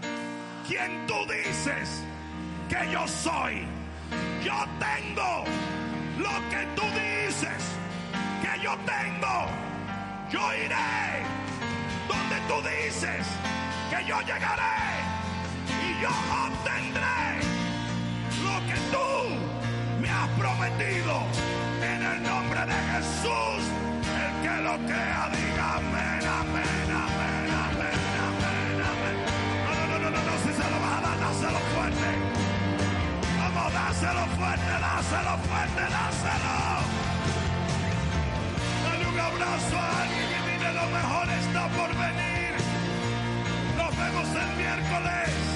quien 0.66 1.06
tú 1.06 1.14
dices 1.32 2.02
que 2.68 2.92
yo 2.92 3.06
soy. 3.06 3.75
Yo 4.46 4.54
tengo 4.78 5.42
lo 6.18 6.34
que 6.50 6.62
tú 6.76 6.82
dices 6.94 7.62
que 8.40 8.62
yo 8.62 8.76
tengo. 8.86 9.36
Yo 10.30 10.40
iré 10.54 11.26
donde 12.06 12.36
tú 12.46 12.54
dices 12.62 13.26
que 13.90 14.06
yo 14.06 14.20
llegaré 14.20 14.78
y 15.82 16.00
yo 16.00 16.10
obtendré 16.46 17.42
lo 18.46 18.56
que 18.68 18.78
tú 18.94 20.00
me 20.00 20.08
has 20.08 20.28
prometido 20.38 21.14
en 21.82 22.02
el 22.12 22.22
nombre 22.22 22.60
de 22.66 22.78
Jesús. 22.92 23.62
El 24.22 24.32
que 24.44 24.62
lo 24.62 24.76
crea, 24.86 25.28
dáselo 34.06 34.26
fuerte, 34.36 34.70
dáselo 34.80 35.38
fuerte, 35.48 35.80
dáselo. 35.80 36.56
Dale 38.84 39.06
un 39.06 39.18
abrazo 39.18 39.76
a 39.76 40.02
alguien 40.02 40.28
y 40.30 40.50
dile 40.50 40.72
lo 40.72 40.86
mejor 40.90 41.28
está 41.30 41.68
por 41.68 41.88
venir. 41.88 42.54
Nos 43.76 43.96
vemos 43.96 44.28
el 44.28 44.56
miércoles. 44.56 45.55